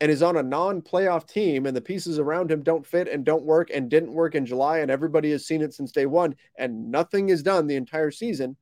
and 0.02 0.12
is 0.12 0.24
on 0.24 0.38
a 0.38 0.44
non-playoff 0.44 1.28
team 1.28 1.68
and 1.68 1.78
the 1.78 1.82
pieces 1.82 2.18
around 2.18 2.52
him 2.52 2.64
don't 2.64 2.84
fit 2.84 3.08
and 3.08 3.24
don't 3.24 3.46
work 3.46 3.70
and 3.72 3.88
didn't 3.88 4.12
work 4.12 4.34
in 4.34 4.44
July 4.44 4.80
and 4.80 4.90
everybody 4.90 5.30
has 5.30 5.46
seen 5.46 5.62
it 5.62 5.72
since 5.72 5.92
day 5.92 6.08
1 6.08 6.36
and 6.58 6.90
nothing 6.90 7.30
is 7.30 7.44
done 7.44 7.68
the 7.68 7.76
entire 7.76 8.10
season 8.10 8.58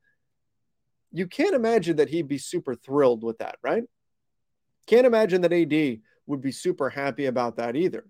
you 1.14 1.26
can't 1.26 1.56
imagine 1.56 1.96
that 1.96 2.10
he'd 2.10 2.28
be 2.28 2.38
super 2.38 2.76
thrilled 2.76 3.24
with 3.24 3.38
that 3.38 3.56
right? 3.64 3.84
Can't 4.88 5.08
imagine 5.08 5.40
that 5.42 5.54
AD 5.54 6.02
would 6.28 6.42
be 6.42 6.52
super 6.52 6.90
happy 6.90 7.28
about 7.28 7.56
that 7.56 7.78
either 7.78 8.06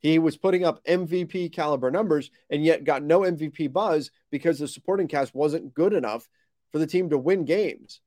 he 0.00 0.18
was 0.18 0.36
putting 0.36 0.64
up 0.64 0.84
MVP 0.84 1.52
caliber 1.52 1.90
numbers 1.90 2.30
and 2.50 2.64
yet 2.64 2.84
got 2.84 3.02
no 3.02 3.20
MVP 3.20 3.72
buzz 3.72 4.10
because 4.30 4.58
the 4.58 4.68
supporting 4.68 5.08
cast 5.08 5.34
wasn't 5.34 5.74
good 5.74 5.92
enough 5.92 6.28
for 6.72 6.78
the 6.78 6.86
team 6.86 7.10
to 7.10 7.18
win 7.18 7.44
games 7.44 8.00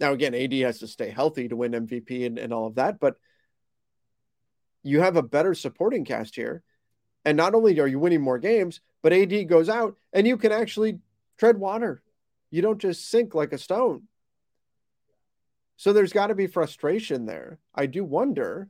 now 0.00 0.12
again 0.12 0.34
AD 0.34 0.52
has 0.52 0.80
to 0.80 0.86
stay 0.86 1.10
healthy 1.10 1.48
to 1.48 1.56
win 1.56 1.72
MVP 1.72 2.26
and, 2.26 2.38
and 2.38 2.52
all 2.52 2.66
of 2.66 2.74
that 2.74 2.98
but 3.00 3.16
you 4.86 5.00
have 5.00 5.16
a 5.16 5.22
better 5.22 5.52
supporting 5.52 6.04
cast 6.04 6.36
here. 6.36 6.62
And 7.24 7.36
not 7.36 7.56
only 7.56 7.78
are 7.80 7.88
you 7.88 7.98
winning 7.98 8.20
more 8.20 8.38
games, 8.38 8.80
but 9.02 9.12
AD 9.12 9.48
goes 9.48 9.68
out 9.68 9.96
and 10.12 10.26
you 10.28 10.36
can 10.36 10.52
actually 10.52 11.00
tread 11.38 11.58
water. 11.58 12.02
You 12.52 12.62
don't 12.62 12.78
just 12.78 13.10
sink 13.10 13.34
like 13.34 13.52
a 13.52 13.58
stone. 13.58 14.04
So 15.76 15.92
there's 15.92 16.12
got 16.12 16.28
to 16.28 16.36
be 16.36 16.46
frustration 16.46 17.26
there. 17.26 17.58
I 17.74 17.86
do 17.86 18.04
wonder, 18.04 18.68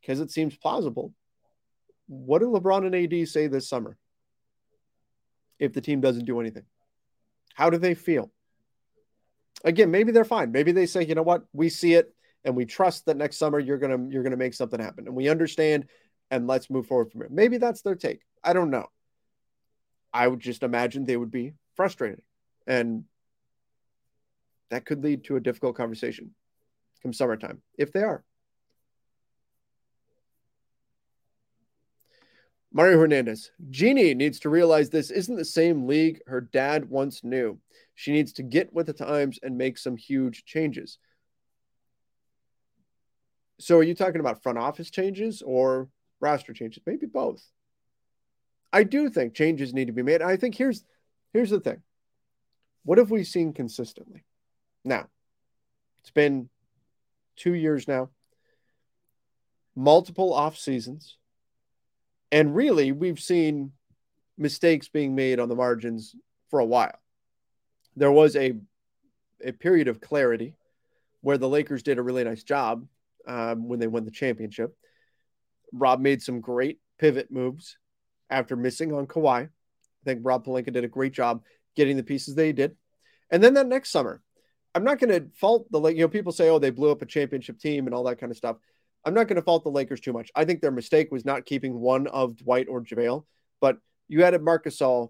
because 0.00 0.18
it 0.18 0.32
seems 0.32 0.56
plausible, 0.56 1.12
what 2.06 2.40
do 2.40 2.46
LeBron 2.46 2.86
and 2.86 2.94
AD 2.94 3.28
say 3.28 3.46
this 3.46 3.68
summer 3.68 3.96
if 5.58 5.72
the 5.72 5.80
team 5.80 6.00
doesn't 6.00 6.24
do 6.24 6.40
anything? 6.40 6.64
How 7.54 7.70
do 7.70 7.78
they 7.78 7.94
feel? 7.94 8.30
Again, 9.64 9.90
maybe 9.90 10.12
they're 10.12 10.24
fine. 10.24 10.52
Maybe 10.52 10.72
they 10.72 10.86
say, 10.86 11.04
you 11.04 11.14
know 11.14 11.22
what, 11.22 11.44
we 11.52 11.68
see 11.68 11.94
it 11.94 12.14
and 12.44 12.54
we 12.54 12.64
trust 12.64 13.06
that 13.06 13.16
next 13.16 13.36
summer 13.38 13.58
you're 13.58 13.78
gonna 13.78 14.08
you're 14.10 14.22
gonna 14.22 14.36
make 14.36 14.54
something 14.54 14.80
happen 14.80 15.06
and 15.06 15.16
we 15.16 15.28
understand 15.28 15.86
and 16.30 16.46
let's 16.46 16.70
move 16.70 16.86
forward 16.86 17.10
from 17.10 17.22
it 17.22 17.30
maybe 17.30 17.58
that's 17.58 17.82
their 17.82 17.94
take 17.94 18.20
i 18.42 18.52
don't 18.52 18.70
know 18.70 18.86
i 20.12 20.26
would 20.28 20.40
just 20.40 20.62
imagine 20.62 21.04
they 21.04 21.16
would 21.16 21.30
be 21.30 21.54
frustrated 21.74 22.22
and 22.66 23.04
that 24.70 24.84
could 24.84 25.02
lead 25.02 25.24
to 25.24 25.36
a 25.36 25.40
difficult 25.40 25.76
conversation 25.76 26.34
come 27.02 27.12
summertime 27.12 27.62
if 27.78 27.92
they 27.92 28.02
are 28.02 28.24
Mario 32.76 32.98
Hernandez. 32.98 33.52
Jeanie 33.70 34.14
needs 34.14 34.40
to 34.40 34.50
realize 34.50 34.90
this 34.90 35.12
isn't 35.12 35.36
the 35.36 35.44
same 35.44 35.86
league 35.86 36.20
her 36.26 36.40
dad 36.40 36.90
once 36.90 37.22
knew. 37.22 37.56
She 37.94 38.10
needs 38.10 38.32
to 38.34 38.42
get 38.42 38.74
with 38.74 38.86
the 38.86 38.92
times 38.92 39.38
and 39.40 39.56
make 39.56 39.78
some 39.78 39.96
huge 39.96 40.44
changes. 40.44 40.98
So 43.60 43.78
are 43.78 43.84
you 43.84 43.94
talking 43.94 44.18
about 44.18 44.42
front 44.42 44.58
office 44.58 44.90
changes 44.90 45.40
or 45.40 45.88
roster 46.18 46.52
changes? 46.52 46.82
Maybe 46.84 47.06
both. 47.06 47.40
I 48.72 48.82
do 48.82 49.08
think 49.08 49.34
changes 49.34 49.72
need 49.72 49.86
to 49.86 49.92
be 49.92 50.02
made. 50.02 50.20
I 50.20 50.36
think 50.36 50.56
here's 50.56 50.84
here's 51.32 51.50
the 51.50 51.60
thing. 51.60 51.80
What 52.84 52.98
have 52.98 53.12
we 53.12 53.22
seen 53.22 53.52
consistently? 53.52 54.24
Now, 54.84 55.06
it's 56.00 56.10
been 56.10 56.48
two 57.36 57.54
years 57.54 57.86
now, 57.86 58.10
multiple 59.76 60.34
off 60.34 60.58
seasons, 60.58 61.16
and 62.32 62.54
really 62.54 62.92
we've 62.92 63.20
seen 63.20 63.72
mistakes 64.36 64.88
being 64.88 65.14
made 65.14 65.38
on 65.40 65.48
the 65.48 65.54
margins 65.54 66.14
for 66.50 66.58
a 66.58 66.64
while. 66.64 66.98
There 67.96 68.12
was 68.12 68.36
a 68.36 68.54
a 69.44 69.52
period 69.52 69.88
of 69.88 70.00
clarity 70.00 70.54
where 71.20 71.38
the 71.38 71.48
Lakers 71.48 71.82
did 71.82 71.98
a 71.98 72.02
really 72.02 72.24
nice 72.24 72.42
job 72.42 72.86
um, 73.26 73.68
when 73.68 73.78
they 73.78 73.86
won 73.86 74.04
the 74.04 74.10
championship. 74.10 74.74
Rob 75.72 76.00
made 76.00 76.22
some 76.22 76.40
great 76.40 76.78
pivot 76.98 77.30
moves 77.30 77.76
after 78.30 78.56
missing 78.56 78.92
on 78.92 79.06
Kawhi. 79.06 79.44
I 79.44 79.48
think 80.04 80.20
Rob 80.22 80.44
Pelinka 80.44 80.72
did 80.72 80.84
a 80.84 80.88
great 80.88 81.12
job 81.12 81.42
getting 81.76 81.96
the 81.96 82.02
pieces 82.02 82.34
they 82.34 82.52
did. 82.52 82.76
And 83.30 83.42
then 83.42 83.54
that 83.54 83.66
next 83.66 83.90
summer, 83.90 84.22
I'm 84.74 84.84
not 84.84 84.98
going 84.98 85.10
to 85.10 85.28
fault 85.34 85.70
the 85.70 85.80
like, 85.80 85.96
you 85.96 86.02
know 86.02 86.08
people 86.08 86.32
say 86.32 86.48
oh 86.48 86.58
they 86.58 86.70
blew 86.70 86.90
up 86.90 87.02
a 87.02 87.06
championship 87.06 87.58
team 87.58 87.86
and 87.86 87.94
all 87.94 88.04
that 88.04 88.18
kind 88.18 88.30
of 88.30 88.36
stuff. 88.36 88.56
I'm 89.04 89.14
not 89.14 89.28
going 89.28 89.36
to 89.36 89.42
fault 89.42 89.64
the 89.64 89.70
Lakers 89.70 90.00
too 90.00 90.12
much. 90.12 90.30
I 90.34 90.44
think 90.44 90.60
their 90.60 90.70
mistake 90.70 91.12
was 91.12 91.24
not 91.24 91.44
keeping 91.44 91.78
one 91.78 92.06
of 92.06 92.36
Dwight 92.36 92.66
or 92.68 92.82
JaVale, 92.82 93.24
but 93.60 93.78
you 94.08 94.22
added 94.22 94.42
Marc 94.42 94.64
Gasol, 94.64 95.08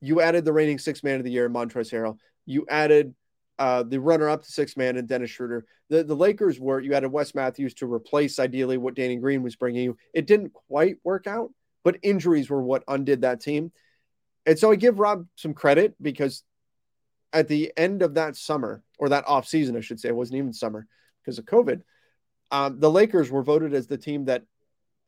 you 0.00 0.20
added 0.20 0.44
the 0.44 0.52
reigning 0.52 0.78
six 0.78 1.02
man 1.02 1.18
of 1.18 1.24
the 1.24 1.30
year, 1.30 1.48
Montrezl 1.48 1.92
Harrell, 1.92 2.18
you 2.46 2.66
added 2.68 3.14
uh, 3.58 3.82
the 3.82 4.00
runner 4.00 4.28
up 4.28 4.42
to 4.42 4.52
six 4.52 4.76
man 4.76 4.96
and 4.96 5.08
Dennis 5.08 5.30
Schroeder. 5.30 5.66
The, 5.90 6.02
the 6.02 6.16
Lakers 6.16 6.58
were, 6.58 6.80
you 6.80 6.94
added 6.94 7.12
Wes 7.12 7.34
Matthews 7.34 7.74
to 7.74 7.92
replace 7.92 8.38
ideally 8.38 8.78
what 8.78 8.94
Danny 8.94 9.16
Green 9.16 9.42
was 9.42 9.56
bringing 9.56 9.84
you. 9.84 9.96
It 10.12 10.26
didn't 10.26 10.52
quite 10.52 10.96
work 11.04 11.26
out, 11.26 11.50
but 11.84 11.98
injuries 12.02 12.50
were 12.50 12.62
what 12.62 12.84
undid 12.88 13.22
that 13.22 13.40
team. 13.40 13.72
And 14.46 14.58
so 14.58 14.72
I 14.72 14.76
give 14.76 14.98
Rob 14.98 15.26
some 15.36 15.54
credit 15.54 15.94
because 16.00 16.42
at 17.32 17.48
the 17.48 17.72
end 17.76 18.02
of 18.02 18.14
that 18.14 18.36
summer, 18.36 18.82
or 18.98 19.08
that 19.08 19.26
off 19.26 19.46
season, 19.46 19.76
I 19.76 19.80
should 19.80 20.00
say, 20.00 20.08
it 20.08 20.16
wasn't 20.16 20.38
even 20.38 20.52
summer 20.52 20.86
because 21.22 21.38
of 21.38 21.44
COVID. 21.44 21.82
Um, 22.54 22.78
the 22.78 22.90
Lakers 22.90 23.32
were 23.32 23.42
voted 23.42 23.74
as 23.74 23.88
the 23.88 23.98
team 23.98 24.26
that 24.26 24.44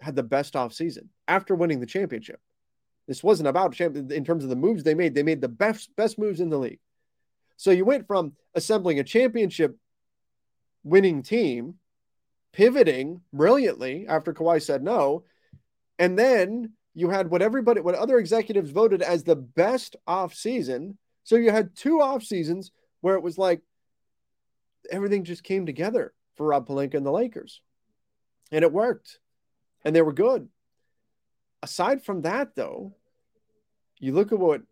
had 0.01 0.17
the 0.17 0.25
best 0.25 0.57
off 0.57 0.73
season 0.73 1.11
after 1.29 1.55
winning 1.55 1.79
the 1.79 1.87
championship. 1.87 2.41
This 3.07 3.23
wasn't 3.23 3.49
about 3.49 3.81
in 3.81 4.25
terms 4.25 4.43
of 4.43 4.51
the 4.51 4.57
moves 4.57 4.83
they 4.83 4.97
made. 4.97 5.15
They 5.15 5.23
made 5.23 5.41
the 5.41 5.49
best 5.49 5.95
best 5.95 6.19
moves 6.19 6.41
in 6.41 6.51
the 6.51 6.59
league. 6.59 6.81
So 7.57 7.71
you 7.71 7.85
went 7.85 8.09
from 8.09 8.33
assembling 8.57 8.99
a 8.99 9.05
championship 9.05 9.77
winning 10.83 11.23
team, 11.23 11.75
pivoting 12.53 13.21
brilliantly 13.33 14.09
after 14.09 14.35
Kawhi 14.35 14.61
said 14.61 14.83
no, 14.83 15.23
and 16.01 16.19
then 16.19 16.73
you 16.95 17.11
had 17.11 17.31
what 17.31 17.43
everybody, 17.43 17.81
what 17.81 17.95
other 17.95 18.19
executives 18.19 18.71
voted 18.71 19.03
as 19.03 19.23
the 19.23 19.37
best 19.37 19.95
off 20.05 20.35
season. 20.35 20.99
So 21.23 21.37
you 21.37 21.53
had 21.53 21.77
two 21.77 22.01
off 22.01 22.25
seasons 22.25 22.73
where 23.03 23.15
it 23.15 23.23
was 23.23 23.39
like 23.39 23.61
everything 24.91 25.23
just 25.23 25.45
came 25.45 25.65
together 25.65 26.13
for 26.37 26.47
Rob 26.47 26.67
Pelinka 26.67 26.95
and 26.95 27.07
the 27.07 27.13
Lakers, 27.13 27.61
and 28.51 28.63
it 28.63 28.73
worked, 28.73 29.19
and 29.85 29.95
they 29.95 30.03
were 30.03 30.13
good. 30.13 30.49
Aside 31.63 32.05
from 32.05 32.23
that, 32.23 32.55
though, 32.55 32.95
you 33.99 34.13
look 34.13 34.33
at 34.33 34.39
what 34.39 34.63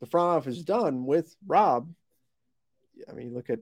the 0.00 0.06
front 0.06 0.28
office 0.28 0.56
has 0.56 0.64
done 0.64 1.04
with 1.04 1.36
Rob 1.46 1.88
I 3.08 3.12
mean, 3.12 3.34
look 3.34 3.50
at 3.50 3.60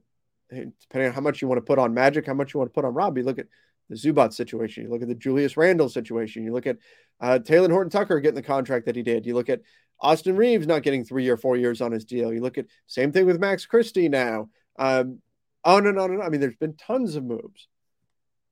depending 0.49 1.09
on 1.09 1.15
how 1.15 1.21
much 1.21 1.41
you 1.41 1.49
want 1.49 1.59
to 1.59 1.65
put 1.65 1.79
on 1.79 1.95
Magic, 1.95 2.27
how 2.27 2.35
much 2.35 2.55
you 2.55 2.59
want 2.59 2.71
to 2.71 2.75
put 2.75 2.85
on 2.85 2.95
Rob. 2.95 3.17
You 3.17 3.25
Look 3.25 3.39
at 3.39 3.47
the 3.89 3.97
Zubac 3.97 4.33
situation. 4.33 4.85
You 4.85 4.91
look 4.91 5.03
at 5.03 5.09
the 5.09 5.15
Julius 5.15 5.57
Randle 5.57 5.89
situation. 5.89 6.45
You 6.45 6.53
look 6.53 6.67
at 6.67 6.79
uh, 7.21 7.39
Talen 7.43 7.71
Horton 7.71 7.91
Tucker 7.91 8.21
getting 8.21 8.37
the 8.37 8.43
contract 8.43 8.87
that 8.87 8.97
he 8.97 9.03
did. 9.03 9.27
You 9.27 9.35
look 9.35 9.49
at 9.49 9.63
Austin 10.01 10.37
Reaves 10.37 10.67
not 10.67 10.83
getting 10.83 11.05
three 11.05 11.29
or 11.29 11.37
four 11.37 11.57
years 11.57 11.81
on 11.81 11.93
his 11.93 12.05
deal. 12.05 12.33
You 12.33 12.41
look 12.41 12.59
at 12.59 12.67
same 12.87 13.13
thing 13.13 13.27
with 13.27 13.41
Max 13.41 13.67
Christie 13.67 14.09
now. 14.09 14.49
Um, 14.79 15.21
on 15.65 15.87
and 15.87 15.99
on 15.99 16.11
and 16.11 16.21
on. 16.21 16.27
I 16.27 16.31
mean, 16.31 16.41
there's 16.41 16.57
been 16.57 16.75
tons 16.75 17.17
of 17.17 17.25
moves 17.25 17.69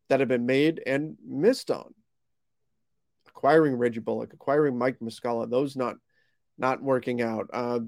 that 0.08 0.20
have 0.20 0.28
been 0.28 0.46
made 0.46 0.82
and 0.86 1.16
missed 1.24 1.70
on. 1.70 1.94
Acquiring 3.28 3.76
Reggie 3.76 4.00
Bullock, 4.00 4.32
acquiring 4.32 4.76
Mike 4.76 4.98
Muscala, 5.00 5.48
those 5.48 5.76
not 5.76 5.96
not 6.58 6.82
working 6.82 7.22
out. 7.22 7.48
Uh, 7.52 7.80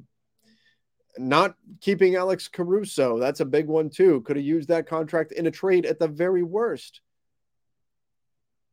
not 1.18 1.56
keeping 1.80 2.14
Alex 2.14 2.46
Caruso, 2.46 3.18
that's 3.18 3.40
a 3.40 3.44
big 3.44 3.66
one 3.66 3.90
too. 3.90 4.20
Could 4.22 4.36
have 4.36 4.44
used 4.44 4.68
that 4.68 4.86
contract 4.86 5.32
in 5.32 5.46
a 5.46 5.50
trade 5.50 5.86
at 5.86 5.98
the 5.98 6.06
very 6.06 6.44
worst. 6.44 7.00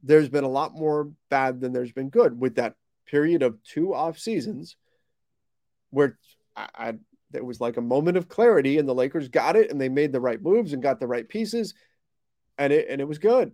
There's 0.03 0.29
been 0.29 0.43
a 0.43 0.49
lot 0.49 0.75
more 0.75 1.11
bad 1.29 1.59
than 1.59 1.73
there's 1.73 1.91
been 1.91 2.09
good 2.09 2.39
with 2.39 2.55
that 2.55 2.75
period 3.07 3.41
of 3.41 3.61
two 3.63 3.93
off 3.95 4.19
seasons 4.19 4.75
where 5.89 6.19
I, 6.55 6.67
I 6.75 6.93
there 7.31 7.43
was 7.43 7.59
like 7.59 7.77
a 7.77 7.81
moment 7.81 8.17
of 8.17 8.29
clarity 8.29 8.77
and 8.77 8.87
the 8.87 8.95
Lakers 8.95 9.27
got 9.29 9.55
it 9.55 9.69
and 9.69 9.79
they 9.79 9.89
made 9.89 10.11
the 10.11 10.21
right 10.21 10.41
moves 10.41 10.73
and 10.73 10.81
got 10.81 10.99
the 10.99 11.07
right 11.07 11.27
pieces 11.27 11.73
and 12.57 12.71
it 12.73 12.87
and 12.89 13.01
it 13.01 13.07
was 13.07 13.19
good. 13.19 13.51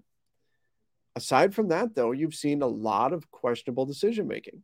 Aside 1.15 1.53
from 1.53 1.69
that 1.69 1.95
though, 1.95 2.11
you've 2.11 2.35
seen 2.35 2.61
a 2.61 2.67
lot 2.67 3.13
of 3.13 3.29
questionable 3.31 3.85
decision 3.85 4.27
making. 4.27 4.63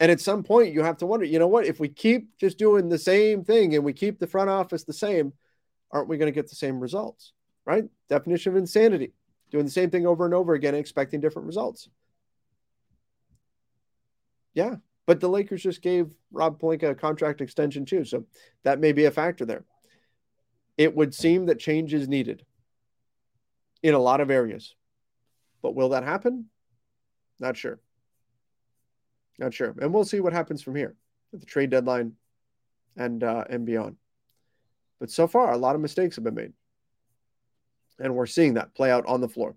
And 0.00 0.12
at 0.12 0.20
some 0.20 0.44
point, 0.44 0.72
you 0.72 0.82
have 0.84 0.98
to 0.98 1.06
wonder, 1.06 1.26
you 1.26 1.40
know 1.40 1.48
what? 1.48 1.66
If 1.66 1.80
we 1.80 1.88
keep 1.88 2.36
just 2.38 2.56
doing 2.56 2.88
the 2.88 2.98
same 2.98 3.42
thing 3.42 3.74
and 3.74 3.84
we 3.84 3.92
keep 3.92 4.20
the 4.20 4.28
front 4.28 4.48
office 4.48 4.84
the 4.84 4.92
same, 4.92 5.32
aren't 5.90 6.08
we 6.08 6.18
going 6.18 6.32
to 6.32 6.34
get 6.34 6.48
the 6.48 6.54
same 6.54 6.78
results? 6.78 7.32
Right? 7.66 7.84
Definition 8.08 8.52
of 8.52 8.58
insanity 8.58 9.12
doing 9.50 9.64
the 9.64 9.70
same 9.70 9.90
thing 9.90 10.06
over 10.06 10.24
and 10.24 10.34
over 10.34 10.54
again, 10.54 10.74
expecting 10.74 11.20
different 11.20 11.46
results. 11.46 11.88
Yeah. 14.54 14.76
But 15.08 15.20
the 15.20 15.28
Lakers 15.30 15.62
just 15.62 15.80
gave 15.80 16.12
Rob 16.30 16.60
Pelinka 16.60 16.90
a 16.90 16.94
contract 16.94 17.40
extension 17.40 17.86
too. 17.86 18.04
So 18.04 18.26
that 18.64 18.78
may 18.78 18.92
be 18.92 19.06
a 19.06 19.10
factor 19.10 19.46
there. 19.46 19.64
It 20.76 20.94
would 20.94 21.14
seem 21.14 21.46
that 21.46 21.58
change 21.58 21.94
is 21.94 22.08
needed 22.08 22.44
in 23.82 23.94
a 23.94 23.98
lot 23.98 24.20
of 24.20 24.30
areas. 24.30 24.74
But 25.62 25.74
will 25.74 25.88
that 25.88 26.04
happen? 26.04 26.50
Not 27.40 27.56
sure. 27.56 27.80
Not 29.38 29.54
sure. 29.54 29.74
And 29.80 29.94
we'll 29.94 30.04
see 30.04 30.20
what 30.20 30.34
happens 30.34 30.60
from 30.60 30.74
here 30.74 30.94
at 31.32 31.40
the 31.40 31.46
trade 31.46 31.70
deadline 31.70 32.12
and 32.94 33.24
uh, 33.24 33.44
and 33.48 33.64
beyond. 33.64 33.96
But 35.00 35.10
so 35.10 35.26
far, 35.26 35.52
a 35.52 35.56
lot 35.56 35.74
of 35.74 35.80
mistakes 35.80 36.16
have 36.16 36.24
been 36.24 36.34
made. 36.34 36.52
And 37.98 38.14
we're 38.14 38.26
seeing 38.26 38.54
that 38.54 38.74
play 38.74 38.90
out 38.90 39.06
on 39.06 39.22
the 39.22 39.28
floor. 39.28 39.56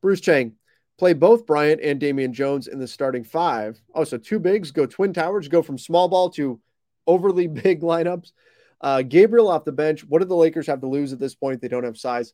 Bruce 0.00 0.22
Chang, 0.22 0.54
play 0.98 1.12
both 1.12 1.46
Bryant 1.46 1.80
and 1.82 1.98
Damian 1.98 2.32
Jones 2.32 2.68
in 2.68 2.78
the 2.78 2.86
starting 2.86 3.24
five. 3.24 3.80
Oh, 3.94 4.04
so 4.04 4.16
two 4.16 4.38
bigs 4.38 4.70
go 4.70 4.86
twin 4.86 5.12
towers, 5.12 5.48
go 5.48 5.62
from 5.62 5.78
small 5.78 6.08
ball 6.08 6.30
to 6.30 6.60
overly 7.06 7.46
big 7.48 7.82
lineups. 7.82 8.32
Uh, 8.80 9.02
Gabriel 9.02 9.48
off 9.48 9.64
the 9.64 9.72
bench. 9.72 10.04
What 10.04 10.20
do 10.20 10.26
the 10.26 10.36
Lakers 10.36 10.66
have 10.66 10.80
to 10.80 10.86
lose 10.86 11.12
at 11.12 11.18
this 11.18 11.34
point? 11.34 11.60
They 11.60 11.68
don't 11.68 11.84
have 11.84 11.96
size. 11.96 12.32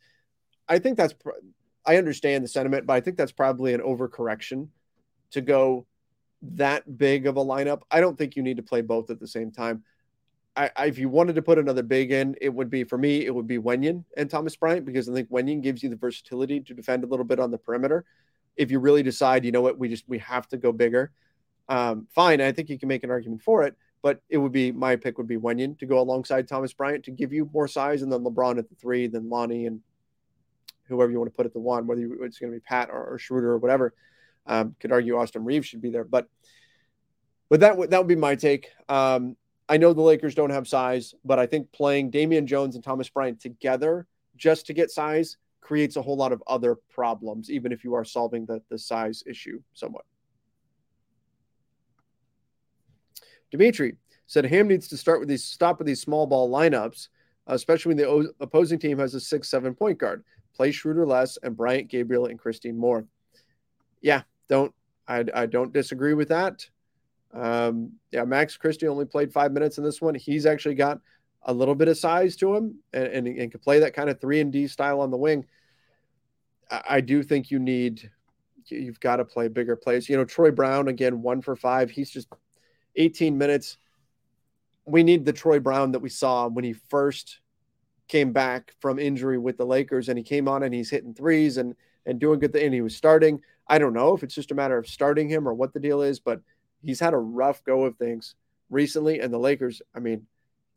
I 0.69 0.79
think 0.79 0.97
that's, 0.97 1.15
I 1.87 1.97
understand 1.97 2.45
the 2.45 2.49
sentiment, 2.49 2.87
but 2.87 2.95
I 2.95 3.01
think 3.01 3.17
that's 3.17 3.33
probably 3.33 3.73
an 3.73 3.81
overcorrection 3.81 4.69
to 5.33 5.41
go 5.41 5.87
that 6.43 6.99
big 6.99 7.27
of 7.27 7.37
a 7.37 7.45
lineup. 7.45 7.83
I 7.91 8.01
don't 8.01 8.17
think 8.17 8.37
you 8.37 8.43
need 8.43 8.57
to 8.57 8.63
play 8.63 8.81
both 8.81 9.11
at 9.11 9.21
the 9.21 9.29
same 9.29 9.53
time. 9.53 9.85
I, 10.57 10.71
I, 10.77 10.87
if 10.87 10.99
you 10.99 11.09
wanted 11.09 11.37
to 11.37 11.43
put 11.43 11.59
another 11.59 11.83
big 11.83 12.11
in, 12.11 12.35
it 12.41 12.49
would 12.49 12.71
be 12.71 12.85
for 12.85 12.99
me, 12.99 13.25
it 13.25 13.35
would 13.35 13.47
be 13.47 13.59
Wenyen 13.59 14.05
and 14.17 14.29
Thomas 14.29 14.57
Bryant 14.57 14.85
because 14.85 15.09
I 15.09 15.13
think 15.13 15.31
Wenyen 15.31 15.63
gives 15.63 15.83
you 15.83 15.89
the 15.89 15.97
versatility 15.97 16.61
to 16.61 16.75
defend 16.75 17.05
a 17.05 17.07
little 17.07 17.25
bit 17.25 17.39
on 17.39 17.51
the 17.51 17.59
perimeter. 17.59 18.05
If 18.61 18.71
you 18.71 18.79
really 18.79 19.03
decide, 19.03 19.47
you 19.47 19.53
know 19.53 19.63
what, 19.63 19.79
we 19.79 19.89
just 19.89 20.05
we 20.07 20.19
have 20.19 20.47
to 20.49 20.59
go 20.59 20.71
bigger, 20.71 21.13
um, 21.71 22.07
fine. 22.15 22.43
I 22.43 22.53
think 22.53 22.69
you 22.69 22.79
can 22.79 22.89
make 22.89 23.05
an 23.05 23.11
argument 23.11 23.43
for 23.43 23.63
it, 23.63 23.75
but 24.03 24.21
it 24.29 24.37
would 24.37 24.53
be 24.53 24.71
my 24.71 24.97
pick 24.97 25.17
would 25.17 25.27
be 25.27 25.39
Wenyen 25.39 25.79
to 25.79 25.87
go 25.87 25.99
alongside 25.99 26.47
Thomas 26.47 26.73
Bryant 26.75 27.05
to 27.05 27.11
give 27.11 27.33
you 27.33 27.49
more 27.55 27.67
size, 27.67 28.03
and 28.03 28.13
then 28.13 28.21
LeBron 28.21 28.59
at 28.59 28.69
the 28.69 28.75
three, 28.75 29.07
then 29.07 29.31
Lonnie 29.31 29.67
and 29.67 29.81
whoever 30.89 31.11
you 31.11 31.19
want 31.19 31.33
to 31.33 31.37
put 31.37 31.47
at 31.47 31.55
the 31.55 31.61
one, 31.61 31.87
whether 31.87 32.03
it's 32.25 32.39
going 32.39 32.53
to 32.53 32.57
be 32.59 32.61
Pat 32.61 32.91
or, 32.91 33.15
or 33.15 33.19
Schroeder 33.19 33.53
or 33.53 33.59
whatever. 33.59 33.95
Um, 34.47 34.75
could 34.79 34.93
argue 34.93 35.17
Austin 35.17 35.45
Reaves 35.45 35.67
should 35.67 35.81
be 35.81 35.91
there, 35.91 36.05
but 36.05 36.29
but 37.49 37.61
that 37.61 37.79
would 37.79 37.91
that 37.91 37.99
would 37.99 38.09
be 38.09 38.17
my 38.17 38.35
take. 38.35 38.69
Um, 38.89 39.37
I 39.69 39.77
know 39.77 39.93
the 39.93 40.03
Lakers 40.03 40.35
don't 40.35 40.51
have 40.51 40.67
size, 40.67 41.15
but 41.25 41.39
I 41.39 41.47
think 41.47 41.71
playing 41.71 42.11
Damian 42.11 42.47
Jones 42.47 42.75
and 42.75 42.83
Thomas 42.83 43.09
Bryant 43.09 43.41
together 43.41 44.07
just 44.37 44.67
to 44.67 44.75
get 44.75 44.91
size 44.91 45.37
creates 45.71 45.95
a 45.95 46.03
whole 46.03 46.16
lot 46.16 46.33
of 46.33 46.43
other 46.49 46.75
problems, 46.93 47.49
even 47.49 47.71
if 47.71 47.85
you 47.85 47.95
are 47.95 48.05
solving 48.05 48.45
the, 48.45 48.61
the 48.71 48.77
size 48.77 49.23
issue 49.25 49.62
somewhat. 49.73 50.05
Dimitri 53.53 53.95
said 54.27 54.45
Ham 54.47 54.66
needs 54.66 54.89
to 54.89 54.97
start 54.97 55.21
with 55.21 55.29
these 55.29 55.45
stop 55.45 55.79
with 55.79 55.87
these 55.87 56.01
small 56.01 56.27
ball 56.27 56.51
lineups, 56.51 57.07
especially 57.47 57.95
when 57.95 57.99
the 57.99 58.35
opposing 58.41 58.81
team 58.81 58.99
has 58.99 59.14
a 59.14 59.21
six 59.21 59.49
seven 59.49 59.73
point 59.73 59.97
guard. 59.97 60.25
Play 60.57 60.73
Schroeder 60.73 61.07
less 61.07 61.39
and 61.45 61.57
Bryant, 61.57 61.89
Gabriel, 61.89 62.27
and 62.27 62.37
Christie 62.37 62.73
more. 62.73 63.07
Yeah, 64.01 64.23
don't 64.49 64.75
I, 65.07 65.25
I 65.33 65.47
don't 65.47 65.73
disagree 65.73 66.14
with 66.14 66.31
that. 66.31 66.66
Um, 67.33 67.93
yeah, 68.11 68.25
Max 68.25 68.57
Christie 68.57 68.89
only 68.89 69.05
played 69.05 69.33
five 69.33 69.53
minutes 69.53 69.79
in 69.79 69.85
this 69.85 70.03
one. 70.03 70.16
He's 70.16 70.47
actually 70.47 70.75
got 70.75 70.99
a 71.45 71.55
little 71.55 71.77
bit 71.77 71.87
of 71.87 71.97
size 71.97 72.35
to 72.37 72.57
him 72.57 72.75
and, 72.93 73.07
and, 73.07 73.29
and 73.29 73.53
can 73.53 73.61
play 73.61 73.79
that 73.79 73.95
kind 73.95 74.11
of 74.11 74.21
three 74.21 74.41
and 74.41 74.53
D 74.53 74.66
style 74.66 75.01
on 75.01 75.12
the 75.12 75.16
wing. 75.16 75.47
I, 76.71 77.01
do 77.01 77.23
think 77.23 77.51
you 77.51 77.59
need 77.59 78.11
you've 78.66 79.01
got 79.01 79.16
to 79.16 79.25
play 79.25 79.49
bigger 79.49 79.77
plays. 79.77 80.09
You 80.09 80.16
know, 80.16 80.25
Troy 80.25 80.51
Brown 80.51 80.89
again, 80.89 81.23
one 81.23 81.43
for 81.43 81.57
five. 81.57 81.91
He's 81.91 82.11
just 82.11 82.29
18 82.97 83.37
minutes. 83.37 83.79
We 84.87 85.03
need 85.03 85.25
the 85.25 85.33
Troy 85.33 85.59
Brown 85.61 85.93
that 85.93 86.01
we 86.01 86.09
saw 86.09 86.49
when 86.49 86.64
he 86.64 86.73
first 86.73 87.41
came 88.09 88.33
back 88.33 88.75
from 88.81 88.99
injury 88.99 89.39
with 89.39 89.57
the 89.57 89.66
Lakers 89.66 90.09
and 90.09 90.18
he 90.18 90.25
came 90.25 90.49
on 90.49 90.62
and 90.62 90.75
he's 90.75 90.91
hitting 90.91 91.14
threes 91.14 91.57
and 91.57 91.75
and 92.07 92.18
doing 92.18 92.41
good 92.41 92.53
thing 92.53 92.66
and 92.66 92.75
he 92.75 92.81
was 92.81 92.97
starting. 92.97 93.41
I 93.68 93.79
don't 93.79 93.93
know 93.93 94.16
if 94.16 94.23
it's 94.23 94.35
just 94.35 94.51
a 94.51 94.55
matter 94.55 94.77
of 94.77 94.87
starting 94.87 95.29
him 95.29 95.47
or 95.47 95.55
what 95.55 95.73
the 95.73 95.81
deal 95.81 96.03
is, 96.03 96.18
but 96.18 96.41
he's 96.83 96.99
had 96.99 97.14
a 97.14 97.18
rough 97.18 97.62
go 97.62 97.85
of 97.85 97.97
things 97.97 98.35
recently. 98.68 99.21
And 99.21 99.33
the 99.33 99.39
Lakers, 99.39 99.83
I 99.95 100.01
mean, 100.01 100.27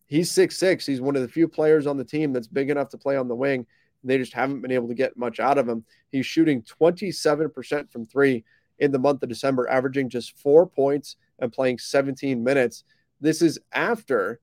he's 0.06 0.30
six 0.32 0.58
six. 0.58 0.86
He's 0.86 1.02
one 1.02 1.16
of 1.16 1.22
the 1.22 1.28
few 1.28 1.48
players 1.48 1.88
on 1.88 1.98
the 1.98 2.04
team 2.04 2.34
that's 2.34 2.48
big 2.48 2.70
enough 2.70 2.90
to 2.90 2.98
play 2.98 3.18
on 3.18 3.28
the 3.28 3.36
wing. 3.36 3.66
They 4.04 4.18
just 4.18 4.34
haven't 4.34 4.62
been 4.62 4.72
able 4.72 4.88
to 4.88 4.94
get 4.94 5.18
much 5.18 5.40
out 5.40 5.58
of 5.58 5.68
him. 5.68 5.86
He's 6.12 6.26
shooting 6.26 6.62
27% 6.64 7.92
from 7.92 8.06
three 8.06 8.44
in 8.80 8.92
the 8.92 9.00
month 9.00 9.24
of 9.24 9.30
December, 9.30 9.70
averaging 9.70 10.10
just 10.10 10.38
four 10.38 10.68
points 10.68 11.16
and 11.40 11.52
playing 11.52 11.80
17 11.80 12.44
minutes. 12.44 12.84
This 13.22 13.42
is 13.42 13.60
after 13.72 14.40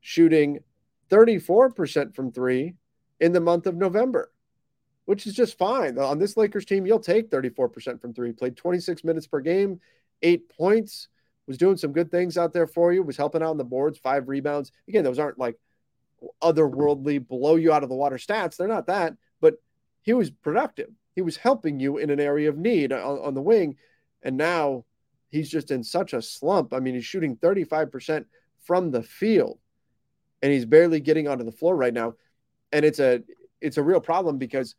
shooting 0.00 0.60
34% 1.10 2.14
from 2.14 2.32
three 2.32 2.74
in 3.20 3.32
the 3.32 3.40
month 3.40 3.66
of 3.66 3.76
November, 3.76 4.32
which 5.04 5.26
is 5.26 5.34
just 5.34 5.58
fine. 5.58 5.98
On 5.98 6.18
this 6.18 6.36
Lakers 6.36 6.64
team, 6.64 6.86
you'll 6.86 6.98
take 6.98 7.30
34% 7.30 8.00
from 8.00 8.14
three. 8.14 8.32
Played 8.32 8.56
26 8.56 9.04
minutes 9.04 9.26
per 9.26 9.40
game, 9.40 9.80
eight 10.22 10.48
points, 10.48 11.08
was 11.46 11.58
doing 11.58 11.76
some 11.76 11.92
good 11.92 12.10
things 12.10 12.38
out 12.38 12.52
there 12.52 12.66
for 12.66 12.92
you, 12.92 13.02
was 13.02 13.16
helping 13.16 13.42
out 13.42 13.50
on 13.50 13.58
the 13.58 13.64
boards, 13.64 13.98
five 13.98 14.28
rebounds. 14.28 14.72
Again, 14.88 15.04
those 15.04 15.18
aren't 15.18 15.38
like 15.38 15.58
otherworldly, 16.42 17.26
blow 17.26 17.56
you 17.56 17.72
out 17.72 17.82
of 17.82 17.88
the 17.88 17.94
water 17.94 18.16
stats. 18.16 18.56
They're 18.56 18.68
not 18.68 18.86
that, 18.86 19.14
but 19.40 19.54
he 20.02 20.12
was 20.12 20.30
productive. 20.30 20.90
He 21.14 21.22
was 21.22 21.36
helping 21.36 21.80
you 21.80 21.98
in 21.98 22.10
an 22.10 22.20
area 22.20 22.48
of 22.48 22.56
need 22.56 22.92
on, 22.92 23.18
on 23.18 23.34
the 23.34 23.42
wing. 23.42 23.76
And 24.22 24.36
now 24.36 24.84
he's 25.28 25.50
just 25.50 25.70
in 25.70 25.82
such 25.84 26.12
a 26.12 26.22
slump. 26.22 26.72
I 26.72 26.80
mean, 26.80 26.94
he's 26.94 27.04
shooting 27.04 27.36
35% 27.36 28.24
from 28.62 28.90
the 28.90 29.02
field 29.02 29.58
and 30.42 30.52
he's 30.52 30.64
barely 30.64 31.00
getting 31.00 31.28
onto 31.28 31.44
the 31.44 31.52
floor 31.52 31.76
right 31.76 31.94
now. 31.94 32.14
And 32.72 32.84
it's 32.84 32.98
a 32.98 33.22
it's 33.60 33.76
a 33.76 33.82
real 33.82 34.00
problem 34.00 34.38
because 34.38 34.74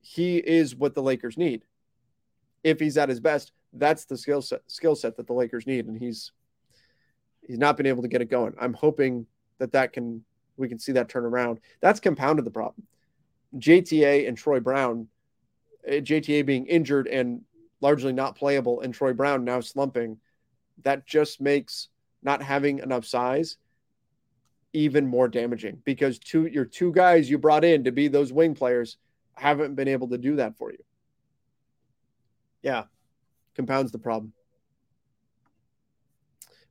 he 0.00 0.38
is 0.38 0.74
what 0.74 0.94
the 0.94 1.02
Lakers 1.02 1.38
need. 1.38 1.62
If 2.64 2.80
he's 2.80 2.98
at 2.98 3.08
his 3.08 3.20
best, 3.20 3.52
that's 3.72 4.04
the 4.04 4.16
skill 4.16 4.42
set 4.42 4.62
skill 4.66 4.96
set 4.96 5.16
that 5.16 5.26
the 5.26 5.32
Lakers 5.32 5.66
need, 5.66 5.86
and 5.86 5.96
he's 5.96 6.32
he's 7.46 7.58
not 7.58 7.76
been 7.76 7.86
able 7.86 8.02
to 8.02 8.08
get 8.08 8.22
it 8.22 8.30
going. 8.30 8.54
I'm 8.60 8.74
hoping 8.74 9.26
that 9.58 9.72
that 9.72 9.92
can 9.92 10.24
we 10.56 10.68
can 10.68 10.78
see 10.78 10.92
that 10.92 11.08
turn 11.08 11.24
around. 11.24 11.60
That's 11.80 12.00
compounded 12.00 12.44
the 12.44 12.50
problem. 12.50 12.86
JTA 13.56 14.28
and 14.28 14.36
Troy 14.36 14.60
Brown, 14.60 15.08
eh, 15.86 16.00
JTA 16.00 16.44
being 16.44 16.66
injured 16.66 17.06
and 17.06 17.42
largely 17.80 18.12
not 18.12 18.36
playable, 18.36 18.80
and 18.80 18.92
Troy 18.92 19.12
Brown 19.12 19.44
now 19.44 19.60
slumping, 19.60 20.18
that 20.82 21.06
just 21.06 21.40
makes 21.40 21.88
not 22.22 22.42
having 22.42 22.78
enough 22.80 23.04
size 23.04 23.56
even 24.72 25.06
more 25.06 25.28
damaging 25.28 25.80
because 25.84 26.18
two 26.18 26.46
your 26.46 26.64
two 26.64 26.92
guys 26.92 27.30
you 27.30 27.38
brought 27.38 27.64
in 27.64 27.84
to 27.84 27.92
be 27.92 28.08
those 28.08 28.32
wing 28.32 28.54
players 28.54 28.98
haven't 29.34 29.74
been 29.74 29.88
able 29.88 30.08
to 30.08 30.18
do 30.18 30.36
that 30.36 30.56
for 30.56 30.70
you. 30.70 30.84
Yeah, 32.62 32.84
compounds 33.54 33.92
the 33.92 33.98
problem. 33.98 34.32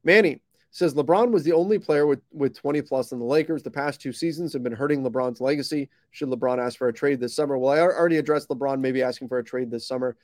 Manny 0.04 0.42
says 0.76 0.94
LeBron 0.94 1.32
was 1.32 1.46
the 1.46 1.54
only 1.54 1.80
player 1.80 2.06
with, 2.06 2.20
with 2.34 2.54
20 2.54 2.82
plus 2.82 3.14
in 3.14 3.20
the 3.20 3.24
Lakers. 3.24 3.64
The 3.64 3.72
past 3.72 4.02
two 4.02 4.12
seasons 4.12 4.52
have 4.52 4.62
been 4.62 4.74
hurting 4.74 5.04
LeBron's 5.04 5.40
legacy. 5.40 5.90
Should 6.12 6.28
LeBron 6.28 6.60
ask 6.60 6.78
for 6.78 6.90
a 6.90 6.94
trade 6.94 7.22
this 7.22 7.34
summer? 7.34 7.58
Well, 7.58 7.72
I 7.72 7.80
already 7.80 8.18
addressed 8.18 8.50
LeBron 8.50 8.82
maybe 8.82 9.02
asking 9.02 9.30
for 9.30 9.38
a 9.38 9.44
trade 9.44 9.72
this 9.72 9.88
summer. 9.88 10.18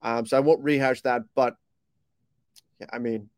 Um, 0.00 0.24
so 0.24 0.38
I 0.38 0.40
won't 0.40 0.64
rehash 0.64 1.02
that. 1.02 1.24
But 1.34 1.56
yeah, 2.80 2.86
I 2.90 3.00
mean, 3.00 3.28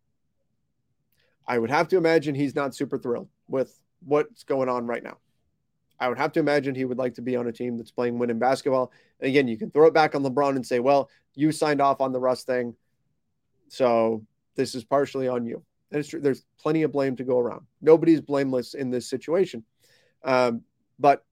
I 1.45 1.59
would 1.59 1.71
have 1.71 1.89
to 1.89 1.97
imagine 1.97 2.37
he's 2.37 2.55
not 2.55 2.73
super 2.73 2.99
thrilled 2.99 3.29
with 3.49 3.77
what's 4.05 4.45
going 4.45 4.68
on 4.68 4.87
right 4.87 5.03
now. 5.03 5.16
I 5.99 6.09
would 6.09 6.18
have 6.18 6.31
to 6.35 6.41
imagine 6.41 6.77
he 6.77 6.85
would 6.85 6.99
like 6.99 7.14
to 7.14 7.23
be 7.23 7.35
on 7.35 7.49
a 7.49 7.53
team 7.53 7.79
that's 7.79 7.91
playing 7.91 8.16
winning 8.16 8.39
basketball. 8.39 8.93
And 9.18 9.29
again, 9.29 9.49
you 9.49 9.59
can 9.59 9.73
throw 9.73 9.89
it 9.89 9.93
back 9.93 10.14
on 10.14 10.23
LeBron 10.23 10.55
and 10.55 10.64
say, 10.64 10.79
well, 10.79 11.11
you 11.35 11.51
signed 11.51 11.81
off 11.81 12.01
on 12.01 12.12
the 12.12 12.21
Russ 12.21 12.45
thing. 12.45 12.77
So 13.66 14.25
this 14.55 14.77
is 14.77 14.85
partially 14.85 15.27
on 15.27 15.45
you. 15.47 15.64
And 15.91 16.01
it's 16.01 16.09
true. 16.09 16.20
There's 16.20 16.45
plenty 16.59 16.82
of 16.82 16.93
blame 16.93 17.16
to 17.16 17.24
go 17.24 17.38
around. 17.38 17.66
Nobody's 17.80 18.20
blameless 18.20 18.74
in 18.74 18.91
this 18.91 19.09
situation. 19.09 19.64
Um, 20.22 20.62
but 20.99 21.24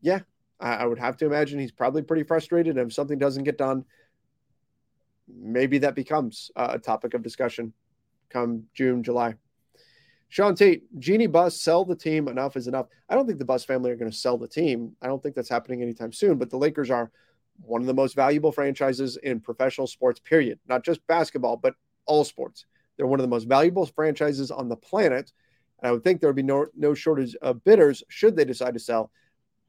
yeah, 0.00 0.20
I, 0.60 0.74
I 0.74 0.86
would 0.86 0.98
have 0.98 1.16
to 1.18 1.26
imagine 1.26 1.58
he's 1.58 1.72
probably 1.72 2.02
pretty 2.02 2.24
frustrated. 2.24 2.76
And 2.76 2.88
if 2.88 2.94
something 2.94 3.18
doesn't 3.18 3.44
get 3.44 3.58
done, 3.58 3.84
maybe 5.28 5.78
that 5.78 5.94
becomes 5.94 6.50
a 6.56 6.78
topic 6.78 7.14
of 7.14 7.22
discussion 7.22 7.72
come 8.32 8.64
June, 8.74 9.02
July. 9.02 9.34
Sean 10.28 10.54
Tate, 10.54 10.84
Jeanie 10.98 11.26
Buss, 11.26 11.60
sell 11.60 11.84
the 11.84 11.94
team. 11.94 12.26
Enough 12.26 12.56
is 12.56 12.66
enough. 12.66 12.86
I 13.08 13.14
don't 13.14 13.26
think 13.26 13.38
the 13.38 13.44
Buss 13.44 13.64
family 13.64 13.90
are 13.90 13.96
going 13.96 14.10
to 14.10 14.16
sell 14.16 14.38
the 14.38 14.48
team. 14.48 14.96
I 15.02 15.06
don't 15.06 15.22
think 15.22 15.34
that's 15.34 15.48
happening 15.48 15.82
anytime 15.82 16.12
soon. 16.12 16.38
But 16.38 16.48
the 16.48 16.56
Lakers 16.56 16.90
are 16.90 17.10
one 17.60 17.82
of 17.82 17.86
the 17.86 17.94
most 17.94 18.16
valuable 18.16 18.50
franchises 18.50 19.18
in 19.22 19.40
professional 19.40 19.86
sports, 19.86 20.20
period. 20.20 20.58
Not 20.66 20.84
just 20.84 21.06
basketball, 21.06 21.58
but 21.58 21.74
all 22.06 22.24
sports. 22.24 22.64
They're 23.02 23.08
one 23.08 23.18
of 23.18 23.24
the 23.24 23.28
most 23.28 23.48
valuable 23.48 23.84
franchises 23.84 24.52
on 24.52 24.68
the 24.68 24.76
planet. 24.76 25.32
And 25.80 25.88
I 25.88 25.90
would 25.90 26.04
think 26.04 26.20
there 26.20 26.28
would 26.28 26.36
be 26.36 26.44
no, 26.44 26.66
no 26.76 26.94
shortage 26.94 27.34
of 27.42 27.64
bidders 27.64 28.04
should 28.06 28.36
they 28.36 28.44
decide 28.44 28.74
to 28.74 28.78
sell. 28.78 29.10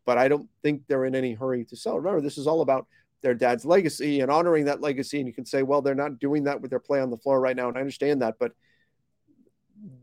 But 0.06 0.20
I 0.20 0.28
don't 0.28 0.48
think 0.62 0.84
they're 0.86 1.06
in 1.06 1.16
any 1.16 1.34
hurry 1.34 1.66
to 1.66 1.76
sell. 1.76 1.98
Remember, 1.98 2.22
this 2.22 2.38
is 2.38 2.46
all 2.46 2.62
about 2.62 2.86
their 3.24 3.34
dad's 3.34 3.66
legacy 3.66 4.20
and 4.20 4.30
honoring 4.30 4.66
that 4.66 4.82
legacy. 4.82 5.18
And 5.18 5.26
you 5.26 5.34
can 5.34 5.48
say, 5.48 5.64
well, 5.64 5.82
they're 5.82 5.96
not 5.96 6.20
doing 6.20 6.44
that 6.44 6.62
with 6.62 6.70
their 6.70 6.80
play 6.80 7.02
on 7.02 7.10
the 7.10 7.18
floor 7.18 7.40
right 7.40 7.56
now. 7.56 7.70
And 7.70 7.76
I 7.76 7.80
understand 7.80 8.22
that. 8.22 8.36
But 8.38 8.52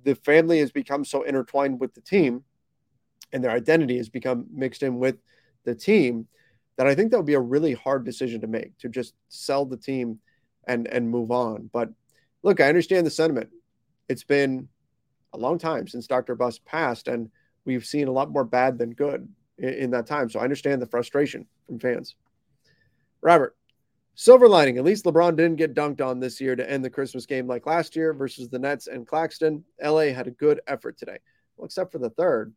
the 0.02 0.16
family 0.16 0.58
has 0.58 0.72
become 0.72 1.04
so 1.04 1.22
intertwined 1.22 1.78
with 1.78 1.94
the 1.94 2.00
team 2.00 2.42
and 3.32 3.44
their 3.44 3.52
identity 3.52 3.96
has 3.98 4.08
become 4.08 4.46
mixed 4.52 4.82
in 4.82 4.98
with 4.98 5.18
the 5.62 5.76
team 5.76 6.26
that 6.78 6.88
I 6.88 6.96
think 6.96 7.12
that 7.12 7.18
would 7.18 7.26
be 7.26 7.34
a 7.34 7.40
really 7.40 7.74
hard 7.74 8.04
decision 8.04 8.40
to 8.40 8.48
make 8.48 8.76
to 8.78 8.88
just 8.88 9.14
sell 9.28 9.64
the 9.64 9.76
team 9.76 10.18
and 10.66 10.88
and 10.88 11.08
move 11.08 11.30
on. 11.30 11.70
But 11.72 11.90
look, 12.42 12.60
I 12.60 12.68
understand 12.68 13.06
the 13.06 13.10
sentiment. 13.10 13.50
It's 14.08 14.24
been 14.24 14.68
a 15.32 15.38
long 15.38 15.58
time 15.58 15.86
since 15.86 16.06
Dr. 16.06 16.34
Buss 16.34 16.58
passed, 16.58 17.08
and 17.08 17.30
we've 17.64 17.84
seen 17.84 18.08
a 18.08 18.12
lot 18.12 18.30
more 18.30 18.44
bad 18.44 18.78
than 18.78 18.90
good 18.90 19.28
in, 19.58 19.68
in 19.68 19.90
that 19.92 20.06
time. 20.06 20.28
So 20.28 20.40
I 20.40 20.44
understand 20.44 20.82
the 20.82 20.86
frustration 20.86 21.46
from 21.66 21.78
fans. 21.78 22.16
Robert, 23.22 23.56
Silver 24.14 24.48
lining, 24.48 24.76
at 24.76 24.84
least 24.84 25.04
LeBron 25.04 25.36
didn't 25.36 25.56
get 25.56 25.74
dunked 25.74 26.04
on 26.04 26.20
this 26.20 26.40
year 26.40 26.56
to 26.56 26.70
end 26.70 26.84
the 26.84 26.90
Christmas 26.90 27.26
game 27.26 27.46
like 27.46 27.66
last 27.66 27.96
year 27.96 28.12
versus 28.12 28.48
the 28.48 28.58
Nets 28.58 28.86
and 28.86 29.06
Claxton. 29.06 29.64
LA 29.82 30.12
had 30.12 30.26
a 30.26 30.32
good 30.32 30.60
effort 30.66 30.98
today. 30.98 31.18
Well, 31.56 31.66
except 31.66 31.92
for 31.92 31.98
the 31.98 32.10
third. 32.10 32.52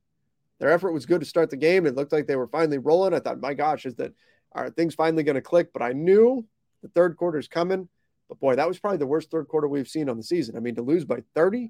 Their 0.59 0.71
effort 0.71 0.91
was 0.91 1.05
good 1.05 1.21
to 1.21 1.25
start 1.25 1.49
the 1.49 1.57
game. 1.57 1.86
It 1.86 1.95
looked 1.95 2.11
like 2.11 2.27
they 2.27 2.36
were 2.36 2.47
finally 2.47 2.77
rolling. 2.79 3.13
I 3.13 3.19
thought, 3.19 3.39
my 3.39 3.53
gosh, 3.53 3.86
is 3.86 3.95
that 3.95 4.13
are 4.51 4.69
things 4.69 4.95
finally 4.95 5.23
going 5.23 5.36
to 5.36 5.41
click? 5.41 5.73
But 5.73 5.81
I 5.81 5.93
knew 5.93 6.45
the 6.81 6.89
third 6.89 7.17
quarter 7.17 7.38
is 7.38 7.47
coming. 7.47 7.88
But 8.34 8.39
boy, 8.39 8.55
that 8.55 8.67
was 8.67 8.79
probably 8.79 8.97
the 8.97 9.05
worst 9.05 9.29
third 9.29 9.47
quarter 9.47 9.67
we've 9.67 9.88
seen 9.88 10.09
on 10.09 10.17
the 10.17 10.23
season. 10.23 10.57
I 10.57 10.59
mean, 10.59 10.73
to 10.75 10.81
lose 10.81 11.05
by 11.05 11.23
30, 11.36 11.69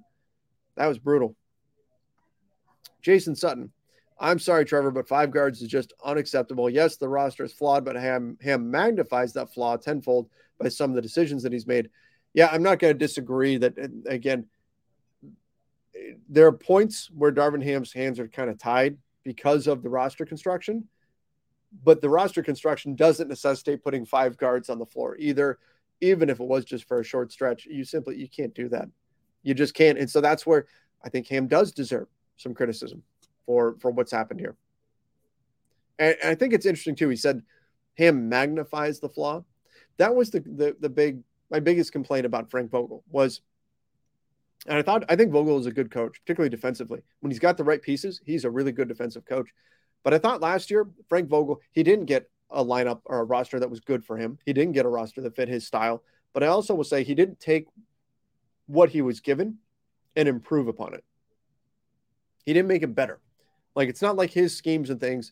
that 0.78 0.88
was 0.88 0.98
brutal. 0.98 1.36
Jason 3.02 3.36
Sutton, 3.36 3.74
I'm 4.18 4.40
sorry, 4.40 4.64
Trevor, 4.64 4.92
but 4.92 5.10
five 5.10 5.32
guards 5.32 5.62
is 5.62 5.68
just 5.68 5.92
unacceptable. 6.06 6.70
Yes, 6.70 6.96
the 6.96 7.10
roster 7.10 7.44
is 7.44 7.52
flawed, 7.52 7.84
but 7.84 7.98
Ham, 7.98 8.38
Ham 8.42 8.72
magnifies 8.72 9.34
that 9.34 9.54
flaw 9.54 9.76
tenfold 9.76 10.30
by 10.58 10.70
some 10.70 10.90
of 10.90 10.96
the 10.96 11.02
decisions 11.02 11.44
that 11.44 11.52
he's 11.52 11.68
made. 11.68 11.90
Yeah, 12.34 12.48
I'm 12.50 12.64
not 12.64 12.80
going 12.80 12.94
to 12.94 12.98
disagree 12.98 13.58
that, 13.58 13.74
again, 14.06 14.46
there 16.30 16.48
are 16.48 16.54
points 16.54 17.12
where 17.14 17.34
Darvin 17.34 17.62
Ham's 17.62 17.92
hands 17.92 18.20
are 18.20 18.28
kind 18.30 18.50
of 18.50 18.58
tied 18.58 18.98
because 19.26 19.68
of 19.68 19.84
the 19.84 19.90
roster 19.90 20.26
construction, 20.26 20.88
but 21.84 22.02
the 22.02 22.10
roster 22.10 22.42
construction 22.42 22.96
doesn't 22.96 23.28
necessitate 23.28 23.84
putting 23.84 24.06
five 24.06 24.38
guards 24.38 24.70
on 24.70 24.80
the 24.80 24.86
floor 24.86 25.18
either. 25.20 25.60
Even 26.04 26.30
if 26.30 26.40
it 26.40 26.46
was 26.46 26.66
just 26.66 26.88
for 26.88 27.00
a 27.00 27.04
short 27.04 27.32
stretch, 27.32 27.66
you 27.66 27.86
simply 27.86 28.18
you 28.18 28.28
can't 28.28 28.54
do 28.54 28.68
that. 28.70 28.90
You 29.42 29.54
just 29.54 29.74
can't. 29.74 29.98
And 29.98 30.10
so 30.10 30.20
that's 30.22 30.46
where 30.46 30.66
I 31.04 31.10
think 31.10 31.28
Ham 31.30 31.48
does 31.48 31.72
deserve 31.72 32.08
some 32.38 32.54
criticism 32.54 33.04
for 33.46 33.76
for 33.80 33.92
what's 33.92 34.12
happened 34.12 34.40
here. 34.40 34.56
And, 36.00 36.16
and 36.22 36.32
I 36.32 36.36
think 36.36 36.54
it's 36.54 36.66
interesting 36.66 36.96
too. 36.96 37.10
He 37.10 37.16
said 37.16 37.42
Ham 37.98 38.28
magnifies 38.28 39.00
the 39.00 39.10
flaw. 39.10 39.44
That 39.98 40.14
was 40.16 40.30
the, 40.30 40.42
the 40.42 40.76
the 40.80 40.90
big 40.90 41.22
my 41.50 41.60
biggest 41.60 41.92
complaint 41.92 42.26
about 42.26 42.50
Frank 42.52 42.72
Vogel 42.72 43.04
was, 43.10 43.42
and 44.68 44.78
I 44.78 44.82
thought 44.82 45.06
I 45.08 45.16
think 45.16 45.32
Vogel 45.32 45.60
is 45.60 45.68
a 45.68 45.72
good 45.72 45.92
coach, 45.92 46.20
particularly 46.22 46.50
defensively. 46.50 47.02
When 47.22 47.32
he's 47.32 47.40
got 47.40 47.58
the 47.58 47.64
right 47.64 47.82
pieces, 47.82 48.20
he's 48.26 48.44
a 48.44 48.52
really 48.52 48.72
good 48.72 48.88
defensive 48.88 49.26
coach. 49.26 49.50
But 50.04 50.14
I 50.14 50.18
thought 50.18 50.42
last 50.42 50.70
year 50.70 50.88
Frank 51.08 51.30
Vogel 51.30 51.62
he 51.72 51.84
didn't 51.84 52.06
get 52.06 52.30
a 52.54 52.64
lineup 52.64 53.02
or 53.06 53.20
a 53.20 53.24
roster 53.24 53.60
that 53.60 53.70
was 53.70 53.80
good 53.80 54.06
for 54.06 54.18
him. 54.18 54.38
He 54.46 54.54
didn't 54.54 54.74
get 54.74 54.86
a 54.86 54.90
roster 54.90 55.22
that 55.22 55.36
fit 55.36 55.50
his 55.50 55.66
style. 55.66 56.04
But 56.34 56.44
I 56.44 56.48
also 56.48 56.74
will 56.74 56.84
say 56.84 57.04
he 57.04 57.16
didn't 57.16 57.40
take 57.40 57.68
what 58.68 58.90
he 58.90 59.02
was 59.02 59.20
given 59.20 59.58
and 60.16 60.28
improve 60.28 60.68
upon 60.68 60.94
it. 60.94 61.04
He 62.46 62.54
didn't 62.54 62.68
make 62.68 62.84
it 62.84 62.96
better. 62.96 63.20
Like 63.76 63.90
it's 63.90 64.02
not 64.02 64.16
like 64.16 64.32
his 64.32 64.56
schemes 64.56 64.90
and 64.90 65.00
things 65.00 65.32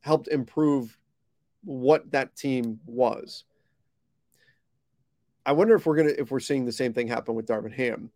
helped 0.00 0.28
improve 0.28 0.96
what 1.64 2.10
that 2.12 2.36
team 2.36 2.80
was. 2.86 3.44
I 5.44 5.52
wonder 5.52 5.74
if 5.74 5.86
we're 5.86 5.96
gonna 5.96 6.12
if 6.16 6.30
we're 6.30 6.40
seeing 6.40 6.64
the 6.64 6.72
same 6.72 6.92
thing 6.92 7.08
happen 7.08 7.34
with 7.34 7.46
Darvin 7.46 7.72
Ham, 7.72 8.10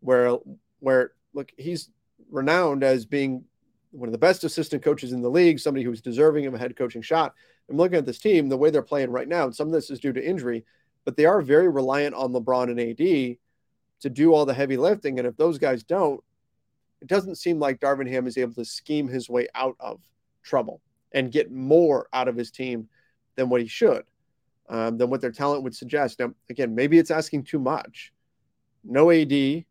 where 0.00 0.38
where 0.80 1.12
look 1.34 1.52
he's 1.56 1.90
renowned 2.30 2.82
as 2.82 3.04
being 3.04 3.44
one 3.92 4.08
of 4.08 4.12
the 4.12 4.18
best 4.18 4.44
assistant 4.44 4.82
coaches 4.82 5.12
in 5.12 5.20
the 5.20 5.30
league, 5.30 5.58
somebody 5.58 5.84
who's 5.84 6.00
deserving 6.00 6.46
of 6.46 6.54
a 6.54 6.58
head 6.58 6.76
coaching 6.76 7.02
shot. 7.02 7.34
I'm 7.70 7.76
looking 7.76 7.98
at 7.98 8.06
this 8.06 8.18
team, 8.18 8.48
the 8.48 8.56
way 8.56 8.70
they're 8.70 8.82
playing 8.82 9.10
right 9.10 9.28
now, 9.28 9.44
and 9.44 9.54
some 9.54 9.68
of 9.68 9.72
this 9.72 9.90
is 9.90 10.00
due 10.00 10.12
to 10.12 10.24
injury, 10.24 10.64
but 11.04 11.16
they 11.16 11.24
are 11.24 11.40
very 11.40 11.68
reliant 11.68 12.14
on 12.14 12.32
LeBron 12.32 12.70
and 12.70 12.80
AD 12.80 13.36
to 14.00 14.10
do 14.10 14.34
all 14.34 14.44
the 14.44 14.54
heavy 14.54 14.76
lifting. 14.76 15.18
And 15.18 15.28
if 15.28 15.36
those 15.36 15.58
guys 15.58 15.82
don't, 15.84 16.22
it 17.00 17.08
doesn't 17.08 17.36
seem 17.36 17.58
like 17.58 17.80
Darvin 17.80 18.08
Ham 18.08 18.26
is 18.26 18.36
able 18.36 18.54
to 18.54 18.64
scheme 18.64 19.08
his 19.08 19.28
way 19.28 19.46
out 19.54 19.76
of 19.80 20.00
trouble. 20.42 20.80
and 21.12 21.32
get 21.32 21.50
more 21.50 22.08
out 22.12 22.28
of 22.28 22.36
his 22.36 22.50
team 22.50 22.88
than 23.34 23.48
what 23.48 23.60
he 23.60 23.66
should, 23.66 24.04
um, 24.68 24.96
than 24.98 25.10
what 25.10 25.20
their 25.20 25.32
talent 25.32 25.62
would 25.64 25.74
suggest. 25.74 26.20
Now, 26.20 26.32
again, 26.48 26.74
maybe 26.74 26.98
it's 26.98 27.10
asking 27.10 27.44
too 27.44 27.58
much. 27.58 28.12
No 28.84 29.10
AD, 29.10 29.64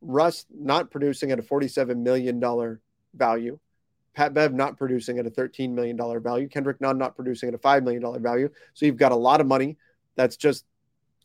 Russ 0.00 0.46
not 0.50 0.90
producing 0.90 1.32
at 1.32 1.38
a 1.38 1.42
$47 1.42 1.98
million 1.98 2.40
value, 3.14 3.58
Pat 4.14 4.32
Bev 4.32 4.52
not 4.52 4.78
producing 4.78 5.18
at 5.18 5.26
a 5.26 5.30
$13 5.30 5.70
million 5.70 5.98
value, 6.22 6.48
Kendrick 6.48 6.80
Nunn 6.80 6.98
not 6.98 7.16
producing 7.16 7.48
at 7.48 7.54
a 7.54 7.58
$5 7.58 7.82
million 7.82 8.22
value. 8.22 8.48
So 8.72 8.86
you've 8.86 8.96
got 8.96 9.12
a 9.12 9.16
lot 9.16 9.40
of 9.40 9.46
money 9.46 9.76
that's 10.16 10.36
just 10.36 10.64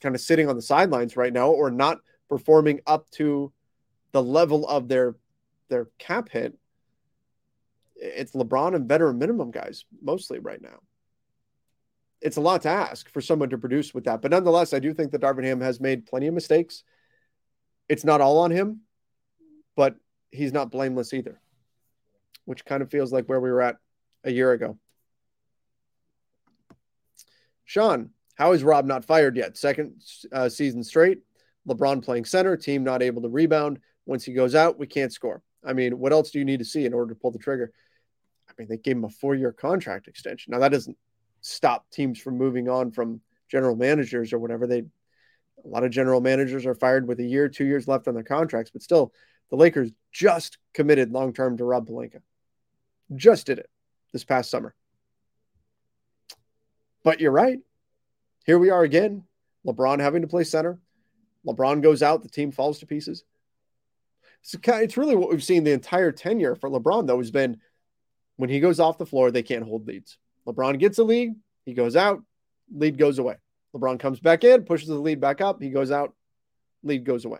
kind 0.01 0.15
of 0.15 0.21
sitting 0.21 0.49
on 0.49 0.55
the 0.55 0.61
sidelines 0.61 1.15
right 1.15 1.31
now 1.31 1.49
or 1.49 1.69
not 1.69 1.99
performing 2.27 2.79
up 2.87 3.09
to 3.11 3.51
the 4.11 4.23
level 4.23 4.67
of 4.67 4.87
their 4.87 5.15
their 5.69 5.87
cap 5.99 6.29
hit. 6.29 6.57
It's 7.95 8.31
LeBron 8.31 8.75
and 8.75 8.89
veteran 8.89 9.19
minimum 9.19 9.51
guys 9.51 9.85
mostly 10.01 10.39
right 10.39 10.61
now. 10.61 10.79
It's 12.21 12.37
a 12.37 12.41
lot 12.41 12.63
to 12.63 12.69
ask 12.69 13.07
for 13.09 13.21
someone 13.21 13.51
to 13.51 13.57
produce 13.57 13.93
with 13.93 14.05
that. 14.05 14.21
But 14.21 14.31
nonetheless, 14.31 14.73
I 14.73 14.79
do 14.79 14.93
think 14.93 15.11
that 15.11 15.21
Darvin 15.21 15.43
Ham 15.43 15.61
has 15.61 15.79
made 15.79 16.07
plenty 16.07 16.25
of 16.25 16.33
mistakes. 16.33 16.83
It's 17.87 18.03
not 18.03 18.19
all 18.19 18.39
on 18.39 18.51
him, 18.51 18.81
but 19.75 19.95
he's 20.31 20.51
not 20.51 20.71
blameless 20.71 21.13
either 21.13 21.39
which 22.49 22.65
kind 22.65 22.81
of 22.81 22.89
feels 22.89 23.13
like 23.13 23.27
where 23.27 23.39
we 23.39 23.51
were 23.51 23.61
at 23.61 23.77
a 24.23 24.31
year 24.31 24.51
ago. 24.53 24.75
Sean, 27.63 28.09
how 28.33 28.53
is 28.53 28.63
Rob 28.63 28.85
not 28.85 29.05
fired 29.05 29.37
yet? 29.37 29.55
Second 29.55 30.01
uh, 30.31 30.49
season 30.49 30.83
straight. 30.83 31.19
LeBron 31.67 32.03
playing 32.03 32.25
center, 32.25 32.57
team 32.57 32.83
not 32.83 33.03
able 33.03 33.21
to 33.21 33.29
rebound. 33.29 33.77
Once 34.07 34.25
he 34.25 34.33
goes 34.33 34.55
out, 34.55 34.79
we 34.79 34.87
can't 34.87 35.13
score. 35.13 35.43
I 35.63 35.73
mean, 35.73 35.99
what 35.99 36.11
else 36.11 36.31
do 36.31 36.39
you 36.39 36.45
need 36.45 36.57
to 36.57 36.65
see 36.65 36.85
in 36.85 36.93
order 36.95 37.13
to 37.13 37.19
pull 37.19 37.29
the 37.29 37.37
trigger? 37.37 37.71
I 38.49 38.53
mean, 38.57 38.67
they 38.67 38.77
gave 38.77 38.95
him 38.95 39.03
a 39.03 39.09
four 39.09 39.35
year 39.35 39.51
contract 39.51 40.07
extension. 40.07 40.49
Now, 40.49 40.57
that 40.57 40.71
doesn't 40.71 40.97
stop 41.41 41.87
teams 41.91 42.19
from 42.19 42.35
moving 42.35 42.67
on 42.67 42.89
from 42.89 43.21
general 43.47 43.75
managers 43.75 44.33
or 44.33 44.39
whatever. 44.39 44.65
They, 44.65 44.79
a 44.79 45.67
lot 45.67 45.83
of 45.83 45.91
general 45.91 46.19
managers 46.19 46.65
are 46.65 46.73
fired 46.73 47.07
with 47.07 47.19
a 47.19 47.23
year, 47.23 47.47
two 47.47 47.65
years 47.65 47.87
left 47.87 48.07
on 48.07 48.15
their 48.15 48.23
contracts, 48.23 48.71
but 48.71 48.81
still, 48.81 49.13
the 49.51 49.55
Lakers 49.55 49.91
just 50.11 50.57
committed 50.73 51.11
long 51.11 51.31
term 51.31 51.57
to 51.57 51.63
Rob 51.63 51.87
Pelinka. 51.87 52.21
Just 53.15 53.47
did 53.47 53.59
it 53.59 53.69
this 54.13 54.23
past 54.23 54.49
summer. 54.49 54.73
But 57.03 57.19
you're 57.19 57.31
right. 57.31 57.59
Here 58.45 58.59
we 58.59 58.69
are 58.69 58.83
again. 58.83 59.23
LeBron 59.65 59.99
having 59.99 60.21
to 60.21 60.27
play 60.27 60.43
center. 60.43 60.79
LeBron 61.45 61.81
goes 61.81 62.03
out, 62.03 62.23
the 62.23 62.29
team 62.29 62.51
falls 62.51 62.79
to 62.79 62.85
pieces. 62.85 63.23
It's 64.43 64.97
really 64.97 65.15
what 65.15 65.29
we've 65.29 65.43
seen 65.43 65.63
the 65.63 65.71
entire 65.71 66.11
tenure 66.11 66.55
for 66.55 66.69
LeBron, 66.69 67.07
though, 67.07 67.17
has 67.17 67.31
been 67.31 67.59
when 68.37 68.49
he 68.49 68.59
goes 68.59 68.79
off 68.79 68.97
the 68.97 69.05
floor, 69.05 69.31
they 69.31 69.43
can't 69.43 69.65
hold 69.65 69.87
leads. 69.87 70.17
LeBron 70.47 70.79
gets 70.79 70.97
a 70.97 71.03
lead, 71.03 71.35
he 71.65 71.73
goes 71.73 71.95
out, 71.95 72.23
lead 72.73 72.97
goes 72.97 73.19
away. 73.19 73.35
LeBron 73.75 73.99
comes 73.99 74.19
back 74.19 74.43
in, 74.43 74.63
pushes 74.63 74.87
the 74.87 74.95
lead 74.95 75.19
back 75.19 75.41
up, 75.41 75.61
he 75.61 75.69
goes 75.69 75.91
out, 75.91 76.13
lead 76.83 77.03
goes 77.03 77.25
away. 77.25 77.39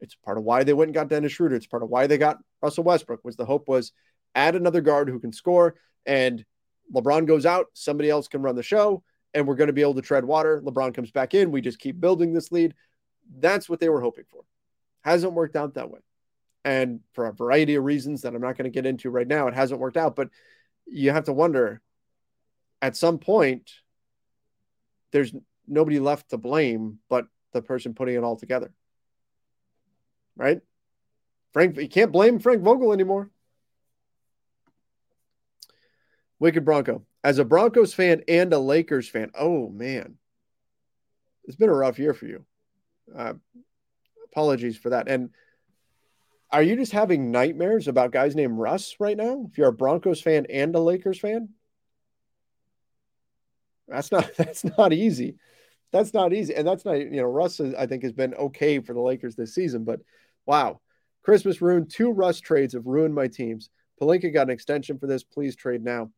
It's 0.00 0.14
part 0.14 0.36
of 0.36 0.44
why 0.44 0.64
they 0.64 0.74
went 0.74 0.88
and 0.88 0.94
got 0.94 1.08
Dennis 1.08 1.32
Schroeder. 1.32 1.56
It's 1.56 1.66
part 1.66 1.82
of 1.82 1.88
why 1.88 2.06
they 2.06 2.18
got 2.18 2.38
Russell 2.62 2.84
Westbrook. 2.84 3.24
Was 3.24 3.36
the 3.36 3.46
hope 3.46 3.66
was 3.66 3.92
add 4.34 4.56
another 4.56 4.80
guard 4.80 5.08
who 5.08 5.20
can 5.20 5.32
score, 5.32 5.76
and 6.06 6.44
LeBron 6.92 7.26
goes 7.26 7.46
out, 7.46 7.66
somebody 7.74 8.10
else 8.10 8.28
can 8.28 8.42
run 8.42 8.56
the 8.56 8.62
show, 8.62 9.02
and 9.32 9.46
we're 9.46 9.54
going 9.54 9.68
to 9.68 9.72
be 9.72 9.82
able 9.82 9.94
to 9.94 10.02
tread 10.02 10.24
water. 10.24 10.60
LeBron 10.64 10.94
comes 10.94 11.10
back 11.10 11.34
in, 11.34 11.50
we 11.50 11.60
just 11.60 11.78
keep 11.78 12.00
building 12.00 12.32
this 12.32 12.52
lead. 12.52 12.74
That's 13.38 13.68
what 13.68 13.80
they 13.80 13.88
were 13.88 14.00
hoping 14.00 14.24
for. 14.30 14.42
Hasn't 15.02 15.32
worked 15.32 15.56
out 15.56 15.74
that 15.74 15.90
way. 15.90 16.00
And 16.64 17.00
for 17.12 17.26
a 17.26 17.32
variety 17.32 17.74
of 17.74 17.84
reasons 17.84 18.22
that 18.22 18.34
I'm 18.34 18.40
not 18.40 18.56
going 18.56 18.64
to 18.64 18.74
get 18.74 18.86
into 18.86 19.10
right 19.10 19.26
now, 19.26 19.48
it 19.48 19.54
hasn't 19.54 19.80
worked 19.80 19.96
out. 19.96 20.16
But 20.16 20.30
you 20.86 21.10
have 21.10 21.24
to 21.24 21.32
wonder 21.32 21.82
at 22.80 22.96
some 22.96 23.18
point, 23.18 23.70
there's 25.10 25.32
nobody 25.66 25.98
left 25.98 26.30
to 26.30 26.38
blame 26.38 26.98
but 27.08 27.26
the 27.52 27.62
person 27.62 27.94
putting 27.94 28.14
it 28.14 28.24
all 28.24 28.36
together. 28.36 28.72
Right? 30.36 30.60
Frank, 31.52 31.76
you 31.76 31.88
can't 31.88 32.12
blame 32.12 32.40
Frank 32.40 32.62
Vogel 32.62 32.92
anymore. 32.92 33.30
Wicked 36.38 36.64
Bronco. 36.64 37.04
As 37.22 37.38
a 37.38 37.44
Broncos 37.44 37.94
fan 37.94 38.22
and 38.28 38.52
a 38.52 38.58
Lakers 38.58 39.08
fan, 39.08 39.30
oh 39.34 39.68
man, 39.68 40.16
it's 41.44 41.56
been 41.56 41.70
a 41.70 41.74
rough 41.74 41.98
year 41.98 42.14
for 42.14 42.26
you. 42.26 42.44
Uh, 43.14 43.34
apologies 44.26 44.76
for 44.76 44.90
that. 44.90 45.08
And 45.08 45.30
are 46.50 46.62
you 46.62 46.76
just 46.76 46.92
having 46.92 47.30
nightmares 47.30 47.88
about 47.88 48.12
guys 48.12 48.36
named 48.36 48.58
Russ 48.58 48.96
right 49.00 49.16
now? 49.16 49.46
If 49.50 49.58
you're 49.58 49.68
a 49.68 49.72
Broncos 49.72 50.20
fan 50.20 50.46
and 50.50 50.74
a 50.74 50.80
Lakers 50.80 51.18
fan, 51.18 51.48
that's 53.88 54.12
not 54.12 54.30
that's 54.36 54.64
not 54.78 54.92
easy. 54.92 55.36
That's 55.92 56.12
not 56.12 56.32
easy, 56.32 56.54
and 56.54 56.66
that's 56.66 56.84
not 56.84 56.98
you 56.98 57.10
know 57.10 57.24
Russ 57.24 57.60
is, 57.60 57.74
I 57.74 57.86
think 57.86 58.02
has 58.02 58.12
been 58.12 58.34
okay 58.34 58.80
for 58.80 58.94
the 58.94 59.00
Lakers 59.00 59.36
this 59.36 59.54
season, 59.54 59.84
but 59.84 60.00
wow, 60.44 60.80
Christmas 61.22 61.62
ruined 61.62 61.90
two 61.90 62.10
Russ 62.10 62.40
trades 62.40 62.74
have 62.74 62.86
ruined 62.86 63.14
my 63.14 63.28
teams. 63.28 63.70
Pelinka 64.00 64.32
got 64.32 64.48
an 64.48 64.50
extension 64.50 64.98
for 64.98 65.06
this. 65.06 65.22
Please 65.22 65.54
trade 65.54 65.84
now 65.84 66.10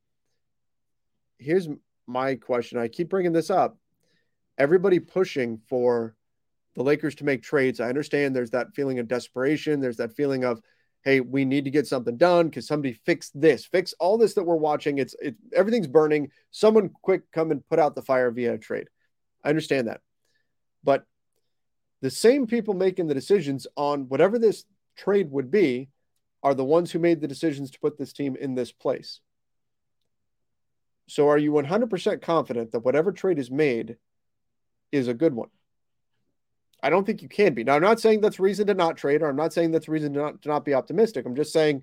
here's 1.39 1.69
my 2.07 2.35
question. 2.37 2.79
I 2.79 2.89
keep 2.89 3.09
bringing 3.09 3.33
this 3.33 3.51
up. 3.51 3.79
Everybody 4.59 5.01
pushing 5.01 5.59
for 5.69 6.15
the 6.75 6.83
Lakers 6.83 7.15
to 7.17 7.25
make 7.25 7.43
trades. 7.43 7.81
I 7.81 7.89
understand 7.89 8.35
there's 8.35 8.51
that 8.51 8.75
feeling 8.75 8.99
of 8.99 9.09
desperation. 9.09 9.81
There's 9.81 9.97
that 9.97 10.15
feeling 10.15 10.45
of, 10.45 10.61
hey, 11.03 11.21
we 11.21 11.45
need 11.45 11.65
to 11.65 11.71
get 11.71 11.87
something 11.87 12.17
done 12.17 12.49
because 12.49 12.67
somebody 12.67 12.93
fix 12.93 13.31
this, 13.35 13.65
fix 13.65 13.95
all 13.99 14.19
this 14.19 14.35
that 14.35 14.45
we're 14.45 14.57
watching. 14.57 14.99
It's 14.99 15.15
it 15.21 15.37
everything's 15.55 15.87
burning. 15.87 16.31
Someone 16.51 16.91
quick 17.03 17.31
come 17.33 17.51
and 17.51 17.67
put 17.69 17.79
out 17.79 17.95
the 17.95 18.03
fire 18.03 18.31
via 18.31 18.55
a 18.55 18.59
trade. 18.59 18.89
I 19.45 19.49
understand 19.49 19.89
that. 19.89 20.01
But 20.85 21.05
the 22.03 22.11
same 22.11 22.47
people 22.47 22.75
making 22.75 23.07
the 23.07 23.15
decisions 23.15 23.67
on 23.77 24.09
whatever 24.09 24.39
this 24.39 24.65
trade 24.97 25.31
would 25.31 25.51
be 25.51 25.89
are 26.43 26.55
the 26.55 26.65
ones 26.65 26.93
who 26.93 26.99
made 26.99 27.21
the 27.21 27.29
decisions 27.29 27.71
to 27.71 27.81
put 27.81 27.99
this 27.99 28.13
team 28.13 28.37
in 28.37 28.55
this 28.55 28.71
place. 28.71 29.21
So 31.09 31.29
are 31.29 31.39
you 31.39 31.53
100% 31.53 32.21
confident 32.23 32.73
that 32.73 32.81
whatever 32.81 33.13
trade 33.13 33.39
is 33.39 33.51
made 33.51 33.97
is 34.91 35.09
a 35.09 35.15
good 35.15 35.35
one? 35.35 35.49
I 36.83 36.91
don't 36.91 37.05
think 37.05 37.23
you 37.23 37.29
can 37.29 37.55
be. 37.55 37.65
Now, 37.65 37.77
I'm 37.77 37.83
not 37.83 38.01
saying 38.01 38.21
that's 38.21 38.39
reason 38.39 38.67
to 38.67 38.75
not 38.75 38.97
trade, 38.97 39.23
or 39.23 39.29
I'm 39.29 39.37
not 39.37 39.53
saying 39.53 39.71
that's 39.71 39.89
reason 39.89 40.13
to 40.15 40.19
not, 40.19 40.43
to 40.43 40.49
not 40.49 40.65
be 40.65 40.75
optimistic. 40.75 41.25
I'm 41.25 41.37
just 41.37 41.53
saying 41.53 41.83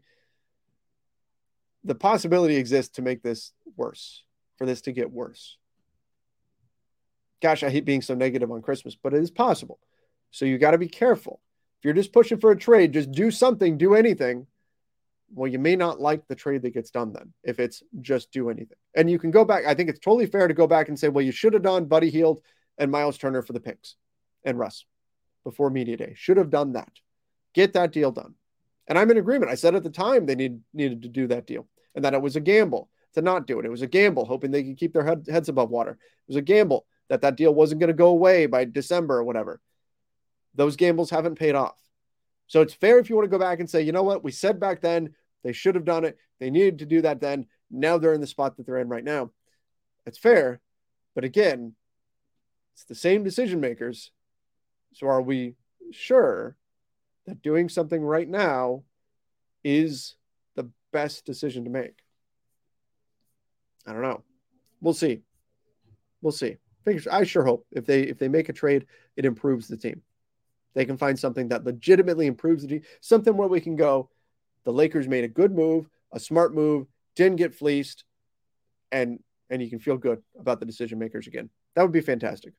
the 1.84 1.96
possibility 1.96 2.58
exists 2.58 2.96
to 2.96 3.02
make 3.02 3.22
this 3.22 3.52
worse, 3.76 4.24
for 4.58 4.66
this 4.66 4.82
to 4.82 4.92
get 4.92 5.12
worse. 5.12 5.58
Gosh, 7.42 7.64
I 7.64 7.70
hate 7.70 7.86
being 7.86 8.02
so 8.02 8.14
negative 8.14 8.52
on 8.52 8.62
Christmas, 8.62 8.96
but 8.96 9.14
it 9.14 9.22
is 9.22 9.32
possible. 9.32 9.80
So 10.32 10.46
you 10.46 10.58
got 10.58 10.72
to 10.72 10.78
be 10.78 10.88
careful. 10.88 11.42
If 11.80 11.86
you're 11.86 11.94
just 11.94 12.14
pushing 12.14 12.40
for 12.40 12.52
a 12.52 12.58
trade, 12.58 12.94
just 12.94 13.12
do 13.12 13.32
something, 13.32 13.78
do 13.78 13.96
anything 13.96 14.48
well, 15.32 15.52
you 15.52 15.60
may 15.60 15.76
not 15.76 16.00
like 16.00 16.28
the 16.28 16.36
trade 16.36 16.62
that 16.62 16.74
gets 16.74 16.92
done 16.92 17.14
then 17.14 17.34
if 17.44 17.60
it's 17.60 17.84
just 18.02 18.32
do 18.32 18.50
anything. 18.50 18.78
And 18.96 19.10
you 19.10 19.20
can 19.20 19.32
go 19.32 19.46
back. 19.46 19.66
I 19.66 19.74
think 19.74 19.90
it's 19.90 20.00
totally 20.00 20.26
fair 20.26 20.48
to 20.48 20.54
go 20.54 20.68
back 20.68 20.88
and 20.88 20.98
say, 20.98 21.10
well, 21.10 21.26
you 21.26 21.32
should 21.32 21.54
have 21.54 21.64
done 21.64 21.86
Buddy 21.86 22.10
Hield 22.10 22.42
and 22.78 22.92
Miles 22.92 23.18
Turner 23.18 23.42
for 23.42 23.54
the 23.54 23.60
picks 23.60 23.96
and 24.44 24.58
Russ 24.58 24.86
before 25.44 25.70
media 25.70 25.98
day. 25.98 26.14
Should 26.16 26.38
have 26.38 26.50
done 26.50 26.74
that. 26.74 26.92
Get 27.54 27.74
that 27.74 27.92
deal 27.92 28.12
done. 28.12 28.36
And 28.88 28.98
I'm 28.98 29.12
in 29.12 29.18
agreement. 29.18 29.52
I 29.52 29.56
said 29.56 29.76
at 29.76 29.84
the 29.84 29.90
time 29.90 30.26
they 30.26 30.36
need, 30.36 30.60
needed 30.74 31.04
to 31.04 31.08
do 31.08 31.28
that 31.28 31.48
deal 31.48 31.68
and 31.96 32.04
that 32.06 32.14
it 32.14 32.22
was 32.22 32.36
a 32.36 32.42
gamble 32.42 32.90
to 33.14 33.22
not 33.22 33.48
do 33.48 33.60
it. 33.60 33.66
It 33.66 33.72
was 33.72 33.82
a 33.82 33.88
gamble, 33.88 34.26
hoping 34.26 34.52
they 34.52 34.64
could 34.64 34.78
keep 34.78 34.94
their 34.94 35.06
head, 35.06 35.26
heads 35.30 35.50
above 35.50 35.70
water. 35.70 35.92
It 35.92 36.28
was 36.28 36.36
a 36.36 36.42
gamble 36.42 36.86
that 37.10 37.22
that 37.22 37.38
deal 37.38 37.54
wasn't 37.54 37.80
going 37.80 37.90
to 37.90 37.94
go 37.94 38.08
away 38.08 38.46
by 38.46 38.66
December 38.66 39.18
or 39.18 39.24
whatever. 39.24 39.62
Those 40.56 40.76
gambles 40.76 41.10
haven't 41.10 41.36
paid 41.36 41.56
off. 41.56 41.78
So 42.54 42.62
it's 42.62 42.76
fair 42.76 43.00
if 43.00 43.10
you 43.10 43.16
want 43.16 43.26
to 43.26 43.32
go 43.32 43.40
back 43.40 43.60
and 43.60 43.68
say, 43.68 43.82
you 43.82 43.92
know 43.92 44.04
what, 44.04 44.24
we 44.24 44.32
said 44.32 44.60
back 44.60 44.80
then 44.80 45.16
they 45.44 45.54
should 45.54 45.74
have 45.74 45.86
done 45.86 46.06
it. 46.06 46.20
They 46.40 46.52
needed 46.52 46.78
to 46.78 46.86
do 46.86 47.02
that 47.02 47.20
then. 47.20 47.48
Now 47.72 47.98
they're 47.98 48.14
in 48.14 48.22
the 48.22 48.28
spot 48.28 48.58
that 48.58 48.68
they're 48.68 48.78
in 48.78 48.90
right 48.90 49.04
now. 49.04 49.32
It's 50.06 50.20
fair. 50.20 50.62
But 51.16 51.24
again, 51.24 51.74
it's 52.76 52.84
the 52.84 52.94
same 52.94 53.24
decision 53.24 53.60
makers. 53.60 54.12
So 54.94 55.08
are 55.08 55.20
we 55.20 55.56
sure 55.90 56.56
that 57.26 57.42
doing 57.42 57.70
something 57.70 58.04
right 58.04 58.30
now 58.30 58.84
is 59.64 60.14
the 60.56 60.70
best 60.92 61.26
decision 61.26 61.64
to 61.64 61.72
make? 61.72 62.04
I 63.88 63.94
don't 63.94 64.04
know. 64.04 64.22
We'll 64.80 64.94
see. 64.94 65.22
We'll 66.22 66.32
see. 66.32 66.58
I 67.12 67.24
sure 67.24 67.46
hope 67.46 67.66
if 67.72 67.88
they 67.88 68.04
if 68.04 68.20
they 68.20 68.28
make 68.28 68.50
a 68.50 68.54
trade, 68.54 68.86
it 69.18 69.26
improves 69.26 69.68
the 69.68 69.78
team. 69.78 70.04
They 70.74 70.86
can 70.86 70.98
find 70.98 71.18
something 71.20 71.50
that 71.50 71.64
legitimately 71.66 72.28
improves 72.28 72.64
the 72.64 72.70
team, 72.70 72.82
something 73.02 73.36
where 73.38 73.48
we 73.48 73.62
can 73.62 73.76
go, 73.76 74.10
the 74.66 74.74
Lakers 74.74 75.08
made 75.08 75.24
a 75.24 75.28
good 75.28 75.52
move, 75.52 75.88
a 76.12 76.20
smart 76.20 76.54
move, 76.54 76.88
didn't 77.16 77.38
get 77.38 77.54
fleeced, 77.54 78.06
and 78.92 79.20
and 79.50 79.62
you 79.62 79.70
can 79.70 79.80
feel 79.80 79.98
good 79.98 80.22
about 80.40 80.60
the 80.60 80.66
decision 80.66 80.98
makers 81.00 81.28
again. 81.28 81.50
That 81.76 81.84
would 81.84 81.92
be 81.92 82.02
fantastic. 82.02 82.54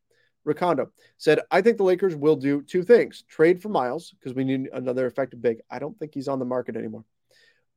Ricondo 0.46 0.88
said, 1.16 1.40
I 1.50 1.62
think 1.62 1.78
the 1.78 1.84
Lakers 1.84 2.14
will 2.14 2.36
do 2.36 2.62
two 2.62 2.82
things 2.82 3.24
trade 3.28 3.62
for 3.62 3.70
Miles 3.70 4.10
because 4.10 4.34
we 4.34 4.44
need 4.44 4.68
another 4.72 5.06
effective 5.06 5.40
big. 5.40 5.60
I 5.70 5.78
don't 5.78 5.98
think 5.98 6.12
he's 6.14 6.28
on 6.28 6.38
the 6.38 6.44
market 6.44 6.76
anymore. 6.76 7.04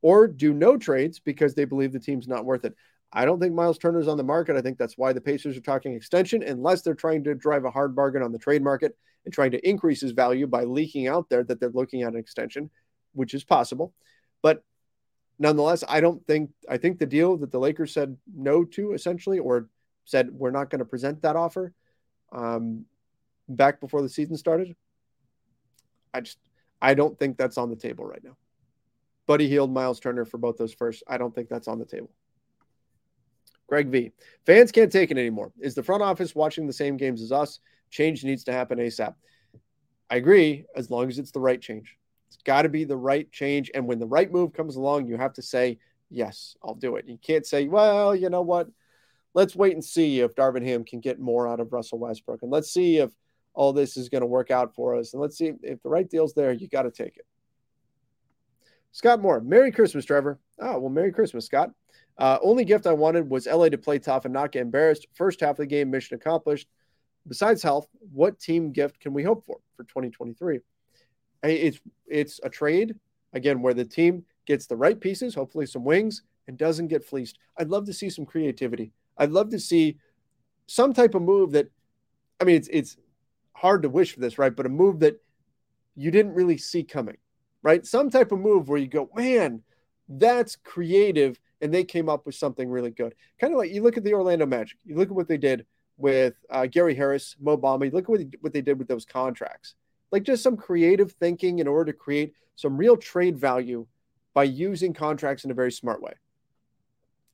or 0.01 0.27
do 0.27 0.53
no 0.53 0.77
trades 0.77 1.19
because 1.19 1.55
they 1.55 1.65
believe 1.65 1.91
the 1.91 1.99
team's 1.99 2.27
not 2.27 2.45
worth 2.45 2.65
it. 2.65 2.75
I 3.11 3.25
don't 3.25 3.39
think 3.39 3.53
Miles 3.53 3.77
Turner's 3.77 4.07
on 4.07 4.17
the 4.17 4.23
market. 4.23 4.57
I 4.57 4.61
think 4.61 4.77
that's 4.77 4.97
why 4.97 5.13
the 5.13 5.21
Pacers 5.21 5.57
are 5.57 5.61
talking 5.61 5.93
extension, 5.93 6.43
unless 6.43 6.81
they're 6.81 6.93
trying 6.93 7.23
to 7.23 7.35
drive 7.35 7.65
a 7.65 7.71
hard 7.71 7.95
bargain 7.95 8.21
on 8.21 8.31
the 8.31 8.37
trade 8.37 8.61
market 8.61 8.97
and 9.25 9.33
trying 9.33 9.51
to 9.51 9.69
increase 9.69 10.01
his 10.01 10.11
value 10.11 10.47
by 10.47 10.63
leaking 10.63 11.07
out 11.07 11.29
there 11.29 11.43
that 11.43 11.59
they're 11.59 11.69
looking 11.69 12.03
at 12.03 12.13
an 12.13 12.19
extension, 12.19 12.69
which 13.13 13.33
is 13.33 13.43
possible. 13.43 13.93
But 14.41 14.63
nonetheless, 15.39 15.83
I 15.87 16.01
don't 16.01 16.25
think 16.27 16.51
I 16.69 16.77
think 16.77 16.99
the 16.99 17.05
deal 17.05 17.37
that 17.37 17.51
the 17.51 17.59
Lakers 17.59 17.93
said 17.93 18.17
no 18.35 18.65
to 18.65 18.93
essentially, 18.93 19.39
or 19.39 19.69
said 20.05 20.29
we're 20.31 20.51
not 20.51 20.69
going 20.69 20.79
to 20.79 20.85
present 20.85 21.21
that 21.21 21.35
offer, 21.35 21.73
um, 22.31 22.85
back 23.47 23.79
before 23.79 24.01
the 24.01 24.09
season 24.09 24.37
started. 24.37 24.75
I 26.13 26.21
just 26.21 26.39
I 26.81 26.93
don't 26.93 27.17
think 27.17 27.37
that's 27.37 27.57
on 27.57 27.69
the 27.69 27.75
table 27.75 28.05
right 28.05 28.23
now. 28.23 28.37
Buddy 29.27 29.47
Hield, 29.47 29.71
Miles 29.71 29.99
Turner 29.99 30.25
for 30.25 30.37
both 30.37 30.57
those 30.57 30.73
first. 30.73 31.03
I 31.07 31.17
don't 31.17 31.33
think 31.33 31.49
that's 31.49 31.67
on 31.67 31.79
the 31.79 31.85
table. 31.85 32.11
Greg 33.67 33.89
V. 33.89 34.11
Fans 34.45 34.71
can't 34.71 34.91
take 34.91 35.11
it 35.11 35.17
anymore. 35.17 35.51
Is 35.59 35.75
the 35.75 35.83
front 35.83 36.01
office 36.03 36.33
watching 36.33 36.67
the 36.67 36.73
same 36.73 36.97
games 36.97 37.21
as 37.21 37.31
us? 37.31 37.59
Change 37.89 38.23
needs 38.23 38.43
to 38.45 38.51
happen 38.51 38.79
ASAP. 38.79 39.13
I 40.09 40.15
agree, 40.15 40.65
as 40.75 40.89
long 40.89 41.09
as 41.09 41.19
it's 41.19 41.31
the 41.31 41.39
right 41.39 41.61
change. 41.61 41.97
It's 42.29 42.37
got 42.43 42.63
to 42.63 42.69
be 42.69 42.85
the 42.85 42.97
right 42.97 43.29
change. 43.31 43.71
And 43.73 43.87
when 43.87 43.99
the 43.99 44.07
right 44.07 44.31
move 44.31 44.53
comes 44.53 44.75
along, 44.75 45.07
you 45.07 45.17
have 45.17 45.33
to 45.33 45.41
say, 45.41 45.79
yes, 46.09 46.55
I'll 46.63 46.75
do 46.75 46.95
it. 46.95 47.07
You 47.07 47.17
can't 47.17 47.45
say, 47.45 47.67
well, 47.67 48.15
you 48.15 48.29
know 48.29 48.41
what? 48.41 48.69
Let's 49.33 49.55
wait 49.55 49.73
and 49.73 49.83
see 49.83 50.21
if 50.21 50.33
Darvin 50.35 50.65
Ham 50.65 50.83
can 50.83 50.99
get 50.99 51.19
more 51.19 51.47
out 51.47 51.59
of 51.59 51.71
Russell 51.71 51.99
Westbrook. 51.99 52.41
And 52.41 52.51
let's 52.51 52.71
see 52.71 52.97
if 52.97 53.11
all 53.53 53.73
this 53.73 53.97
is 53.97 54.09
going 54.09 54.21
to 54.21 54.27
work 54.27 54.49
out 54.49 54.73
for 54.75 54.95
us. 54.95 55.13
And 55.13 55.21
let's 55.21 55.37
see 55.37 55.53
if 55.61 55.81
the 55.83 55.89
right 55.89 56.09
deal's 56.09 56.33
there, 56.33 56.53
you 56.53 56.67
got 56.67 56.83
to 56.83 56.91
take 56.91 57.17
it. 57.17 57.25
Scott 58.93 59.21
Moore, 59.21 59.41
Merry 59.41 59.71
Christmas, 59.71 60.05
Trevor. 60.05 60.39
Oh, 60.59 60.79
well, 60.79 60.89
Merry 60.89 61.11
Christmas, 61.11 61.45
Scott. 61.45 61.71
Uh, 62.17 62.39
only 62.41 62.65
gift 62.65 62.87
I 62.87 62.93
wanted 62.93 63.29
was 63.29 63.45
LA 63.45 63.69
to 63.69 63.77
play 63.77 63.99
tough 63.99 64.25
and 64.25 64.33
not 64.33 64.51
get 64.51 64.61
embarrassed. 64.61 65.07
First 65.13 65.41
half 65.41 65.51
of 65.51 65.57
the 65.57 65.65
game, 65.67 65.91
mission 65.91 66.15
accomplished. 66.15 66.67
Besides 67.27 67.61
health, 67.61 67.87
what 68.11 68.39
team 68.39 68.71
gift 68.71 68.99
can 68.99 69.13
we 69.13 69.23
hope 69.23 69.45
for 69.45 69.57
for 69.75 69.83
2023? 69.83 70.59
It's 71.43 71.79
it's 72.07 72.39
a 72.43 72.49
trade 72.49 72.95
again 73.33 73.61
where 73.61 73.73
the 73.73 73.85
team 73.85 74.23
gets 74.45 74.65
the 74.65 74.75
right 74.75 74.99
pieces, 74.99 75.35
hopefully 75.35 75.65
some 75.65 75.83
wings, 75.83 76.23
and 76.47 76.57
doesn't 76.57 76.87
get 76.87 77.05
fleeced. 77.05 77.37
I'd 77.57 77.69
love 77.69 77.85
to 77.85 77.93
see 77.93 78.09
some 78.09 78.25
creativity. 78.25 78.91
I'd 79.17 79.31
love 79.31 79.49
to 79.49 79.59
see 79.59 79.97
some 80.67 80.93
type 80.93 81.15
of 81.15 81.21
move 81.21 81.51
that, 81.51 81.69
I 82.39 82.45
mean, 82.45 82.55
it's 82.55 82.69
it's 82.71 82.97
hard 83.53 83.83
to 83.83 83.89
wish 83.89 84.13
for 84.13 84.19
this, 84.19 84.37
right? 84.37 84.55
But 84.55 84.65
a 84.65 84.69
move 84.69 84.99
that 84.99 85.21
you 85.95 86.11
didn't 86.11 86.33
really 86.33 86.57
see 86.57 86.83
coming, 86.83 87.17
right? 87.63 87.85
Some 87.85 88.09
type 88.09 88.31
of 88.31 88.39
move 88.39 88.69
where 88.69 88.79
you 88.79 88.87
go, 88.87 89.09
man, 89.15 89.63
that's 90.07 90.55
creative, 90.55 91.39
and 91.61 91.73
they 91.73 91.83
came 91.83 92.09
up 92.09 92.25
with 92.25 92.35
something 92.35 92.69
really 92.69 92.91
good. 92.91 93.15
Kind 93.39 93.53
of 93.53 93.57
like 93.57 93.71
you 93.71 93.81
look 93.81 93.97
at 93.97 94.03
the 94.03 94.13
Orlando 94.13 94.45
Magic, 94.45 94.77
you 94.85 94.95
look 94.95 95.09
at 95.09 95.15
what 95.15 95.27
they 95.27 95.37
did 95.37 95.65
with 95.97 96.35
uh, 96.49 96.67
Gary 96.67 96.93
Harris, 96.93 97.35
Mo 97.39 97.57
Bamba, 97.57 97.91
look 97.91 98.03
at 98.03 98.09
what, 98.09 98.21
what 98.41 98.53
they 98.53 98.61
did 98.61 98.77
with 98.77 98.87
those 98.87 99.05
contracts 99.05 99.75
like 100.11 100.23
just 100.23 100.43
some 100.43 100.57
creative 100.57 101.11
thinking 101.13 101.59
in 101.59 101.67
order 101.67 101.91
to 101.91 101.97
create 101.97 102.33
some 102.55 102.77
real 102.77 102.97
trade 102.97 103.37
value 103.37 103.85
by 104.33 104.43
using 104.43 104.93
contracts 104.93 105.43
in 105.43 105.51
a 105.51 105.55
very 105.55 105.71
smart 105.71 106.01
way. 106.01 106.13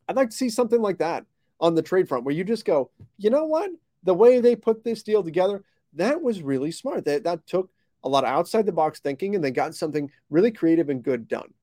I'd 0.07 0.15
like 0.15 0.29
to 0.31 0.35
see 0.35 0.49
something 0.49 0.81
like 0.81 0.97
that 0.97 1.25
on 1.59 1.75
the 1.75 1.81
trade 1.81 2.07
front 2.09 2.25
where 2.25 2.35
you 2.35 2.43
just 2.43 2.65
go, 2.65 2.91
you 3.17 3.29
know 3.29 3.45
what? 3.45 3.71
The 4.03 4.13
way 4.13 4.39
they 4.39 4.55
put 4.55 4.83
this 4.83 5.03
deal 5.03 5.23
together, 5.23 5.63
that 5.93 6.21
was 6.21 6.41
really 6.41 6.71
smart. 6.71 7.05
That 7.05 7.23
that 7.23 7.45
took 7.47 7.69
a 8.03 8.09
lot 8.09 8.25
of 8.25 8.29
outside 8.29 8.65
the 8.65 8.73
box 8.73 8.99
thinking 8.99 9.35
and 9.35 9.43
they 9.43 9.51
got 9.51 9.75
something 9.75 10.11
really 10.29 10.51
creative 10.51 10.89
and 10.89 11.03
good 11.03 11.27
done. 11.27 11.53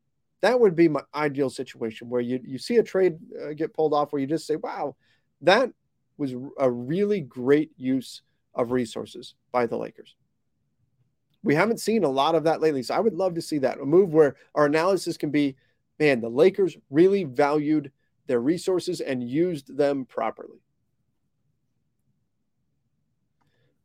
That 0.40 0.58
would 0.58 0.74
be 0.74 0.88
my 0.88 1.02
ideal 1.14 1.50
situation 1.50 2.08
where 2.08 2.20
you 2.20 2.40
you 2.44 2.58
see 2.58 2.76
a 2.76 2.82
trade 2.82 3.18
uh, 3.42 3.52
get 3.52 3.74
pulled 3.74 3.92
off 3.92 4.12
where 4.12 4.20
you 4.20 4.26
just 4.26 4.46
say, 4.46 4.56
"Wow, 4.56 4.96
that 5.42 5.70
was 6.16 6.34
a 6.58 6.70
really 6.70 7.20
great 7.20 7.72
use 7.76 8.22
of 8.54 8.72
resources 8.72 9.34
by 9.52 9.66
the 9.66 9.76
Lakers." 9.76 10.16
We 11.42 11.54
haven't 11.54 11.80
seen 11.80 12.04
a 12.04 12.08
lot 12.08 12.34
of 12.34 12.44
that 12.44 12.60
lately. 12.60 12.82
So 12.82 12.94
I 12.94 13.00
would 13.00 13.14
love 13.14 13.34
to 13.34 13.42
see 13.42 13.58
that 13.58 13.80
a 13.80 13.86
move 13.86 14.12
where 14.12 14.36
our 14.54 14.66
analysis 14.66 15.16
can 15.16 15.30
be 15.30 15.56
man, 16.00 16.20
the 16.20 16.30
Lakers 16.30 16.76
really 16.88 17.24
valued 17.24 17.92
their 18.26 18.40
resources 18.40 19.00
and 19.00 19.22
used 19.22 19.76
them 19.76 20.06
properly. 20.06 20.58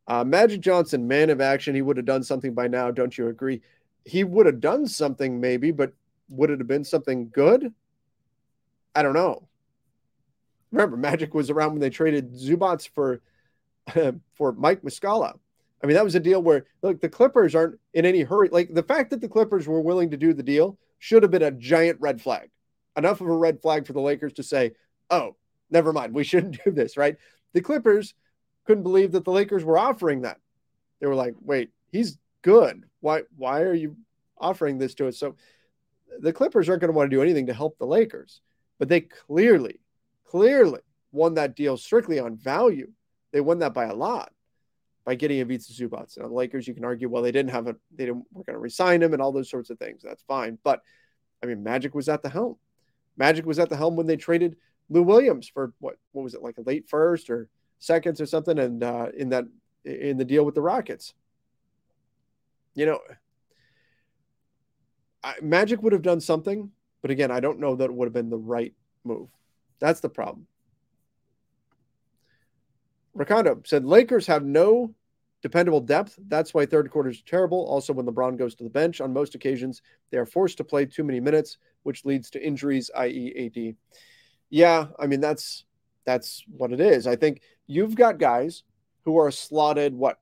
Uh, 0.08 0.24
Magic 0.24 0.62
Johnson, 0.62 1.08
man 1.08 1.30
of 1.30 1.42
action, 1.42 1.76
he 1.76 1.82
would 1.82 1.98
have 1.98 2.06
done 2.06 2.24
something 2.24 2.54
by 2.54 2.68
now. 2.68 2.90
Don't 2.90 3.18
you 3.18 3.28
agree? 3.28 3.62
He 4.06 4.24
would 4.24 4.46
have 4.46 4.62
done 4.62 4.88
something 4.88 5.42
maybe, 5.42 5.72
but 5.72 5.94
would 6.30 6.50
it 6.50 6.60
have 6.60 6.68
been 6.68 6.84
something 6.84 7.30
good? 7.30 7.74
I 8.96 9.04
don't 9.04 9.14
know. 9.14 9.48
Remember, 10.72 10.98
Magic 10.98 11.34
was 11.34 11.50
around 11.50 11.72
when 11.72 11.82
they 11.82 11.90
traded 11.90 12.34
Zubac 12.34 12.90
for 12.90 13.22
for 14.34 14.52
Mike 14.54 14.82
Muscala. 14.82 15.38
I 15.84 15.88
mean, 15.88 15.96
that 15.96 16.04
was 16.04 16.16
a 16.16 16.20
deal 16.20 16.42
where 16.42 16.66
look, 16.82 17.00
the 17.00 17.10
Clippers 17.10 17.54
aren't 17.54 17.80
in 17.94 18.06
any 18.06 18.22
hurry. 18.22 18.50
Like 18.50 18.74
the 18.74 18.84
fact 18.84 19.10
that 19.12 19.22
the 19.22 19.30
Clippers 19.30 19.68
were 19.68 19.82
willing 19.82 20.12
to 20.12 20.18
do 20.18 20.34
the 20.34 20.44
deal 20.44 20.78
should 21.00 21.24
have 21.24 21.32
been 21.32 21.44
a 21.44 21.52
giant 21.52 22.00
red 22.02 22.22
flag. 22.22 22.50
Enough 22.98 23.22
of 23.22 23.28
a 23.28 23.36
red 23.36 23.62
flag 23.62 23.86
for 23.86 23.94
the 23.94 24.02
Lakers 24.02 24.34
to 24.34 24.44
say, 24.44 24.72
"Oh, 25.10 25.36
never 25.70 25.94
mind, 25.94 26.14
we 26.14 26.24
shouldn't 26.24 26.60
do 26.66 26.72
this." 26.72 26.98
Right? 26.98 27.18
The 27.54 27.62
Clippers 27.62 28.14
couldn't 28.66 28.84
believe 28.84 29.12
that 29.12 29.26
the 29.26 29.32
Lakers 29.32 29.64
were 29.64 29.78
offering 29.78 30.22
that. 30.22 30.40
They 31.00 31.08
were 31.08 31.16
like, 31.16 31.36
"Wait, 31.42 31.72
he's 31.92 32.18
good. 32.42 32.84
Why? 33.02 33.24
Why 33.38 33.62
are 33.62 33.74
you 33.74 33.98
offering 34.38 34.78
this 34.78 34.96
to 34.96 35.08
us?" 35.08 35.18
So 35.18 35.36
the 36.20 36.34
Clippers 36.34 36.70
aren't 36.70 36.82
going 36.82 36.92
to 36.92 36.98
want 36.98 37.10
to 37.10 37.16
do 37.16 37.22
anything 37.22 37.48
to 37.48 37.54
help 37.54 37.78
the 37.78 37.86
Lakers, 37.86 38.42
but 38.80 38.90
they 38.90 39.02
clearly, 39.02 39.80
clearly 40.26 40.82
won 41.12 41.36
that 41.36 41.56
deal 41.56 41.78
strictly 41.78 42.20
on 42.20 42.38
value. 42.38 42.92
They 43.32 43.42
won 43.42 43.60
that 43.60 43.74
by 43.74 43.86
a 43.86 43.96
lot 43.96 44.32
by 45.06 45.16
getting 45.16 45.40
a 45.40 45.42
Ivica 45.42 45.72
Zubac. 45.72 46.18
Now, 46.18 46.28
the 46.28 46.34
Lakers, 46.34 46.68
you 46.68 46.74
can 46.74 46.84
argue, 46.84 47.08
well, 47.08 47.22
they 47.22 47.32
didn't 47.32 47.52
have 47.52 47.68
a, 47.68 47.76
they 47.96 48.06
didn't, 48.06 48.26
we're 48.34 48.44
going 48.44 48.56
to 48.56 48.60
resign 48.60 49.04
him 49.04 49.14
and 49.14 49.22
all 49.22 49.32
those 49.32 49.50
sorts 49.50 49.70
of 49.70 49.78
things. 49.78 50.02
That's 50.04 50.24
fine. 50.24 50.58
But 50.64 50.82
I 51.44 51.46
mean, 51.46 51.64
Magic 51.64 51.94
was 51.94 52.10
at 52.10 52.24
the 52.24 52.30
helm. 52.30 52.58
Magic 53.16 53.46
was 53.46 53.60
at 53.60 53.70
the 53.70 53.78
helm 53.78 53.96
when 53.96 54.08
they 54.08 54.18
traded 54.18 54.58
Lou 54.90 55.04
Williams 55.04 55.48
for 55.48 55.74
what, 55.80 55.98
what 56.12 56.24
was 56.24 56.34
it, 56.34 56.42
like 56.42 56.58
a 56.58 56.62
late 56.62 56.90
first 56.90 57.30
or 57.30 57.50
seconds 57.80 58.20
or 58.20 58.26
something. 58.26 58.58
And 58.58 58.84
uh, 58.84 59.08
in 59.16 59.30
that, 59.30 59.46
in 59.86 60.18
the 60.18 60.26
deal 60.26 60.44
with 60.44 60.56
the 60.56 60.62
Rockets, 60.62 61.14
you 62.74 62.86
know, 62.86 63.00
I, 65.26 65.34
Magic 65.42 65.82
would 65.82 65.92
have 65.92 66.04
done 66.04 66.22
something, 66.22 66.70
but 67.02 67.10
again, 67.10 67.32
I 67.32 67.40
don't 67.40 67.60
know 67.60 67.76
that 67.76 67.86
it 67.86 67.94
would 67.94 68.06
have 68.06 68.14
been 68.14 68.30
the 68.30 68.38
right 68.38 68.74
move. 69.04 69.28
That's 69.80 70.00
the 70.00 70.10
problem. 70.10 70.46
Ricardo 73.16 73.62
said 73.66 73.86
Lakers 73.86 74.28
have 74.28 74.44
no 74.44 74.94
dependable 75.42 75.82
depth. 75.82 76.20
That's 76.28 76.54
why 76.54 76.66
third 76.66 76.92
quarter 76.92 77.10
is 77.10 77.24
terrible. 77.24 77.66
Also, 77.66 77.92
when 77.92 78.06
LeBron 78.06 78.38
goes 78.38 78.54
to 78.56 78.64
the 78.64 78.70
bench, 78.70 79.02
on 79.02 79.14
most 79.14 79.34
occasions, 79.34 79.82
they 80.12 80.18
are 80.18 80.26
forced 80.26 80.58
to 80.58 80.64
play 80.64 80.86
too 80.86 81.04
many 81.04 81.20
minutes, 81.20 81.58
which 81.84 82.06
leads 82.06 82.30
to 82.32 82.46
injuries, 82.46 82.92
i.e., 82.96 83.52
AD. 83.56 83.76
Yeah, 84.52 84.88
I 85.00 85.08
mean 85.08 85.22
that's 85.22 85.66
that's 86.06 86.44
what 86.56 86.72
it 86.72 86.80
is. 86.80 87.08
I 87.08 87.16
think 87.16 87.42
you've 87.66 87.96
got 87.96 88.20
guys 88.20 88.64
who 89.06 89.18
are 89.18 89.32
slotted 89.32 89.96
what 89.96 90.20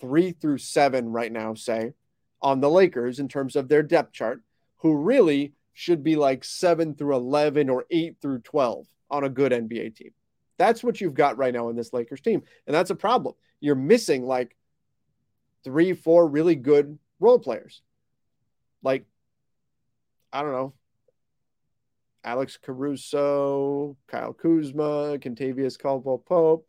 three 0.00 0.30
through 0.30 0.58
seven 0.58 1.08
right 1.08 1.32
now, 1.32 1.54
say, 1.54 1.92
on 2.44 2.60
the 2.60 2.70
Lakers 2.70 3.18
in 3.18 3.26
terms 3.26 3.56
of 3.56 3.68
their 3.68 3.82
depth 3.82 4.12
chart, 4.12 4.42
who 4.76 4.94
really 4.94 5.54
should 5.72 6.04
be 6.04 6.14
like 6.14 6.44
seven 6.44 6.94
through 6.94 7.16
eleven 7.16 7.68
or 7.68 7.86
eight 7.90 8.18
through 8.20 8.38
twelve 8.40 8.86
on 9.10 9.24
a 9.24 9.28
good 9.28 9.50
NBA 9.50 9.96
team. 9.96 10.10
That's 10.58 10.84
what 10.84 11.00
you've 11.00 11.14
got 11.14 11.38
right 11.38 11.52
now 11.52 11.70
in 11.70 11.76
this 11.76 11.92
Lakers 11.92 12.20
team. 12.20 12.42
And 12.66 12.74
that's 12.74 12.90
a 12.90 12.94
problem. 12.94 13.34
You're 13.60 13.74
missing 13.74 14.24
like 14.24 14.56
three, 15.64 15.94
four 15.94 16.28
really 16.28 16.54
good 16.54 16.98
role 17.18 17.38
players. 17.38 17.82
Like, 18.82 19.06
I 20.32 20.42
don't 20.42 20.52
know, 20.52 20.74
Alex 22.22 22.58
Caruso, 22.60 23.96
Kyle 24.06 24.34
Kuzma, 24.34 25.18
Kentavious 25.18 25.78
Caldwell 25.78 26.18
Pope. 26.18 26.68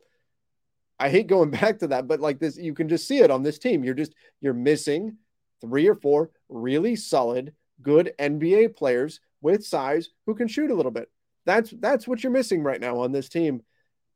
I 0.98 1.10
hate 1.10 1.26
going 1.26 1.50
back 1.60 1.80
to 1.80 1.88
that, 1.88 2.08
but 2.08 2.20
like 2.20 2.38
this, 2.38 2.56
you 2.56 2.74
can 2.74 2.88
just 2.88 3.06
see 3.06 3.18
it 3.18 3.30
on 3.30 3.42
this 3.42 3.58
team. 3.58 3.84
You're 3.84 3.94
just, 3.94 4.14
you're 4.40 4.54
missing 4.54 5.18
three 5.60 5.88
or 5.88 5.94
four 5.94 6.30
really 6.48 6.96
solid, 6.96 7.52
good 7.82 8.12
NBA 8.18 8.76
players 8.76 9.20
with 9.40 9.64
size 9.64 10.10
who 10.26 10.34
can 10.34 10.48
shoot 10.48 10.70
a 10.70 10.74
little 10.74 10.92
bit. 10.92 11.10
That's 11.44 11.70
that's 11.70 12.08
what 12.08 12.22
you're 12.22 12.32
missing 12.32 12.62
right 12.62 12.80
now 12.80 12.98
on 12.98 13.12
this 13.12 13.28
team 13.28 13.62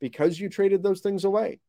because 0.01 0.41
you 0.41 0.49
traded 0.49 0.83
those 0.83 1.01
things 1.01 1.25
away 1.25 1.61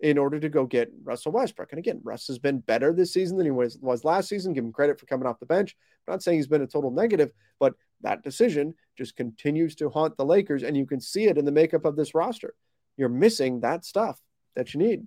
in 0.00 0.18
order 0.18 0.40
to 0.40 0.48
go 0.48 0.66
get 0.66 0.92
Russell 1.02 1.32
Westbrook. 1.32 1.72
And 1.72 1.78
again, 1.78 2.00
Russ 2.02 2.26
has 2.26 2.38
been 2.38 2.58
better 2.58 2.92
this 2.92 3.12
season 3.12 3.36
than 3.36 3.46
he 3.46 3.50
was, 3.50 3.78
was 3.78 4.04
last 4.04 4.28
season. 4.28 4.52
Give 4.52 4.64
him 4.64 4.72
credit 4.72 4.98
for 4.98 5.06
coming 5.06 5.26
off 5.26 5.40
the 5.40 5.46
bench. 5.46 5.76
I'm 6.06 6.12
not 6.12 6.22
saying 6.22 6.38
he's 6.38 6.46
been 6.46 6.62
a 6.62 6.66
total 6.66 6.90
negative, 6.90 7.32
but 7.58 7.74
that 8.02 8.22
decision 8.22 8.74
just 8.98 9.16
continues 9.16 9.74
to 9.76 9.88
haunt 9.88 10.16
the 10.16 10.24
Lakers. 10.24 10.62
And 10.62 10.76
you 10.76 10.86
can 10.86 11.00
see 11.00 11.24
it 11.24 11.38
in 11.38 11.44
the 11.44 11.52
makeup 11.52 11.84
of 11.84 11.96
this 11.96 12.14
roster. 12.14 12.54
You're 12.96 13.08
missing 13.08 13.60
that 13.60 13.84
stuff 13.84 14.20
that 14.56 14.74
you 14.74 14.80
need. 14.80 15.06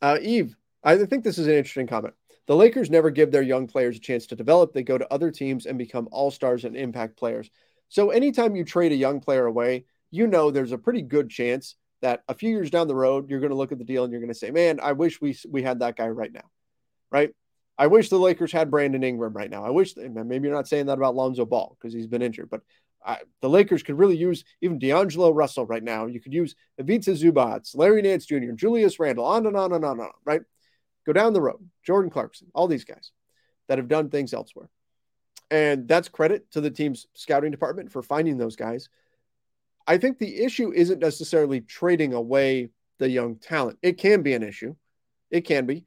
Uh, 0.00 0.18
Eve, 0.20 0.56
I 0.82 0.96
think 1.04 1.24
this 1.24 1.38
is 1.38 1.46
an 1.46 1.54
interesting 1.54 1.86
comment. 1.86 2.14
The 2.46 2.56
Lakers 2.56 2.90
never 2.90 3.10
give 3.10 3.30
their 3.30 3.42
young 3.42 3.66
players 3.66 3.96
a 3.96 4.00
chance 4.00 4.26
to 4.26 4.36
develop. 4.36 4.72
They 4.72 4.82
go 4.82 4.96
to 4.98 5.12
other 5.12 5.30
teams 5.30 5.66
and 5.66 5.76
become 5.76 6.08
all-stars 6.10 6.64
and 6.64 6.76
impact 6.76 7.18
players. 7.18 7.50
So 7.88 8.10
anytime 8.10 8.56
you 8.56 8.64
trade 8.64 8.92
a 8.92 8.96
young 8.96 9.20
player 9.20 9.46
away, 9.46 9.84
you 10.10 10.26
know 10.26 10.50
there's 10.50 10.72
a 10.72 10.78
pretty 10.78 11.02
good 11.02 11.30
chance– 11.30 11.74
that 12.00 12.22
a 12.28 12.34
few 12.34 12.50
years 12.50 12.70
down 12.70 12.88
the 12.88 12.94
road, 12.94 13.28
you're 13.28 13.40
going 13.40 13.50
to 13.50 13.56
look 13.56 13.72
at 13.72 13.78
the 13.78 13.84
deal 13.84 14.04
and 14.04 14.12
you're 14.12 14.20
going 14.20 14.32
to 14.32 14.38
say, 14.38 14.50
man, 14.50 14.80
I 14.80 14.92
wish 14.92 15.20
we, 15.20 15.36
we 15.48 15.62
had 15.62 15.80
that 15.80 15.96
guy 15.96 16.08
right 16.08 16.32
now. 16.32 16.48
Right. 17.10 17.30
I 17.76 17.86
wish 17.86 18.08
the 18.08 18.18
Lakers 18.18 18.52
had 18.52 18.70
Brandon 18.70 19.02
Ingram 19.02 19.32
right 19.32 19.50
now. 19.50 19.64
I 19.64 19.70
wish, 19.70 19.96
maybe 19.96 20.46
you're 20.46 20.56
not 20.56 20.68
saying 20.68 20.86
that 20.86 20.98
about 20.98 21.14
Lonzo 21.14 21.44
Ball 21.44 21.76
because 21.78 21.94
he's 21.94 22.06
been 22.06 22.22
injured, 22.22 22.50
but 22.50 22.62
I, 23.08 23.20
the 23.40 23.48
Lakers 23.48 23.82
could 23.82 23.98
really 23.98 24.18
use 24.18 24.44
even 24.60 24.78
D'Angelo 24.78 25.30
Russell 25.30 25.64
right 25.64 25.82
now. 25.82 26.06
You 26.06 26.20
could 26.20 26.34
use 26.34 26.54
Ivica 26.76 27.12
Zubac, 27.12 27.74
Larry 27.74 28.02
Nance 28.02 28.26
Jr., 28.26 28.52
Julius 28.54 29.00
Randle, 29.00 29.24
on 29.24 29.46
and 29.46 29.56
on 29.56 29.72
and 29.72 29.82
on 29.82 29.92
and 29.92 30.02
on, 30.02 30.12
right? 30.26 30.42
Go 31.06 31.14
down 31.14 31.32
the 31.32 31.40
road. 31.40 31.66
Jordan 31.82 32.10
Clarkson, 32.10 32.48
all 32.54 32.68
these 32.68 32.84
guys 32.84 33.12
that 33.66 33.78
have 33.78 33.88
done 33.88 34.10
things 34.10 34.34
elsewhere. 34.34 34.68
And 35.50 35.88
that's 35.88 36.10
credit 36.10 36.50
to 36.50 36.60
the 36.60 36.70
team's 36.70 37.06
scouting 37.14 37.50
department 37.50 37.90
for 37.90 38.02
finding 38.02 38.36
those 38.36 38.56
guys. 38.56 38.90
I 39.86 39.96
think 39.96 40.18
the 40.18 40.44
issue 40.44 40.70
isn't 40.70 40.98
necessarily 40.98 41.62
trading 41.62 42.12
away 42.12 42.68
the 42.98 43.08
young 43.08 43.36
talent. 43.36 43.78
It 43.80 43.96
can 43.96 44.20
be 44.20 44.34
an 44.34 44.42
issue, 44.42 44.76
it 45.30 45.42
can 45.42 45.64
be, 45.64 45.86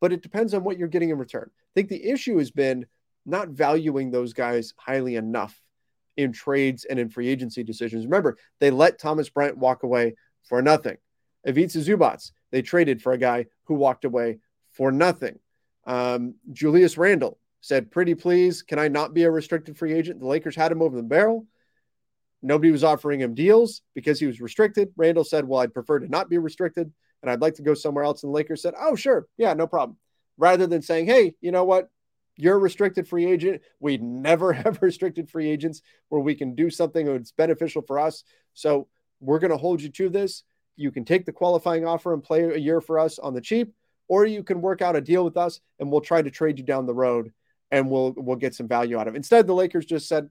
but 0.00 0.10
it 0.10 0.22
depends 0.22 0.54
on 0.54 0.64
what 0.64 0.78
you're 0.78 0.88
getting 0.88 1.10
in 1.10 1.18
return. 1.18 1.50
I 1.50 1.72
think 1.74 1.90
the 1.90 2.10
issue 2.10 2.38
has 2.38 2.50
been 2.50 2.86
not 3.26 3.50
valuing 3.50 4.10
those 4.10 4.32
guys 4.32 4.72
highly 4.78 5.16
enough 5.16 5.61
in 6.16 6.32
trades 6.32 6.84
and 6.84 6.98
in 6.98 7.08
free 7.08 7.28
agency 7.28 7.62
decisions. 7.62 8.04
Remember, 8.04 8.36
they 8.60 8.70
let 8.70 8.98
Thomas 8.98 9.28
Bryant 9.28 9.58
walk 9.58 9.82
away 9.82 10.14
for 10.44 10.62
nothing. 10.62 10.96
Ivica 11.44 11.78
Zubac, 11.78 12.30
they 12.50 12.62
traded 12.62 13.02
for 13.02 13.12
a 13.12 13.18
guy 13.18 13.46
who 13.64 13.74
walked 13.74 14.04
away 14.04 14.38
for 14.72 14.92
nothing. 14.92 15.38
Um, 15.86 16.34
Julius 16.52 16.96
Randle 16.96 17.38
said, 17.60 17.90
Pretty 17.90 18.14
please, 18.14 18.62
can 18.62 18.78
I 18.78 18.88
not 18.88 19.14
be 19.14 19.24
a 19.24 19.30
restricted 19.30 19.76
free 19.76 19.92
agent? 19.92 20.20
The 20.20 20.26
Lakers 20.26 20.56
had 20.56 20.72
him 20.72 20.82
over 20.82 20.96
the 20.96 21.02
barrel. 21.02 21.46
Nobody 22.42 22.72
was 22.72 22.84
offering 22.84 23.20
him 23.20 23.34
deals 23.34 23.82
because 23.94 24.18
he 24.18 24.26
was 24.26 24.40
restricted. 24.40 24.92
Randle 24.96 25.24
said, 25.24 25.46
Well, 25.46 25.60
I'd 25.60 25.74
prefer 25.74 26.00
to 26.00 26.08
not 26.08 26.28
be 26.28 26.38
restricted 26.38 26.92
and 27.22 27.30
I'd 27.30 27.40
like 27.40 27.54
to 27.54 27.62
go 27.62 27.74
somewhere 27.74 28.04
else. 28.04 28.22
And 28.22 28.30
the 28.30 28.34
Lakers 28.34 28.62
said, 28.62 28.74
Oh, 28.78 28.94
sure. 28.96 29.26
Yeah, 29.36 29.54
no 29.54 29.66
problem. 29.66 29.96
Rather 30.38 30.66
than 30.66 30.82
saying, 30.82 31.06
Hey, 31.06 31.34
you 31.40 31.52
know 31.52 31.64
what? 31.64 31.88
You're 32.36 32.56
a 32.56 32.58
restricted 32.58 33.06
free 33.08 33.26
agent. 33.26 33.62
We 33.80 33.98
never 33.98 34.52
have 34.52 34.82
restricted 34.82 35.30
free 35.30 35.50
agents 35.50 35.82
where 36.08 36.20
we 36.20 36.34
can 36.34 36.54
do 36.54 36.70
something 36.70 37.06
that's 37.06 37.32
beneficial 37.32 37.82
for 37.82 37.98
us. 37.98 38.24
So 38.54 38.88
we're 39.20 39.38
going 39.38 39.50
to 39.50 39.56
hold 39.56 39.80
you 39.80 39.88
to 39.90 40.08
this. 40.08 40.44
You 40.76 40.90
can 40.90 41.04
take 41.04 41.26
the 41.26 41.32
qualifying 41.32 41.86
offer 41.86 42.12
and 42.12 42.22
play 42.22 42.42
a 42.42 42.56
year 42.56 42.80
for 42.80 42.98
us 42.98 43.18
on 43.18 43.34
the 43.34 43.40
cheap, 43.40 43.72
or 44.08 44.24
you 44.24 44.42
can 44.42 44.60
work 44.60 44.82
out 44.82 44.96
a 44.96 45.00
deal 45.00 45.24
with 45.24 45.36
us 45.36 45.60
and 45.78 45.90
we'll 45.90 46.00
try 46.00 46.22
to 46.22 46.30
trade 46.30 46.58
you 46.58 46.64
down 46.64 46.86
the 46.86 46.94
road 46.94 47.32
and 47.70 47.90
we'll 47.90 48.14
we'll 48.16 48.36
get 48.36 48.54
some 48.54 48.68
value 48.68 48.98
out 48.98 49.08
of 49.08 49.14
it. 49.14 49.18
Instead, 49.18 49.46
the 49.46 49.54
Lakers 49.54 49.86
just 49.86 50.08
said, 50.08 50.28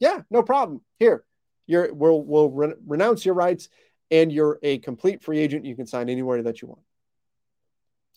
Yeah, 0.00 0.22
no 0.30 0.42
problem. 0.42 0.82
Here, 0.98 1.24
you're 1.66 1.92
we'll 1.92 2.22
we'll 2.22 2.50
re- 2.50 2.74
renounce 2.86 3.24
your 3.24 3.34
rights 3.34 3.68
and 4.10 4.32
you're 4.32 4.58
a 4.62 4.78
complete 4.78 5.22
free 5.22 5.38
agent. 5.38 5.64
You 5.64 5.76
can 5.76 5.86
sign 5.86 6.08
anywhere 6.08 6.42
that 6.42 6.62
you 6.62 6.68
want. 6.68 6.82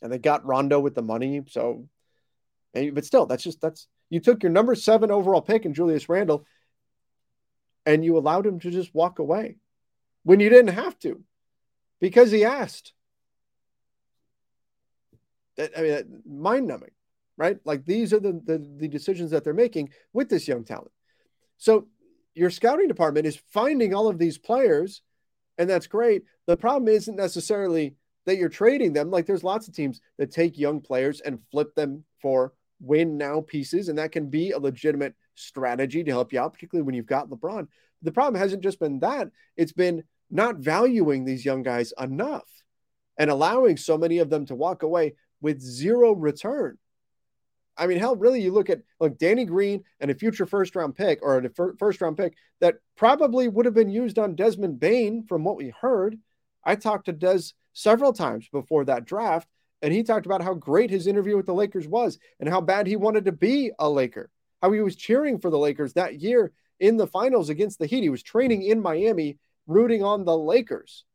And 0.01 0.11
they 0.11 0.19
got 0.19 0.45
Rondo 0.45 0.79
with 0.79 0.95
the 0.95 1.01
money, 1.01 1.41
so 1.49 1.87
but 2.73 3.05
still, 3.05 3.25
that's 3.25 3.43
just 3.43 3.61
that's 3.61 3.87
you 4.09 4.19
took 4.19 4.43
your 4.43 4.51
number 4.51 4.75
seven 4.75 5.11
overall 5.11 5.41
pick 5.41 5.65
in 5.65 5.73
Julius 5.73 6.09
Randle, 6.09 6.45
and 7.85 8.03
you 8.03 8.17
allowed 8.17 8.45
him 8.45 8.59
to 8.59 8.71
just 8.71 8.93
walk 8.93 9.19
away 9.19 9.57
when 10.23 10.39
you 10.39 10.49
didn't 10.49 10.75
have 10.75 10.97
to, 10.99 11.23
because 11.99 12.31
he 12.31 12.45
asked. 12.45 12.93
That, 15.55 15.71
I 15.77 15.81
mean, 15.81 16.21
mind 16.25 16.67
numbing, 16.67 16.91
right? 17.35 17.57
Like 17.65 17.85
these 17.85 18.13
are 18.13 18.19
the, 18.19 18.33
the 18.45 18.57
the 18.77 18.87
decisions 18.87 19.31
that 19.31 19.43
they're 19.43 19.53
making 19.53 19.89
with 20.13 20.29
this 20.29 20.47
young 20.47 20.63
talent. 20.63 20.91
So 21.57 21.87
your 22.35 22.51
scouting 22.51 22.87
department 22.87 23.25
is 23.25 23.41
finding 23.51 23.95
all 23.95 24.07
of 24.07 24.19
these 24.19 24.37
players, 24.37 25.01
and 25.57 25.67
that's 25.67 25.87
great. 25.87 26.23
The 26.45 26.55
problem 26.55 26.87
isn't 26.87 27.15
necessarily 27.15 27.95
that 28.27 28.37
you're 28.37 28.49
trading 28.49 28.93
them. 28.93 29.09
Like 29.09 29.25
there's 29.25 29.43
lots 29.43 29.67
of 29.67 29.73
teams 29.73 30.01
that 30.17 30.31
take 30.31 30.57
young 30.59 30.81
players 30.81 31.21
and 31.21 31.39
flip 31.49 31.73
them 31.73 32.03
for 32.21 32.53
win 32.79 33.17
now 33.17 33.41
pieces, 33.41 33.89
and 33.89 33.97
that 33.97 34.11
can 34.11 34.29
be 34.29 34.51
a 34.51 34.59
legitimate 34.59 35.15
strategy 35.35 36.03
to 36.03 36.11
help 36.11 36.33
you 36.33 36.39
out, 36.39 36.53
particularly 36.53 36.85
when 36.85 36.95
you've 36.95 37.05
got 37.05 37.29
LeBron. 37.29 37.67
The 38.01 38.11
problem 38.11 38.39
hasn't 38.39 38.63
just 38.63 38.79
been 38.79 38.99
that, 38.99 39.29
it's 39.55 39.73
been 39.73 40.03
not 40.29 40.57
valuing 40.57 41.23
these 41.25 41.45
young 41.45 41.63
guys 41.63 41.93
enough 41.99 42.47
and 43.17 43.29
allowing 43.29 43.77
so 43.77 43.97
many 43.97 44.19
of 44.19 44.29
them 44.29 44.45
to 44.45 44.55
walk 44.55 44.83
away 44.83 45.15
with 45.41 45.61
zero 45.61 46.13
return. 46.13 46.77
I 47.77 47.87
mean, 47.87 47.99
hell, 47.99 48.15
really, 48.15 48.41
you 48.41 48.51
look 48.51 48.69
at 48.69 48.81
like 48.99 49.17
Danny 49.17 49.45
Green 49.45 49.83
and 49.99 50.09
a 50.09 50.15
future 50.15 50.45
first 50.45 50.75
round 50.75 50.95
pick 50.95 51.19
or 51.21 51.37
a 51.37 51.75
first 51.77 52.01
round 52.01 52.17
pick 52.17 52.35
that 52.59 52.75
probably 52.95 53.47
would 53.47 53.65
have 53.65 53.75
been 53.75 53.89
used 53.89 54.17
on 54.17 54.35
Desmond 54.35 54.79
Bane 54.79 55.25
from 55.27 55.43
what 55.43 55.57
we 55.57 55.71
heard. 55.79 56.17
I 56.63 56.75
talked 56.75 57.05
to 57.05 57.13
Des 57.13 57.53
several 57.73 58.13
times 58.13 58.49
before 58.51 58.85
that 58.85 59.05
draft, 59.05 59.47
and 59.81 59.93
he 59.93 60.03
talked 60.03 60.25
about 60.25 60.41
how 60.41 60.53
great 60.53 60.89
his 60.89 61.07
interview 61.07 61.37
with 61.37 61.45
the 61.45 61.53
Lakers 61.53 61.87
was 61.87 62.17
and 62.39 62.49
how 62.49 62.61
bad 62.61 62.87
he 62.87 62.95
wanted 62.95 63.25
to 63.25 63.31
be 63.31 63.71
a 63.79 63.89
Laker, 63.89 64.29
how 64.61 64.71
he 64.71 64.81
was 64.81 64.95
cheering 64.95 65.39
for 65.39 65.49
the 65.49 65.57
Lakers 65.57 65.93
that 65.93 66.19
year 66.19 66.51
in 66.79 66.97
the 66.97 67.07
finals 67.07 67.49
against 67.49 67.79
the 67.79 67.85
Heat. 67.85 68.03
He 68.03 68.09
was 68.09 68.23
training 68.23 68.63
in 68.63 68.81
Miami, 68.81 69.37
rooting 69.67 70.03
on 70.03 70.25
the 70.25 70.37
Lakers. 70.37 71.05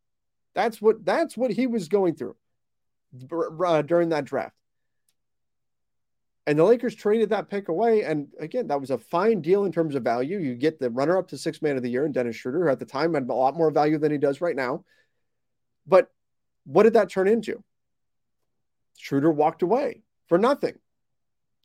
That's 0.54 0.80
what 0.80 1.04
that's 1.04 1.36
what 1.36 1.50
he 1.50 1.66
was 1.66 1.88
going 1.88 2.14
through 2.14 2.36
uh, 3.64 3.82
during 3.82 4.10
that 4.10 4.24
draft. 4.24 4.54
And 6.46 6.58
the 6.58 6.64
Lakers 6.64 6.94
traded 6.94 7.30
that 7.30 7.48
pick 7.48 7.68
away. 7.68 8.02
And 8.02 8.28
again, 8.40 8.66
that 8.66 8.80
was 8.80 8.90
a 8.90 8.98
fine 8.98 9.40
deal 9.40 9.64
in 9.64 9.72
terms 9.72 9.94
of 9.94 10.02
value. 10.02 10.38
You 10.38 10.56
get 10.56 10.80
the 10.80 10.90
runner 10.90 11.16
up 11.16 11.28
to 11.28 11.38
six 11.38 11.62
man 11.62 11.76
of 11.76 11.82
the 11.82 11.90
year 11.90 12.04
and 12.04 12.12
Dennis 12.12 12.36
Schroeder, 12.36 12.64
who 12.64 12.68
at 12.68 12.80
the 12.80 12.84
time 12.84 13.14
had 13.14 13.28
a 13.28 13.32
lot 13.32 13.56
more 13.56 13.70
value 13.70 13.98
than 13.98 14.10
he 14.10 14.18
does 14.18 14.40
right 14.40 14.56
now. 14.56 14.84
But 15.86 16.08
what 16.64 16.82
did 16.82 16.94
that 16.94 17.10
turn 17.10 17.28
into? 17.28 17.62
Schroeder 18.96 19.30
walked 19.30 19.62
away 19.62 20.02
for 20.28 20.38
nothing. 20.38 20.78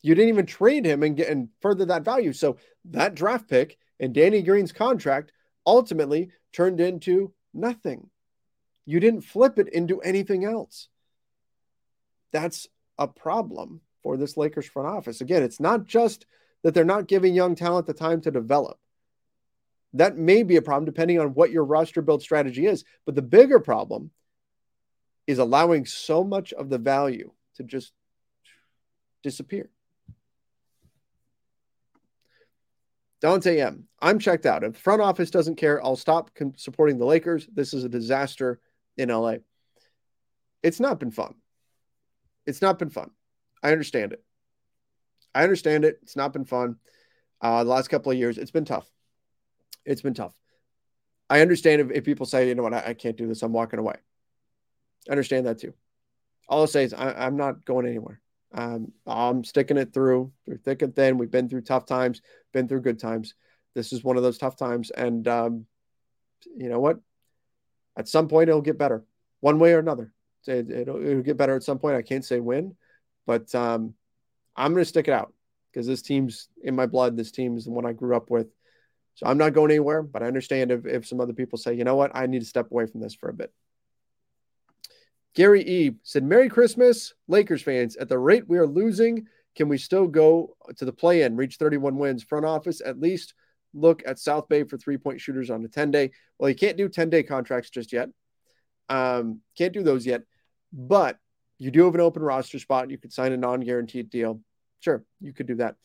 You 0.01 0.15
didn't 0.15 0.29
even 0.29 0.45
trade 0.45 0.85
him 0.85 1.03
and 1.03 1.17
get 1.17 1.29
and 1.29 1.49
further 1.61 1.85
that 1.85 2.03
value. 2.03 2.33
So 2.33 2.57
that 2.85 3.15
draft 3.15 3.49
pick 3.49 3.77
and 3.99 4.13
Danny 4.13 4.41
Green's 4.41 4.71
contract 4.71 5.31
ultimately 5.65 6.31
turned 6.53 6.79
into 6.79 7.33
nothing. 7.53 8.09
You 8.85 8.99
didn't 8.99 9.21
flip 9.21 9.59
it 9.59 9.67
into 9.69 10.01
anything 10.01 10.45
else. 10.45 10.87
That's 12.31 12.67
a 12.97 13.07
problem 13.07 13.81
for 14.01 14.17
this 14.17 14.37
Lakers 14.37 14.65
front 14.65 14.87
office. 14.87 15.21
Again, 15.21 15.43
it's 15.43 15.59
not 15.59 15.85
just 15.85 16.25
that 16.63 16.73
they're 16.73 16.85
not 16.85 17.07
giving 17.07 17.35
young 17.35 17.55
talent 17.55 17.87
the 17.87 17.93
time 17.93 18.21
to 18.21 18.31
develop. 18.31 18.79
That 19.93 20.17
may 20.17 20.43
be 20.43 20.57
a 20.57 20.61
problem 20.61 20.85
depending 20.85 21.19
on 21.19 21.33
what 21.33 21.51
your 21.51 21.63
roster 21.63 22.01
build 22.01 22.21
strategy 22.21 22.65
is. 22.65 22.83
But 23.05 23.15
the 23.15 23.21
bigger 23.21 23.59
problem 23.59 24.11
is 25.27 25.39
allowing 25.39 25.85
so 25.85 26.23
much 26.23 26.53
of 26.53 26.69
the 26.69 26.77
value 26.77 27.31
to 27.55 27.63
just 27.63 27.93
disappear. 29.21 29.69
Dante 33.19 33.59
M. 33.59 33.87
I'm 34.01 34.19
checked 34.19 34.45
out. 34.45 34.63
If 34.63 34.73
the 34.73 34.79
front 34.79 35.01
office 35.01 35.31
doesn't 35.31 35.55
care, 35.55 35.83
I'll 35.83 35.95
stop 35.95 36.31
supporting 36.55 36.97
the 36.97 37.05
Lakers. 37.05 37.47
This 37.51 37.73
is 37.73 37.83
a 37.83 37.89
disaster 37.89 38.59
in 38.95 39.09
LA. 39.09 39.37
It's 40.61 40.79
not 40.79 40.99
been 40.99 41.11
fun. 41.11 41.35
It's 42.45 42.61
not 42.61 42.79
been 42.79 42.89
fun. 42.89 43.11
I 43.63 43.71
understand 43.71 44.13
it. 44.13 44.23
I 45.33 45.43
understand 45.43 45.83
it. 45.83 45.99
It's 46.03 46.15
not 46.15 46.31
been 46.31 46.45
fun. 46.45 46.77
Uh, 47.41 47.63
the 47.63 47.69
last 47.69 47.89
couple 47.89 48.11
of 48.11 48.17
years, 48.17 48.37
it's 48.37 48.51
been 48.51 48.65
tough. 48.65 48.89
It's 49.85 50.01
been 50.01 50.13
tough. 50.13 50.33
I 51.29 51.41
understand 51.41 51.81
if, 51.81 51.91
if 51.91 52.05
people 52.05 52.25
say, 52.25 52.47
you 52.47 52.55
know 52.55 52.63
what, 52.63 52.73
I, 52.73 52.83
I, 52.87 52.93
can't 52.93 53.17
do 53.17 53.27
this. 53.27 53.43
I'm 53.43 53.51
walking 53.51 53.79
away. 53.79 53.95
I 55.07 55.11
understand 55.11 55.45
that 55.47 55.59
too. 55.59 55.73
All 56.47 56.61
I'll 56.61 56.67
say 56.67 56.83
is 56.83 56.93
I, 56.93 57.27
am 57.27 57.37
not 57.37 57.65
going 57.65 57.87
anywhere. 57.87 58.21
Um, 58.53 58.91
I'm 59.05 59.43
sticking 59.43 59.77
it 59.77 59.93
through 59.93 60.31
through 60.45 60.57
thick 60.57 60.81
and 60.81 60.95
thin. 60.95 61.17
We've 61.17 61.31
been 61.31 61.49
through 61.49 61.61
tough 61.61 61.85
times, 61.85 62.21
been 62.53 62.67
through 62.67 62.81
good 62.81 62.99
times. 62.99 63.33
This 63.75 63.91
is 63.93 64.03
one 64.03 64.17
of 64.17 64.23
those 64.23 64.37
tough 64.37 64.55
times, 64.55 64.89
and 64.89 65.27
um, 65.27 65.65
you 66.55 66.69
know 66.69 66.79
what? 66.79 66.99
At 67.97 68.07
some 68.07 68.27
point, 68.27 68.49
it'll 68.49 68.61
get 68.61 68.77
better. 68.77 69.03
one 69.39 69.59
way 69.59 69.73
or 69.73 69.79
another. 69.79 70.13
It, 70.47 70.87
will 70.87 71.05
it'll 71.05 71.23
get 71.23 71.37
better 71.37 71.55
at 71.55 71.63
some 71.63 71.79
point. 71.79 71.97
I 71.97 72.01
can't 72.01 72.23
say 72.23 72.39
when, 72.39 72.75
but 73.25 73.53
um, 73.53 73.93
I'm 74.55 74.73
going 74.73 74.83
to 74.83 74.89
stick 74.89 75.07
it 75.07 75.13
out 75.13 75.33
because 75.71 75.87
this 75.87 76.01
team's 76.01 76.47
in 76.63 76.75
my 76.75 76.85
blood. 76.85 77.17
This 77.17 77.31
team 77.31 77.57
is 77.57 77.65
the 77.65 77.71
one 77.71 77.85
I 77.85 77.93
grew 77.93 78.15
up 78.15 78.29
with. 78.29 78.47
So 79.15 79.25
I'm 79.25 79.37
not 79.37 79.53
going 79.53 79.71
anywhere, 79.71 80.03
but 80.03 80.23
I 80.23 80.27
understand 80.27 80.71
if, 80.71 80.85
if 80.85 81.07
some 81.07 81.19
other 81.19 81.33
people 81.33 81.57
say, 81.57 81.73
you 81.73 81.83
know 81.83 81.95
what, 81.95 82.11
I 82.13 82.27
need 82.27 82.39
to 82.39 82.45
step 82.45 82.71
away 82.71 82.85
from 82.85 83.01
this 83.01 83.15
for 83.15 83.29
a 83.29 83.33
bit. 83.33 83.51
Gary 85.37 85.61
E 85.61 85.91
said, 86.01 86.23
Merry 86.23 86.49
Christmas, 86.49 87.13
Lakers 87.27 87.61
fans. 87.61 87.95
At 87.95 88.09
the 88.09 88.17
rate 88.17 88.49
we 88.49 88.57
are 88.57 88.65
losing, 88.65 89.27
can 89.55 89.69
we 89.69 89.77
still 89.77 90.07
go 90.07 90.55
to 90.75 90.83
the 90.83 90.91
play 90.91 91.21
in, 91.21 91.35
reach 91.35 91.57
31 91.57 91.95
wins? 91.95 92.23
Front 92.23 92.43
office, 92.43 92.81
at 92.83 92.99
least 92.99 93.35
look 93.71 94.01
at 94.07 94.17
South 94.17 94.49
Bay 94.49 94.63
for 94.63 94.79
three 94.79 94.97
point 94.97 95.21
shooters 95.21 95.51
on 95.51 95.63
a 95.63 95.67
10 95.67 95.91
day. 95.91 96.09
Well, 96.39 96.49
you 96.49 96.55
can't 96.55 96.75
do 96.75 96.89
10 96.89 97.11
day 97.11 97.21
contracts 97.21 97.69
just 97.69 97.93
yet. 97.93 98.09
Um, 98.89 99.41
can't 99.55 99.73
do 99.73 99.83
those 99.83 100.07
yet, 100.07 100.23
but 100.73 101.19
you 101.59 101.69
do 101.69 101.85
have 101.85 101.93
an 101.93 102.01
open 102.01 102.23
roster 102.23 102.57
spot. 102.57 102.89
You 102.89 102.97
could 102.97 103.13
sign 103.13 103.31
a 103.31 103.37
non 103.37 103.59
guaranteed 103.59 104.09
deal. 104.09 104.41
Sure, 104.79 105.03
you 105.21 105.33
could 105.33 105.45
do 105.45 105.55
that. 105.57 105.75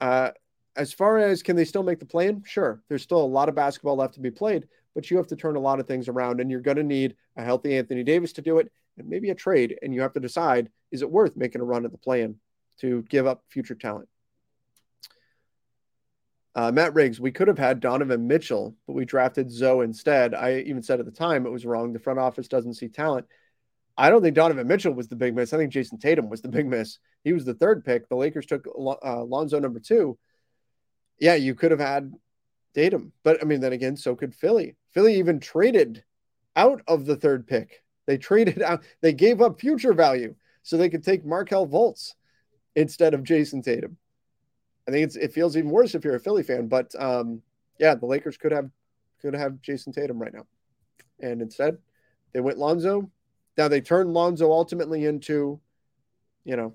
Uh, 0.00 0.30
as 0.74 0.92
far 0.92 1.18
as 1.18 1.44
can 1.44 1.54
they 1.54 1.64
still 1.64 1.84
make 1.84 2.00
the 2.00 2.06
play 2.06 2.26
in? 2.26 2.42
Sure. 2.44 2.82
There's 2.88 3.04
still 3.04 3.22
a 3.22 3.24
lot 3.24 3.48
of 3.48 3.54
basketball 3.54 3.94
left 3.94 4.14
to 4.14 4.20
be 4.20 4.32
played, 4.32 4.66
but 4.94 5.10
you 5.10 5.16
have 5.16 5.26
to 5.28 5.36
turn 5.36 5.56
a 5.56 5.60
lot 5.60 5.80
of 5.80 5.86
things 5.86 6.08
around 6.08 6.40
and 6.40 6.50
you're 6.50 6.60
going 6.60 6.76
to 6.76 6.82
need 6.82 7.16
a 7.36 7.42
healthy 7.42 7.76
Anthony 7.76 8.04
Davis 8.04 8.32
to 8.34 8.42
do 8.42 8.58
it 8.58 8.70
and 8.96 9.08
maybe 9.08 9.30
a 9.30 9.34
trade. 9.34 9.78
And 9.82 9.94
you 9.94 10.02
have 10.02 10.12
to 10.12 10.20
decide 10.20 10.70
is 10.90 11.02
it 11.02 11.10
worth 11.10 11.36
making 11.36 11.60
a 11.60 11.64
run 11.64 11.84
at 11.84 11.92
the 11.92 11.98
play 11.98 12.22
in 12.22 12.36
to 12.80 13.02
give 13.08 13.26
up 13.26 13.42
future 13.48 13.74
talent? 13.74 14.08
Uh, 16.56 16.70
Matt 16.70 16.94
Riggs, 16.94 17.18
we 17.18 17.32
could 17.32 17.48
have 17.48 17.58
had 17.58 17.80
Donovan 17.80 18.28
Mitchell, 18.28 18.76
but 18.86 18.92
we 18.92 19.04
drafted 19.04 19.50
Zo 19.50 19.80
instead. 19.80 20.34
I 20.34 20.58
even 20.60 20.82
said 20.82 21.00
at 21.00 21.06
the 21.06 21.12
time 21.12 21.46
it 21.46 21.52
was 21.52 21.66
wrong. 21.66 21.92
The 21.92 21.98
front 21.98 22.20
office 22.20 22.46
doesn't 22.46 22.74
see 22.74 22.88
talent. 22.88 23.26
I 23.96 24.10
don't 24.10 24.22
think 24.22 24.36
Donovan 24.36 24.68
Mitchell 24.68 24.92
was 24.92 25.08
the 25.08 25.16
big 25.16 25.34
miss. 25.34 25.52
I 25.52 25.56
think 25.56 25.72
Jayson 25.72 25.98
Tatum 25.98 26.28
was 26.28 26.42
the 26.42 26.48
big 26.48 26.66
miss. 26.66 26.98
He 27.24 27.32
was 27.32 27.44
the 27.44 27.54
third 27.54 27.84
pick. 27.84 28.08
The 28.08 28.16
Lakers 28.16 28.46
took 28.46 28.66
uh, 28.66 29.24
Lonzo 29.24 29.58
number 29.58 29.80
two. 29.80 30.16
Yeah, 31.18 31.34
you 31.34 31.54
could 31.54 31.70
have 31.70 31.80
had 31.80 32.12
Tatum, 32.74 33.12
but 33.22 33.40
I 33.40 33.46
mean, 33.46 33.60
then 33.60 33.72
again, 33.72 33.96
so 33.96 34.14
could 34.14 34.34
Philly. 34.34 34.76
Philly 34.94 35.16
even 35.16 35.40
traded 35.40 36.04
out 36.56 36.80
of 36.86 37.04
the 37.04 37.16
third 37.16 37.46
pick. 37.46 37.82
They 38.06 38.16
traded 38.16 38.62
out. 38.62 38.84
They 39.00 39.12
gave 39.12 39.42
up 39.42 39.60
future 39.60 39.92
value 39.92 40.34
so 40.62 40.76
they 40.76 40.88
could 40.88 41.04
take 41.04 41.24
Markelle 41.24 41.66
Fultz 41.66 42.14
instead 42.76 43.12
of 43.12 43.24
Jayson 43.24 43.62
Tatum. 43.62 43.96
I 44.86 44.90
think 44.90 45.14
it 45.16 45.32
feels 45.32 45.56
even 45.56 45.70
worse 45.70 45.94
if 45.94 46.04
you're 46.04 46.16
a 46.16 46.20
Philly 46.20 46.42
fan. 46.42 46.68
But 46.68 46.94
um, 46.98 47.42
yeah, 47.78 47.94
the 47.94 48.06
Lakers 48.06 48.36
could 48.36 48.52
have 48.52 48.70
could 49.20 49.34
have 49.34 49.60
Jayson 49.62 49.92
Tatum 49.92 50.18
right 50.18 50.32
now, 50.32 50.46
and 51.20 51.42
instead 51.42 51.78
they 52.32 52.40
went 52.40 52.58
Lonzo. 52.58 53.10
Now 53.56 53.68
they 53.68 53.80
turned 53.80 54.12
Lonzo 54.12 54.50
ultimately 54.50 55.04
into, 55.04 55.60
you 56.44 56.56
know, 56.56 56.74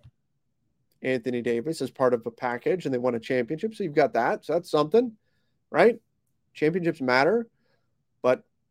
Anthony 1.01 1.41
Davis 1.41 1.81
as 1.81 1.91
part 1.91 2.13
of 2.13 2.25
a 2.25 2.31
package, 2.31 2.85
and 2.85 2.93
they 2.93 2.97
won 2.99 3.15
a 3.15 3.19
championship. 3.19 3.75
So 3.75 3.83
you've 3.83 3.93
got 3.93 4.13
that. 4.13 4.45
So 4.45 4.53
that's 4.53 4.71
something, 4.71 5.13
right? 5.69 5.99
Championships 6.53 7.01
matter, 7.01 7.47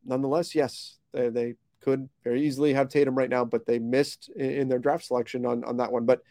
nonetheless, 0.04 0.54
yes, 0.54 0.96
they, 1.12 1.28
they 1.28 1.54
could 1.80 2.08
very 2.24 2.44
easily 2.44 2.72
have 2.74 2.88
Tatum 2.88 3.14
right 3.14 3.30
now, 3.30 3.44
but 3.44 3.66
they 3.66 3.78
missed 3.78 4.30
in, 4.36 4.50
in 4.50 4.68
their 4.68 4.78
draft 4.78 5.04
selection 5.04 5.46
on 5.46 5.64
on 5.64 5.76
that 5.78 5.92
one. 5.92 6.06
But 6.06 6.22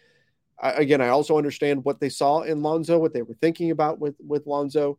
again, 0.62 1.02
I 1.02 1.10
also 1.10 1.38
understand 1.38 1.84
what 1.84 2.00
they 2.00 2.10
saw 2.10 2.42
in 2.42 2.62
Lonzo, 2.62 2.98
what 2.98 3.14
they 3.14 3.22
were 3.22 3.36
thinking 3.36 3.72
about 3.72 4.00
with 4.00 4.16
with 4.26 4.48
Lonzo. 4.48 4.98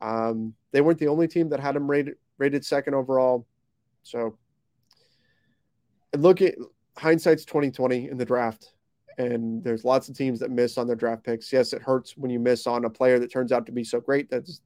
Um, 0.00 0.54
they 0.72 0.80
weren't 0.80 0.98
the 0.98 1.08
only 1.08 1.28
team 1.28 1.48
that 1.50 1.60
had 1.60 1.76
him 1.76 1.90
rated 1.90 2.16
rated 2.38 2.64
second 2.64 2.94
overall. 2.94 3.46
So 4.02 4.36
look 6.16 6.42
at 6.42 6.54
hindsight's 6.96 7.44
2020 7.44 8.08
in 8.08 8.16
the 8.16 8.24
draft. 8.24 8.72
And 9.16 9.62
there's 9.62 9.84
lots 9.84 10.08
of 10.08 10.16
teams 10.16 10.40
that 10.40 10.50
miss 10.50 10.76
on 10.76 10.86
their 10.86 10.96
draft 10.96 11.24
picks. 11.24 11.52
Yes, 11.52 11.72
it 11.72 11.82
hurts 11.82 12.16
when 12.16 12.30
you 12.30 12.40
miss 12.40 12.66
on 12.66 12.84
a 12.84 12.90
player 12.90 13.18
that 13.20 13.30
turns 13.30 13.52
out 13.52 13.66
to 13.66 13.72
be 13.72 13.84
so 13.84 14.00
great. 14.00 14.28
That's 14.28 14.60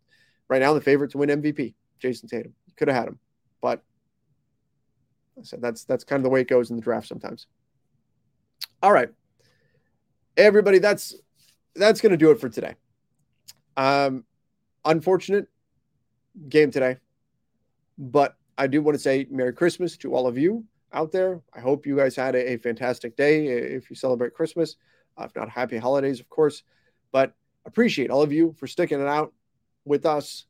right 0.48 0.60
now 0.60 0.72
the 0.72 0.80
favorite 0.80 1.10
to 1.10 1.18
win 1.18 1.28
MVP, 1.28 1.74
Jayson 2.00 2.28
Tatum. 2.28 2.54
Could 2.76 2.88
have 2.88 2.96
had 2.96 3.08
him, 3.08 3.18
but 3.60 3.82
I 5.38 5.42
said 5.42 5.60
that's 5.60 5.84
that's 5.84 6.04
kind 6.04 6.20
of 6.20 6.24
the 6.24 6.30
way 6.30 6.40
it 6.40 6.48
goes 6.48 6.70
in 6.70 6.76
the 6.76 6.82
draft 6.82 7.08
sometimes. 7.08 7.46
All 8.82 8.92
right 8.92 9.10
everybody, 10.38 10.78
that's 10.78 11.14
that's 11.74 12.00
going 12.00 12.12
to 12.12 12.16
do 12.16 12.30
it 12.30 12.40
for 12.40 12.48
today. 12.48 12.74
Um, 13.76 14.24
unfortunate 14.84 15.48
game 16.48 16.70
today, 16.70 16.96
but 17.98 18.36
I 18.56 18.66
do 18.66 18.80
want 18.80 18.94
to 18.94 19.02
say 19.02 19.26
Merry 19.30 19.52
Christmas 19.52 19.96
to 19.98 20.14
all 20.14 20.26
of 20.26 20.38
you 20.38 20.64
out 20.92 21.12
there. 21.12 21.42
I 21.52 21.60
hope 21.60 21.86
you 21.86 21.96
guys 21.96 22.16
had 22.16 22.34
a, 22.34 22.52
a 22.52 22.56
fantastic 22.56 23.16
day 23.16 23.48
if 23.48 23.90
you 23.90 23.96
celebrate 23.96 24.34
Christmas. 24.34 24.76
Uh, 25.18 25.24
if 25.24 25.36
not, 25.36 25.50
happy 25.50 25.76
holidays, 25.76 26.20
of 26.20 26.28
course. 26.28 26.62
But 27.12 27.34
appreciate 27.66 28.10
all 28.10 28.22
of 28.22 28.32
you 28.32 28.54
for 28.56 28.66
sticking 28.66 29.00
it 29.00 29.06
out 29.06 29.32
with 29.84 30.06
us. 30.06 30.46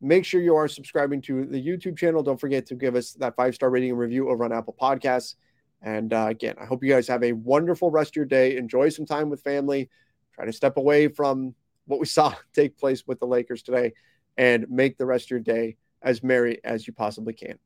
Make 0.00 0.24
sure 0.24 0.40
you 0.40 0.54
are 0.54 0.68
subscribing 0.68 1.20
to 1.22 1.44
the 1.44 1.64
YouTube 1.64 1.98
channel. 1.98 2.22
Don't 2.22 2.40
forget 2.40 2.66
to 2.66 2.74
give 2.74 2.94
us 2.94 3.12
that 3.14 3.34
five 3.34 3.54
star 3.54 3.70
rating 3.70 3.90
and 3.90 3.98
review 3.98 4.30
over 4.30 4.44
on 4.44 4.52
Apple 4.52 4.76
Podcasts. 4.80 5.34
And 5.82 6.12
uh, 6.12 6.26
again, 6.28 6.54
I 6.60 6.66
hope 6.66 6.82
you 6.82 6.90
guys 6.90 7.08
have 7.08 7.22
a 7.22 7.32
wonderful 7.32 7.90
rest 7.90 8.12
of 8.12 8.16
your 8.16 8.24
day. 8.24 8.56
Enjoy 8.56 8.88
some 8.88 9.06
time 9.06 9.28
with 9.28 9.42
family. 9.42 9.90
Try 10.34 10.44
to 10.46 10.52
step 10.52 10.76
away 10.76 11.08
from 11.08 11.54
what 11.86 12.00
we 12.00 12.06
saw 12.06 12.34
take 12.52 12.78
place 12.78 13.06
with 13.06 13.18
the 13.18 13.26
Lakers 13.26 13.62
today 13.62 13.92
and 14.36 14.66
make 14.70 14.98
the 14.98 15.06
rest 15.06 15.26
of 15.26 15.30
your 15.30 15.40
day 15.40 15.76
as 16.02 16.22
merry 16.22 16.60
as 16.64 16.86
you 16.86 16.92
possibly 16.92 17.32
can. 17.32 17.58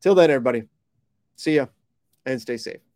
Till 0.00 0.14
then, 0.14 0.30
everybody, 0.30 0.64
see 1.34 1.56
ya 1.56 1.66
and 2.24 2.40
stay 2.40 2.56
safe. 2.56 2.93